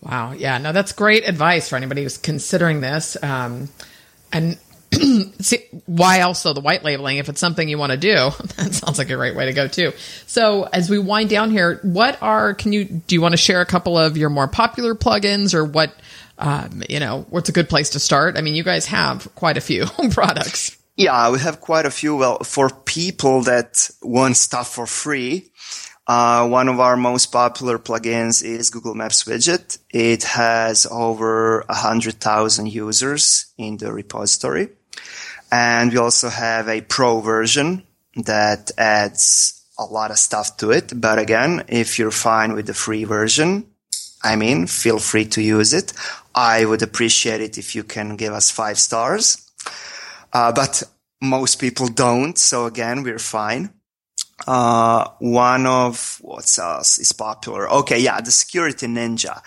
Wow. 0.01 0.33
Yeah. 0.33 0.57
No, 0.57 0.73
that's 0.73 0.91
great 0.91 1.25
advice 1.25 1.69
for 1.69 1.77
anybody 1.77 2.03
who's 2.03 2.17
considering 2.17 2.81
this. 2.81 3.15
Um, 3.23 3.69
and 4.33 4.57
See, 5.39 5.65
why 5.85 6.21
also 6.21 6.53
the 6.53 6.61
white 6.61 6.83
labeling? 6.83 7.17
If 7.17 7.29
it's 7.29 7.39
something 7.39 7.67
you 7.67 7.77
want 7.77 7.91
to 7.91 7.97
do, 7.97 8.13
that 8.57 8.73
sounds 8.73 8.97
like 8.97 9.09
a 9.09 9.15
great 9.15 9.35
way 9.35 9.45
to 9.45 9.53
go 9.53 9.67
too. 9.67 9.93
So 10.27 10.63
as 10.63 10.89
we 10.89 10.99
wind 10.99 11.29
down 11.29 11.51
here, 11.51 11.79
what 11.83 12.21
are, 12.21 12.53
can 12.53 12.73
you, 12.73 12.85
do 12.85 13.15
you 13.15 13.21
want 13.21 13.33
to 13.33 13.37
share 13.37 13.61
a 13.61 13.65
couple 13.65 13.97
of 13.97 14.17
your 14.17 14.29
more 14.29 14.47
popular 14.47 14.95
plugins 14.95 15.53
or 15.53 15.65
what, 15.65 15.93
um, 16.37 16.83
you 16.89 16.99
know, 16.99 17.25
what's 17.29 17.49
a 17.49 17.53
good 17.53 17.69
place 17.69 17.91
to 17.91 17.99
start? 17.99 18.37
I 18.37 18.41
mean, 18.41 18.55
you 18.55 18.63
guys 18.63 18.87
have 18.87 19.33
quite 19.35 19.57
a 19.57 19.61
few 19.61 19.85
products. 20.11 20.77
Yeah, 20.97 21.31
we 21.31 21.39
have 21.39 21.61
quite 21.61 21.85
a 21.85 21.91
few. 21.91 22.17
Well, 22.17 22.39
for 22.39 22.69
people 22.69 23.43
that 23.43 23.89
want 24.01 24.37
stuff 24.37 24.73
for 24.73 24.85
free, 24.85 25.51
uh, 26.05 26.47
one 26.47 26.67
of 26.67 26.79
our 26.79 26.97
most 26.97 27.31
popular 27.31 27.79
plugins 27.79 28.43
is 28.43 28.69
Google 28.69 28.95
Maps 28.95 29.23
widget. 29.23 29.79
It 29.89 30.23
has 30.23 30.85
over 30.91 31.61
a 31.61 31.73
hundred 31.73 32.15
thousand 32.15 32.67
users 32.67 33.53
in 33.57 33.77
the 33.77 33.93
repository. 33.93 34.69
And 35.51 35.91
we 35.91 35.97
also 35.97 36.29
have 36.29 36.69
a 36.69 36.81
pro 36.81 37.19
version 37.19 37.83
that 38.15 38.71
adds 38.77 39.61
a 39.77 39.85
lot 39.85 40.11
of 40.11 40.17
stuff 40.17 40.57
to 40.57 40.71
it. 40.71 40.93
But 40.95 41.19
again, 41.19 41.63
if 41.67 41.99
you're 41.99 42.11
fine 42.11 42.53
with 42.53 42.67
the 42.67 42.73
free 42.73 43.03
version, 43.03 43.65
I 44.23 44.35
mean, 44.35 44.67
feel 44.67 44.99
free 44.99 45.25
to 45.25 45.41
use 45.41 45.73
it. 45.73 45.93
I 46.33 46.63
would 46.65 46.81
appreciate 46.81 47.41
it 47.41 47.57
if 47.57 47.75
you 47.75 47.83
can 47.83 48.15
give 48.15 48.33
us 48.33 48.51
five 48.51 48.77
stars. 48.77 49.49
Uh, 50.31 50.51
but 50.51 50.83
most 51.21 51.55
people 51.55 51.87
don't. 51.87 52.37
So 52.37 52.65
again, 52.65 53.03
we're 53.03 53.19
fine. 53.19 53.73
Uh, 54.47 55.07
one 55.19 55.65
of 55.65 56.17
what 56.21 56.57
else 56.57 56.97
is 56.97 57.11
popular? 57.11 57.69
Okay. 57.69 57.99
Yeah. 57.99 58.21
The 58.21 58.31
security 58.31 58.87
ninja. 58.87 59.41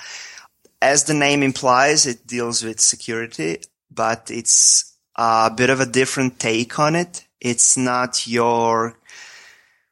As 0.82 1.04
the 1.04 1.14
name 1.14 1.42
implies, 1.42 2.06
it 2.06 2.26
deals 2.26 2.62
with 2.62 2.78
security, 2.80 3.62
but 3.90 4.30
it's 4.30 4.93
a 5.16 5.50
bit 5.54 5.70
of 5.70 5.80
a 5.80 5.86
different 5.86 6.38
take 6.38 6.78
on 6.78 6.94
it. 6.94 7.24
It's 7.40 7.76
not 7.76 8.26
your 8.26 8.96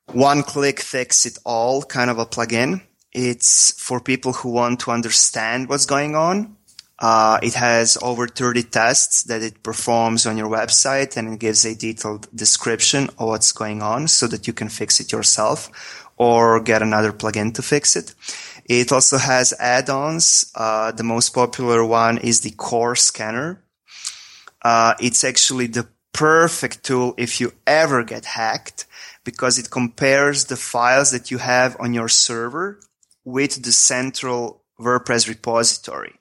one 0.06 0.42
click 0.42 0.80
fix 0.80 1.26
it 1.26 1.38
all 1.44 1.82
kind 1.82 2.10
of 2.10 2.18
a 2.18 2.26
plugin. 2.26 2.82
It's 3.12 3.72
for 3.80 4.00
people 4.00 4.32
who 4.32 4.50
want 4.50 4.80
to 4.80 4.90
understand 4.90 5.68
what's 5.68 5.86
going 5.86 6.16
on. 6.16 6.56
Uh, 6.98 7.38
it 7.42 7.54
has 7.54 7.98
over 8.00 8.28
30 8.28 8.62
tests 8.64 9.24
that 9.24 9.42
it 9.42 9.62
performs 9.62 10.24
on 10.24 10.38
your 10.38 10.48
website 10.48 11.16
and 11.16 11.34
it 11.34 11.40
gives 11.40 11.64
a 11.64 11.74
detailed 11.74 12.28
description 12.34 13.08
of 13.18 13.28
what's 13.28 13.52
going 13.52 13.82
on 13.82 14.06
so 14.06 14.26
that 14.28 14.46
you 14.46 14.52
can 14.52 14.68
fix 14.68 15.00
it 15.00 15.10
yourself 15.10 16.06
or 16.16 16.60
get 16.60 16.80
another 16.80 17.12
plugin 17.12 17.52
to 17.54 17.62
fix 17.62 17.96
it. 17.96 18.14
It 18.66 18.92
also 18.92 19.18
has 19.18 19.52
add-ons. 19.58 20.52
Uh, 20.54 20.92
the 20.92 21.02
most 21.02 21.30
popular 21.30 21.84
one 21.84 22.18
is 22.18 22.42
the 22.42 22.52
core 22.52 22.94
scanner 22.94 23.60
uh, 24.64 24.94
it's 25.00 25.24
actually 25.24 25.66
the 25.66 25.88
perfect 26.12 26.84
tool 26.84 27.14
if 27.16 27.40
you 27.40 27.52
ever 27.66 28.04
get 28.04 28.24
hacked 28.24 28.86
because 29.24 29.58
it 29.58 29.70
compares 29.70 30.46
the 30.46 30.56
files 30.56 31.10
that 31.10 31.30
you 31.30 31.38
have 31.38 31.76
on 31.80 31.94
your 31.94 32.08
server 32.08 32.80
with 33.24 33.62
the 33.62 33.72
central 33.72 34.62
WordPress 34.80 35.28
repository. 35.28 36.14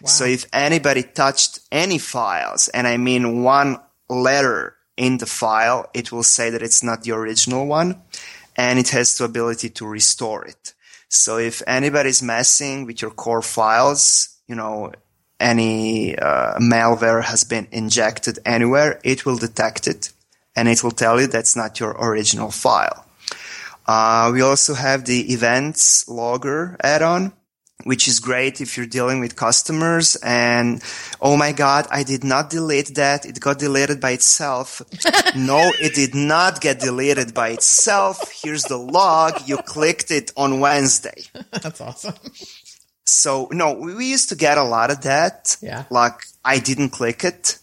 Wow. 0.00 0.06
So 0.06 0.24
if 0.24 0.46
anybody 0.52 1.02
touched 1.02 1.60
any 1.72 1.98
files, 1.98 2.68
and 2.68 2.86
I 2.86 2.96
mean 2.96 3.42
one 3.42 3.78
letter 4.08 4.76
in 4.96 5.18
the 5.18 5.26
file, 5.26 5.88
it 5.94 6.12
will 6.12 6.22
say 6.22 6.50
that 6.50 6.62
it's 6.62 6.82
not 6.82 7.02
the 7.02 7.12
original 7.12 7.66
one 7.66 8.02
and 8.56 8.78
it 8.78 8.90
has 8.90 9.16
the 9.16 9.24
ability 9.24 9.70
to 9.70 9.86
restore 9.86 10.44
it. 10.44 10.74
So 11.08 11.38
if 11.38 11.62
anybody's 11.66 12.22
messing 12.22 12.86
with 12.86 13.02
your 13.02 13.10
core 13.10 13.42
files, 13.42 14.36
you 14.46 14.54
know, 14.54 14.92
any 15.40 16.16
uh, 16.16 16.58
malware 16.58 17.24
has 17.24 17.44
been 17.44 17.66
injected 17.72 18.38
anywhere, 18.44 19.00
it 19.02 19.24
will 19.24 19.36
detect 19.36 19.86
it 19.86 20.12
and 20.54 20.68
it 20.68 20.82
will 20.84 20.90
tell 20.90 21.20
you 21.20 21.26
that's 21.26 21.56
not 21.56 21.80
your 21.80 21.92
original 21.92 22.50
file. 22.50 23.06
Uh, 23.86 24.30
we 24.32 24.40
also 24.42 24.74
have 24.74 25.04
the 25.04 25.32
events 25.32 26.08
logger 26.08 26.76
add-on, 26.82 27.32
which 27.84 28.06
is 28.06 28.20
great 28.20 28.60
if 28.60 28.76
you're 28.76 28.86
dealing 28.86 29.20
with 29.20 29.34
customers 29.36 30.16
and 30.22 30.82
oh 31.22 31.34
my 31.34 31.50
god 31.50 31.86
i 31.90 32.02
did 32.02 32.22
not 32.22 32.50
delete 32.50 32.94
that. 32.94 33.24
It 33.24 33.40
got 33.40 33.58
deleted 33.58 34.00
by 34.00 34.12
itself. 34.12 34.82
No 35.36 35.72
it 35.80 35.94
did 35.94 36.14
not 36.14 36.60
get 36.60 36.80
deleted 36.80 37.32
by 37.32 37.50
itself. 37.50 38.30
Here's 38.42 38.64
the 38.64 38.76
log. 38.76 39.48
You 39.48 39.56
clicked 39.58 40.10
it 40.10 40.32
on 40.36 40.60
wednesday. 40.60 41.22
That's 41.50 41.80
awesome. 41.80 42.14
So 43.12 43.48
no 43.50 43.72
we 43.74 44.06
used 44.16 44.28
to 44.28 44.36
get 44.36 44.56
a 44.58 44.62
lot 44.76 44.90
of 44.90 45.00
that 45.02 45.56
Yeah. 45.60 45.84
like 45.90 46.18
i 46.44 46.58
didn't 46.58 46.90
click 46.90 47.24
it 47.24 47.58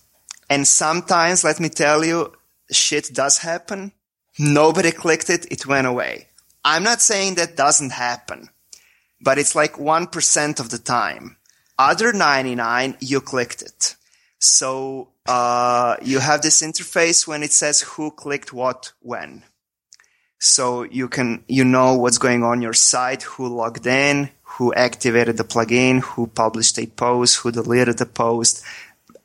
and 0.49 0.67
sometimes 0.67 1.43
let 1.43 1.59
me 1.59 1.69
tell 1.69 2.03
you 2.03 2.33
shit 2.71 3.05
does 3.13 3.37
happen 3.39 3.91
nobody 4.37 4.91
clicked 4.91 5.29
it 5.29 5.45
it 5.51 5.65
went 5.65 5.87
away 5.87 6.27
i'm 6.65 6.83
not 6.83 7.01
saying 7.01 7.35
that 7.35 7.55
doesn't 7.55 7.91
happen 7.91 8.49
but 9.19 9.39
it's 9.39 9.55
like 9.55 9.73
1% 9.77 10.59
of 10.59 10.69
the 10.69 10.77
time. 10.77 11.37
Other 11.79 12.13
99, 12.13 12.97
you 12.99 13.19
clicked 13.19 13.63
it. 13.63 13.95
So, 14.37 15.09
uh, 15.25 15.95
you 16.03 16.19
have 16.19 16.43
this 16.43 16.61
interface 16.61 17.25
when 17.25 17.41
it 17.41 17.51
says 17.51 17.81
who 17.81 18.11
clicked 18.11 18.53
what 18.53 18.93
when. 19.01 19.41
So 20.39 20.83
you 20.83 21.07
can, 21.09 21.43
you 21.47 21.63
know 21.65 21.95
what's 21.95 22.19
going 22.19 22.43
on 22.43 22.61
your 22.61 22.73
site, 22.73 23.23
who 23.23 23.47
logged 23.47 23.87
in, 23.87 24.29
who 24.57 24.73
activated 24.73 25.37
the 25.37 25.43
plugin, 25.43 26.01
who 26.01 26.25
published 26.25 26.79
a 26.79 26.87
post, 26.87 27.37
who 27.37 27.51
deleted 27.51 27.99
the 27.99 28.05
post, 28.07 28.63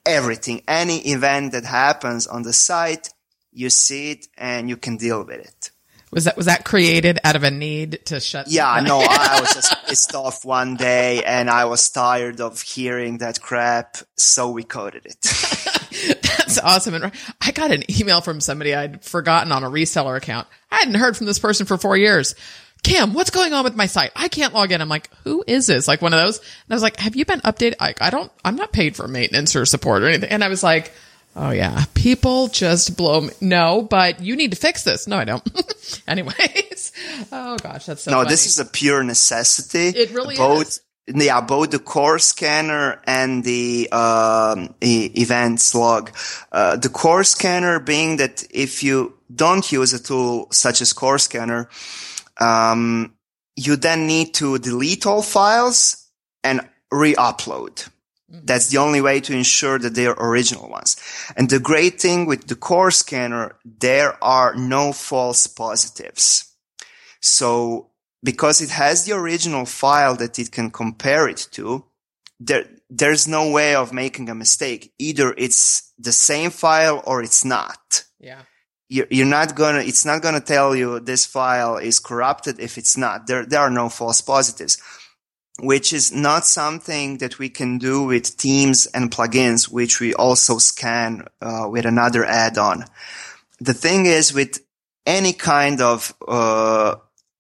everything. 0.05 0.63
Any 0.69 0.99
event 0.99 1.53
that 1.53 1.65
happens 1.65 2.27
on 2.27 2.43
the 2.43 2.53
site, 2.53 3.09
you 3.51 3.71
see 3.71 4.11
it 4.11 4.29
and 4.37 4.69
you 4.69 4.77
can 4.77 4.99
deal 4.99 5.25
with 5.25 5.41
it. 5.41 5.71
Was 6.11 6.25
that 6.25 6.37
was 6.37 6.45
that 6.45 6.67
created 6.67 7.19
out 7.25 7.37
of 7.37 7.45
a 7.45 7.51
need 7.51 8.01
to 8.07 8.21
shut? 8.21 8.49
Yeah, 8.49 8.83
no, 8.85 8.99
I, 8.99 9.39
I 9.39 9.41
was 9.41 9.55
just 9.55 9.75
pissed 9.87 10.15
off 10.15 10.45
one 10.45 10.77
day 10.77 11.25
and 11.25 11.49
I 11.49 11.65
was 11.65 11.89
tired 11.89 12.43
of 12.43 12.61
hearing 12.61 13.19
that 13.19 13.41
crap, 13.41 13.97
so 14.19 14.51
we 14.51 14.65
coded 14.65 15.07
it. 15.07 15.17
That's 16.23 16.59
awesome. 16.59 16.93
And 16.93 17.13
I 17.41 17.53
got 17.53 17.71
an 17.71 17.85
email 17.99 18.21
from 18.21 18.41
somebody 18.41 18.75
I'd 18.75 19.03
forgotten 19.03 19.51
on 19.51 19.65
a 19.65 19.71
reseller 19.71 20.19
account. 20.19 20.47
I 20.71 20.81
hadn't 20.81 20.97
heard 20.97 21.17
from 21.17 21.25
this 21.25 21.39
person 21.39 21.65
for 21.65 21.79
four 21.79 21.97
years. 21.97 22.35
Cam, 22.83 23.15
what's 23.15 23.31
going 23.31 23.53
on 23.53 23.63
with 23.63 23.77
my 23.77 23.87
site? 23.87 24.11
I 24.17 24.29
can't 24.29 24.55
log 24.55 24.73
in. 24.73 24.81
I'm 24.81 24.89
like, 24.89 25.09
who 25.23 25.45
is 25.47 25.69
this? 25.69 25.87
Like 25.87 26.03
one 26.03 26.13
of 26.13 26.21
those. 26.21 26.39
And 26.39 26.71
I 26.71 26.75
was 26.75 26.83
like, 26.83 26.99
have 26.99 27.15
you 27.15 27.25
been 27.25 27.41
updated? 27.43 27.75
I, 27.79 27.95
I 28.01 28.11
don't, 28.11 28.31
I'm 28.45 28.57
not 28.57 28.73
paid 28.73 28.97
for 28.97 29.07
maintenance 29.07 29.55
or 29.55 29.65
support 29.67 30.03
or 30.03 30.09
anything. 30.09 30.31
And 30.31 30.43
I 30.43 30.49
was 30.49 30.65
like, 30.65 30.93
oh 31.37 31.51
yeah, 31.51 31.85
people 31.95 32.49
just 32.49 32.97
blow 32.97 33.21
me. 33.21 33.31
No, 33.41 33.83
but 33.83 34.21
you 34.21 34.35
need 34.35 34.51
to 34.51 34.57
fix 34.57 34.83
this. 34.83 35.07
No, 35.07 35.17
I 35.17 35.25
don't. 35.25 35.43
Anyways. 36.09 36.93
Oh 37.31 37.57
gosh, 37.59 37.87
that's 37.87 38.03
so 38.03 38.11
no, 38.11 38.17
funny. 38.19 38.31
this 38.31 38.47
is 38.47 38.59
a 38.59 38.65
pure 38.65 39.05
necessity. 39.05 39.97
It 39.97 40.11
really 40.11 40.37
both, 40.37 40.67
is. 40.67 40.81
Yeah, 41.07 41.41
both 41.41 41.71
the 41.71 41.79
core 41.79 42.19
scanner 42.19 43.01
and 43.07 43.45
the 43.45 43.91
um, 43.93 44.75
e- 44.81 45.11
events 45.15 45.75
log. 45.75 46.11
Uh, 46.51 46.77
the 46.77 46.89
core 46.89 47.25
scanner 47.25 47.79
being 47.79 48.17
that 48.17 48.45
if 48.51 48.83
you 48.83 49.15
don't 49.35 49.71
use 49.71 49.93
a 49.93 50.03
tool 50.03 50.49
such 50.51 50.81
as 50.81 50.93
core 50.93 51.19
scanner, 51.19 51.69
um, 52.43 53.15
you 53.57 53.77
then 53.77 54.07
need 54.07 54.35
to 54.35 54.59
delete 54.59 55.07
all 55.07 55.23
files 55.23 56.09
and 56.43 56.69
re-upload. 56.91 57.89
That's 58.29 58.69
the 58.69 58.79
only 58.79 59.03
way 59.03 59.21
to 59.21 59.35
ensure 59.35 59.79
that 59.79 59.95
they 59.95 60.07
are 60.07 60.17
original 60.19 60.69
ones. 60.71 60.97
And 61.37 61.51
the 61.51 61.61
great 61.61 62.01
thing 62.01 62.25
with 62.25 62.47
the 62.47 62.57
core 62.57 62.91
scanner, 62.91 63.57
there 63.65 64.17
are 64.25 64.55
no 64.55 64.93
false 64.93 65.47
positives. 65.47 66.51
So 67.21 67.91
because 68.23 68.63
it 68.63 68.71
has 68.71 69.05
the 69.05 69.13
original 69.13 69.67
file 69.67 70.17
that 70.17 70.39
it 70.39 70.51
can 70.51 70.71
compare 70.71 71.29
it 71.29 71.47
to, 71.53 71.85
there, 72.41 72.65
there's 72.89 73.29
no 73.29 73.51
way 73.51 73.75
of 73.75 73.93
making 73.93 74.31
a 74.31 74.35
mistake. 74.35 74.93
Either 74.99 75.35
it's 75.37 75.93
the 75.99 76.13
same 76.13 76.51
file 76.51 77.03
or 77.05 77.23
it's 77.23 77.45
not. 77.45 78.05
yeah. 78.19 78.43
You're, 78.93 79.25
not 79.25 79.55
gonna, 79.55 79.79
it's 79.79 80.05
not 80.05 80.21
gonna 80.21 80.41
tell 80.41 80.77
you 80.77 81.01
this 81.01 81.25
file 81.25 81.79
is 81.79 81.99
corrupted 81.99 82.61
if 82.61 82.77
it's 82.77 82.95
not. 82.95 83.27
There, 83.27 83.47
there 83.47 83.61
are 83.61 83.71
no 83.71 83.89
false 83.89 84.21
positives, 84.21 84.77
which 85.59 85.95
is 85.95 86.13
not 86.13 86.45
something 86.45 87.17
that 87.19 87.39
we 87.39 87.49
can 87.49 87.79
do 87.79 88.05
with 88.05 88.27
themes 88.27 88.85
and 88.87 89.11
plugins, 89.11 89.71
which 89.73 89.99
we 89.99 90.13
also 90.13 90.59
scan 90.59 91.27
uh, 91.41 91.67
with 91.71 91.87
another 91.87 92.23
add-on. 92.23 92.85
The 93.61 93.73
thing 93.73 94.05
is 94.05 94.35
with 94.35 94.63
any 95.07 95.33
kind 95.33 95.81
of, 95.81 96.15
uh, 96.29 96.97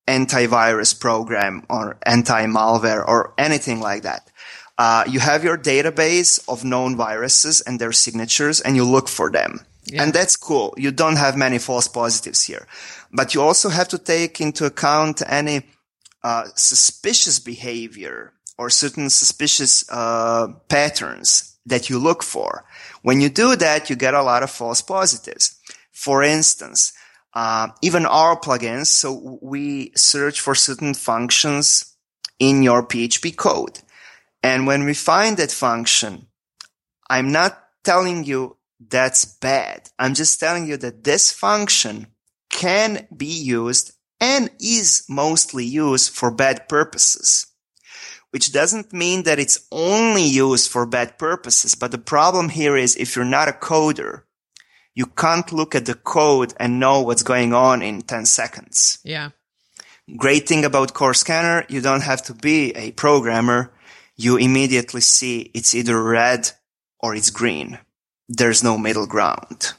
antivirus 0.08 0.98
program 0.98 1.64
or 1.68 1.98
anti-malware 2.04 3.06
or 3.06 3.34
anything 3.38 3.80
like 3.80 4.02
that. 4.02 4.28
Uh, 4.78 5.04
you 5.06 5.20
have 5.20 5.44
your 5.44 5.58
database 5.58 6.42
of 6.48 6.64
known 6.64 6.96
viruses 6.96 7.60
and 7.60 7.78
their 7.78 7.92
signatures 7.92 8.60
and 8.60 8.74
you 8.74 8.84
look 8.84 9.08
for 9.08 9.30
them. 9.30 9.60
And 9.92 10.12
that's 10.12 10.36
cool. 10.36 10.74
You 10.76 10.92
don't 10.92 11.16
have 11.16 11.36
many 11.36 11.58
false 11.58 11.88
positives 11.88 12.44
here, 12.44 12.66
but 13.12 13.34
you 13.34 13.42
also 13.42 13.68
have 13.68 13.88
to 13.88 13.98
take 13.98 14.40
into 14.40 14.64
account 14.64 15.22
any 15.26 15.66
uh, 16.22 16.44
suspicious 16.54 17.40
behavior 17.40 18.32
or 18.58 18.70
certain 18.70 19.10
suspicious 19.10 19.84
uh, 19.90 20.48
patterns 20.68 21.58
that 21.66 21.90
you 21.90 21.98
look 21.98 22.22
for. 22.22 22.64
When 23.02 23.20
you 23.20 23.28
do 23.28 23.56
that, 23.56 23.90
you 23.90 23.96
get 23.96 24.14
a 24.14 24.22
lot 24.22 24.42
of 24.42 24.50
false 24.50 24.82
positives. 24.82 25.58
For 25.90 26.22
instance, 26.22 26.92
uh, 27.34 27.68
even 27.82 28.06
our 28.06 28.38
plugins, 28.38 28.86
so 28.86 29.38
we 29.42 29.92
search 29.96 30.40
for 30.40 30.54
certain 30.54 30.94
functions 30.94 31.96
in 32.38 32.62
your 32.62 32.86
PHP 32.86 33.36
code. 33.36 33.80
And 34.42 34.66
when 34.66 34.84
we 34.84 34.94
find 34.94 35.36
that 35.36 35.50
function, 35.50 36.26
I'm 37.08 37.32
not 37.32 37.58
telling 37.84 38.24
you 38.24 38.56
that's 38.88 39.24
bad. 39.24 39.90
I'm 39.98 40.14
just 40.14 40.38
telling 40.40 40.66
you 40.66 40.76
that 40.78 41.04
this 41.04 41.32
function 41.32 42.08
can 42.50 43.06
be 43.14 43.26
used 43.26 43.92
and 44.20 44.50
is 44.60 45.04
mostly 45.08 45.64
used 45.64 46.12
for 46.12 46.30
bad 46.30 46.68
purposes. 46.68 47.46
Which 48.30 48.52
doesn't 48.52 48.92
mean 48.92 49.24
that 49.24 49.38
it's 49.38 49.66
only 49.70 50.24
used 50.24 50.70
for 50.70 50.86
bad 50.86 51.18
purposes, 51.18 51.74
but 51.74 51.90
the 51.90 51.98
problem 51.98 52.48
here 52.48 52.76
is 52.76 52.96
if 52.96 53.14
you're 53.14 53.24
not 53.26 53.48
a 53.48 53.52
coder, 53.52 54.22
you 54.94 55.06
can't 55.06 55.52
look 55.52 55.74
at 55.74 55.86
the 55.86 55.94
code 55.94 56.54
and 56.58 56.80
know 56.80 57.02
what's 57.02 57.22
going 57.22 57.52
on 57.52 57.82
in 57.82 58.02
10 58.02 58.24
seconds. 58.26 58.98
Yeah. 59.04 59.30
Great 60.16 60.48
thing 60.48 60.64
about 60.64 60.94
Core 60.94 61.14
Scanner, 61.14 61.64
you 61.68 61.80
don't 61.80 62.02
have 62.02 62.22
to 62.24 62.34
be 62.34 62.72
a 62.72 62.92
programmer. 62.92 63.72
You 64.16 64.36
immediately 64.36 65.00
see 65.00 65.50
it's 65.54 65.74
either 65.74 66.02
red 66.02 66.50
or 67.00 67.14
it's 67.14 67.30
green. 67.30 67.78
There's 68.28 68.62
no 68.62 68.78
middle 68.78 69.06
ground. 69.06 69.72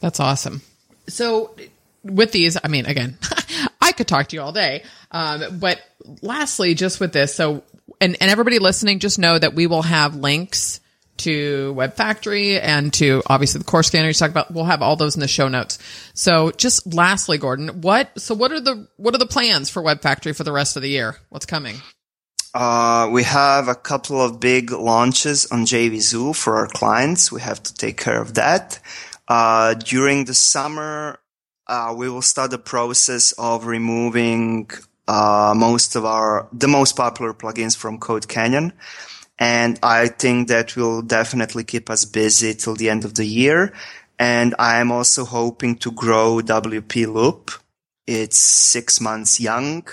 That's 0.00 0.20
awesome. 0.20 0.62
So 1.08 1.54
with 2.02 2.32
these, 2.32 2.56
I 2.62 2.68
mean, 2.68 2.86
again, 2.86 3.18
I 3.80 3.92
could 3.92 4.08
talk 4.08 4.28
to 4.28 4.36
you 4.36 4.42
all 4.42 4.52
day. 4.52 4.84
Um, 5.10 5.58
but 5.58 5.80
lastly, 6.22 6.74
just 6.74 7.00
with 7.00 7.12
this, 7.12 7.34
so, 7.34 7.62
and, 8.00 8.16
and 8.20 8.30
everybody 8.30 8.58
listening, 8.58 8.98
just 8.98 9.18
know 9.18 9.38
that 9.38 9.54
we 9.54 9.66
will 9.66 9.82
have 9.82 10.14
links 10.14 10.80
to 11.18 11.72
Web 11.72 11.94
Factory 11.94 12.60
and 12.60 12.92
to 12.94 13.22
obviously 13.26 13.58
the 13.58 13.64
core 13.64 13.82
scanner 13.82 14.06
you 14.06 14.14
talked 14.14 14.30
about. 14.30 14.52
We'll 14.52 14.64
have 14.64 14.82
all 14.82 14.96
those 14.96 15.16
in 15.16 15.20
the 15.20 15.28
show 15.28 15.48
notes. 15.48 15.78
So 16.14 16.52
just 16.52 16.92
lastly, 16.94 17.38
Gordan, 17.38 17.80
what, 17.80 18.18
so 18.20 18.34
what 18.34 18.52
are 18.52 18.60
the, 18.60 18.86
what 18.96 19.14
are 19.14 19.18
the 19.18 19.26
plans 19.26 19.68
for 19.68 19.82
Web 19.82 20.00
Factory 20.00 20.32
for 20.32 20.44
the 20.44 20.52
rest 20.52 20.76
of 20.76 20.82
the 20.82 20.90
year? 20.90 21.16
What's 21.28 21.46
coming? 21.46 21.76
Uh, 22.54 23.08
we 23.12 23.24
have 23.24 23.68
a 23.68 23.74
couple 23.74 24.20
of 24.20 24.40
big 24.40 24.70
launches 24.70 25.46
on 25.52 25.66
JVZoo 25.66 26.34
for 26.34 26.56
our 26.56 26.68
clients. 26.68 27.30
We 27.30 27.40
have 27.42 27.62
to 27.62 27.74
take 27.74 27.98
care 27.98 28.20
of 28.20 28.34
that. 28.34 28.80
Uh, 29.28 29.74
during 29.74 30.24
the 30.24 30.34
summer, 30.34 31.20
uh, 31.66 31.94
we 31.96 32.08
will 32.08 32.22
start 32.22 32.50
the 32.50 32.58
process 32.58 33.32
of 33.32 33.66
removing 33.66 34.70
uh, 35.06 35.52
most 35.56 35.96
of 35.96 36.04
our 36.04 36.48
the 36.52 36.68
most 36.68 36.96
popular 36.96 37.34
plugins 37.34 37.76
from 37.76 37.98
Code 37.98 38.28
Canyon, 38.28 38.72
and 39.38 39.78
I 39.82 40.08
think 40.08 40.48
that 40.48 40.76
will 40.76 41.02
definitely 41.02 41.64
keep 41.64 41.90
us 41.90 42.04
busy 42.04 42.54
till 42.54 42.74
the 42.74 42.88
end 42.88 43.04
of 43.04 43.14
the 43.14 43.26
year. 43.26 43.72
And 44.18 44.54
I 44.58 44.78
am 44.78 44.90
also 44.90 45.24
hoping 45.24 45.76
to 45.76 45.92
grow 45.92 46.40
WP 46.42 47.12
Loop. 47.12 47.52
It's 48.06 48.38
six 48.38 49.00
months 49.00 49.38
young, 49.38 49.86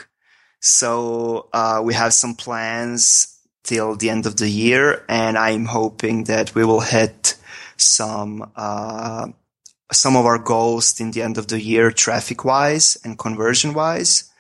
so 0.66 1.48
uh, 1.54 1.80
we 1.84 1.94
have 1.94 2.12
some 2.12 2.34
plans 2.34 3.38
till 3.64 3.96
the 3.96 4.10
end 4.10 4.26
of 4.26 4.38
the 4.38 4.50
year, 4.50 5.06
and 5.08 5.38
I'm 5.38 5.66
hoping 5.66 6.24
that 6.24 6.56
we 6.56 6.66
will 6.66 6.80
hit 6.80 7.36
some 7.78 8.52
uh, 8.56 9.28
some 9.92 10.16
of 10.16 10.26
our 10.26 10.40
goals 10.40 11.00
in 11.00 11.12
the 11.12 11.22
end 11.22 11.38
of 11.38 11.50
the 11.50 11.62
year, 11.62 11.92
traffic 11.92 12.44
wise 12.44 12.98
and 13.04 13.20
conversion 13.20 13.76
wise, 13.76 14.32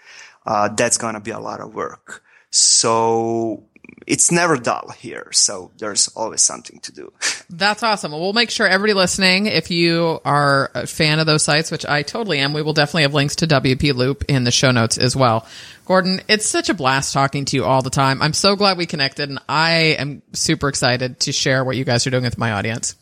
uh, 0.48 0.68
that's 0.70 0.98
to 1.14 1.20
be 1.20 1.30
a 1.30 1.40
lot 1.40 1.62
of 1.62 1.76
work. 1.76 2.24
So 2.50 3.64
it's 4.08 4.32
never 4.32 4.58
dull 4.58 4.92
here. 4.98 5.30
So 5.32 5.72
there's 5.78 6.08
always 6.10 6.42
something 6.42 6.80
to 6.82 6.92
do. 6.92 7.12
That's 7.50 7.84
awesome. 7.84 8.12
Well, 8.12 8.22
we'll 8.22 8.34
make 8.34 8.52
sure 8.52 8.68
everybody 8.68 8.94
listening, 8.94 9.48
if 9.48 9.72
you 9.72 10.20
are 10.24 10.72
a 10.74 10.88
fan 10.88 11.20
of 11.20 11.26
those 11.26 11.44
sites, 11.44 11.72
which 11.72 11.86
I 11.86 12.04
totally 12.04 12.40
am, 12.40 12.54
we 12.54 12.62
will 12.62 12.74
definitely 12.74 13.04
have 13.04 13.14
links 13.14 13.38
to 13.38 13.48
WP 13.48 13.94
Loop 13.94 14.26
in 14.28 14.44
the 14.44 14.52
show 14.52 14.72
notes 14.72 14.98
as 14.98 15.16
well. 15.16 15.48
Gordan, 15.86 16.22
it's 16.28 16.46
such 16.46 16.70
a 16.70 16.74
blast 16.74 17.14
talking 17.14 17.46
to 17.46 17.58
you 17.58 17.64
all 17.64 17.82
the 17.82 17.90
time. 17.90 18.22
I'm 18.22 18.34
so 18.34 18.56
glad 18.56 18.78
we 18.78 18.86
connected 18.86 19.30
and 19.30 19.40
I 19.48 19.96
am 20.00 20.22
super 20.34 20.68
excited 20.68 21.20
to 21.22 21.32
share 21.32 21.64
what 21.64 21.76
you 21.76 21.84
guys 21.84 22.06
are 22.08 22.10
doing 22.10 22.24
with 22.24 22.38
my 22.38 22.52
audience. 22.52 22.94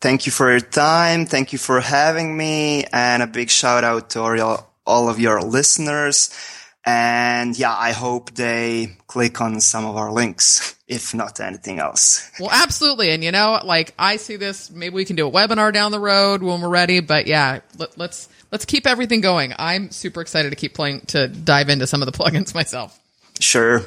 Thank 0.00 0.24
you 0.24 0.32
for 0.32 0.50
your 0.50 0.60
time. 0.60 1.26
Thank 1.26 1.52
you 1.52 1.58
for 1.58 1.80
having 1.80 2.36
me 2.36 2.84
and 2.92 3.22
a 3.22 3.26
big 3.26 3.50
shout 3.50 3.84
out 3.84 4.10
to 4.10 4.20
all, 4.20 4.72
all 4.86 5.08
of 5.10 5.20
your 5.20 5.42
listeners. 5.42 6.30
And 6.84 7.58
yeah, 7.58 7.76
I 7.76 7.92
hope 7.92 8.32
they 8.32 8.96
click 9.06 9.40
on 9.40 9.60
some 9.60 9.84
of 9.84 9.96
our 9.96 10.10
links, 10.10 10.76
if 10.88 11.14
not 11.14 11.38
anything 11.40 11.78
else. 11.78 12.30
Well, 12.40 12.50
absolutely. 12.50 13.10
And 13.10 13.22
you 13.22 13.32
know, 13.32 13.60
like 13.64 13.92
I 13.98 14.16
see 14.16 14.36
this, 14.36 14.70
maybe 14.70 14.94
we 14.94 15.04
can 15.04 15.14
do 15.14 15.28
a 15.28 15.30
webinar 15.30 15.74
down 15.74 15.92
the 15.92 16.00
road 16.00 16.42
when 16.42 16.62
we're 16.62 16.70
ready. 16.70 17.00
But 17.00 17.26
yeah, 17.26 17.60
let, 17.76 17.98
let's 17.98 18.30
let's 18.50 18.64
keep 18.64 18.86
everything 18.86 19.20
going. 19.20 19.52
I'm 19.58 19.90
super 19.90 20.22
excited 20.22 20.50
to 20.50 20.56
keep 20.56 20.72
playing 20.72 21.02
to 21.08 21.28
dive 21.28 21.68
into 21.68 21.86
some 21.86 22.00
of 22.02 22.06
the 22.10 22.12
plugins 22.18 22.54
myself. 22.54 22.98
Sure. 23.40 23.84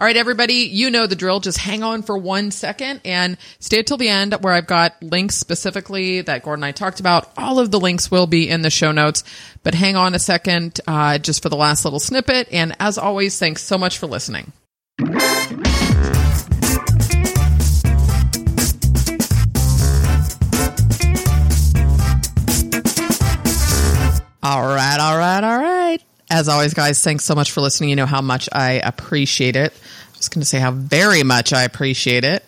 All 0.00 0.06
right, 0.06 0.16
everybody, 0.16 0.54
you 0.54 0.90
know 0.90 1.06
the 1.06 1.14
drill. 1.14 1.40
Just 1.40 1.58
hang 1.58 1.82
on 1.82 2.00
for 2.02 2.16
one 2.16 2.52
second 2.52 3.02
and 3.04 3.36
stay 3.58 3.82
till 3.82 3.98
the 3.98 4.08
end 4.08 4.32
where 4.40 4.54
I've 4.54 4.66
got 4.66 4.94
links 5.02 5.34
specifically 5.34 6.22
that 6.22 6.42
Gordan 6.42 6.64
and 6.64 6.68
I 6.70 6.72
talked 6.72 7.00
about. 7.00 7.30
All 7.36 7.58
of 7.58 7.70
the 7.70 7.78
links 7.78 8.10
will 8.10 8.26
be 8.26 8.48
in 8.48 8.62
the 8.62 8.70
show 8.70 8.92
notes, 8.92 9.24
but 9.62 9.74
hang 9.74 9.96
on 9.96 10.14
a 10.14 10.18
second 10.18 10.80
uh, 10.86 11.18
just 11.18 11.42
for 11.42 11.50
the 11.50 11.56
last 11.56 11.84
little 11.84 12.00
snippet. 12.00 12.48
And 12.50 12.74
as 12.80 12.96
always, 12.96 13.38
thanks 13.38 13.62
so 13.62 13.76
much 13.76 13.98
for 13.98 14.06
listening. 14.06 14.54
All 24.42 24.66
right, 24.66 24.98
all 24.98 25.18
right, 25.18 25.44
all 25.44 25.58
right. 25.58 25.69
As 26.30 26.48
always, 26.48 26.74
guys, 26.74 27.02
thanks 27.02 27.24
so 27.24 27.34
much 27.34 27.50
for 27.50 27.60
listening. 27.60 27.90
You 27.90 27.96
know 27.96 28.06
how 28.06 28.20
much 28.20 28.48
I 28.52 28.74
appreciate 28.74 29.56
it. 29.56 29.72
I 29.72 30.16
was 30.16 30.28
going 30.28 30.42
to 30.42 30.46
say 30.46 30.60
how 30.60 30.70
very 30.70 31.24
much 31.24 31.52
I 31.52 31.64
appreciate 31.64 32.22
it. 32.22 32.44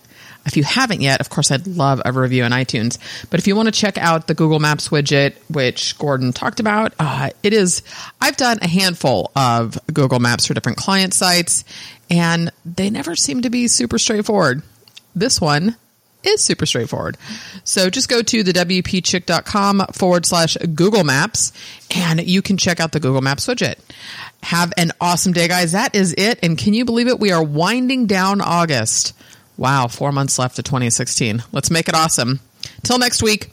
If 0.47 0.57
you 0.57 0.63
haven't 0.63 1.01
yet, 1.01 1.21
of 1.21 1.31
course, 1.31 1.51
I'd 1.51 1.67
love 1.67 2.01
a 2.05 2.13
review 2.13 2.45
on 2.45 2.53
iTunes. 2.53 2.99
But 3.29 3.41
if 3.41 3.47
you 3.49 3.57
want 3.57 3.67
to 3.67 3.73
check 3.73 3.99
out 3.99 4.29
the 4.29 4.35
Google 4.35 4.61
Maps 4.61 4.89
widget, 4.89 5.35
which 5.49 5.99
Gordan 5.99 6.33
talked 6.33 6.61
about, 6.61 6.95
uh, 6.99 7.31
it 7.43 7.53
is, 7.53 7.83
I've 8.21 8.37
done 8.37 8.59
a 8.63 8.69
handful 8.69 9.33
of 9.35 9.79
Google 9.93 10.21
Maps 10.21 10.47
for 10.47 10.55
different 10.55 10.79
client 10.79 11.13
sites, 11.13 11.65
and 12.09 12.53
they 12.65 12.89
never 12.89 13.17
seem 13.17 13.43
to 13.43 13.51
be 13.51 13.67
super 13.67 13.99
straightforward. 13.99 14.63
This 15.15 15.41
one 15.41 15.77
is 16.25 16.43
super 16.43 16.67
straightforward. 16.67 17.17
So 17.65 17.91
just 17.91 18.09
go 18.09 18.23
to 18.23 18.43
the 18.43 18.53
WPChick.com 18.53 19.87
forward 19.93 20.27
slash 20.27 20.57
Google 20.75 21.05
Maps 21.05 21.53
and 21.95 22.25
you 22.27 22.43
can 22.43 22.57
check 22.57 22.81
out 22.81 22.93
the 22.93 23.01
Google 23.01 23.21
Maps 23.21 23.47
widget. 23.47 23.77
Have 24.43 24.73
an 24.77 24.93
awesome 25.01 25.33
day, 25.33 25.49
guys. 25.49 25.73
That 25.73 25.95
is 25.95 26.15
it. 26.17 26.39
And 26.43 26.59
can 26.59 26.75
you 26.75 26.85
believe 26.85 27.09
it? 27.09 27.21
We 27.21 27.33
are 27.33 27.43
winding 27.43 28.07
down 28.07 28.41
August. 28.41 29.15
Wow, 29.57 29.87
four 29.87 30.13
months 30.13 30.39
left 30.39 30.57
to 30.57 30.63
2016. 30.63 31.43
Let's 31.53 31.71
make 31.71 31.89
it 31.89 31.95
awesome. 31.95 32.41
Till 32.83 32.99
next 32.99 33.23
week. 33.23 33.53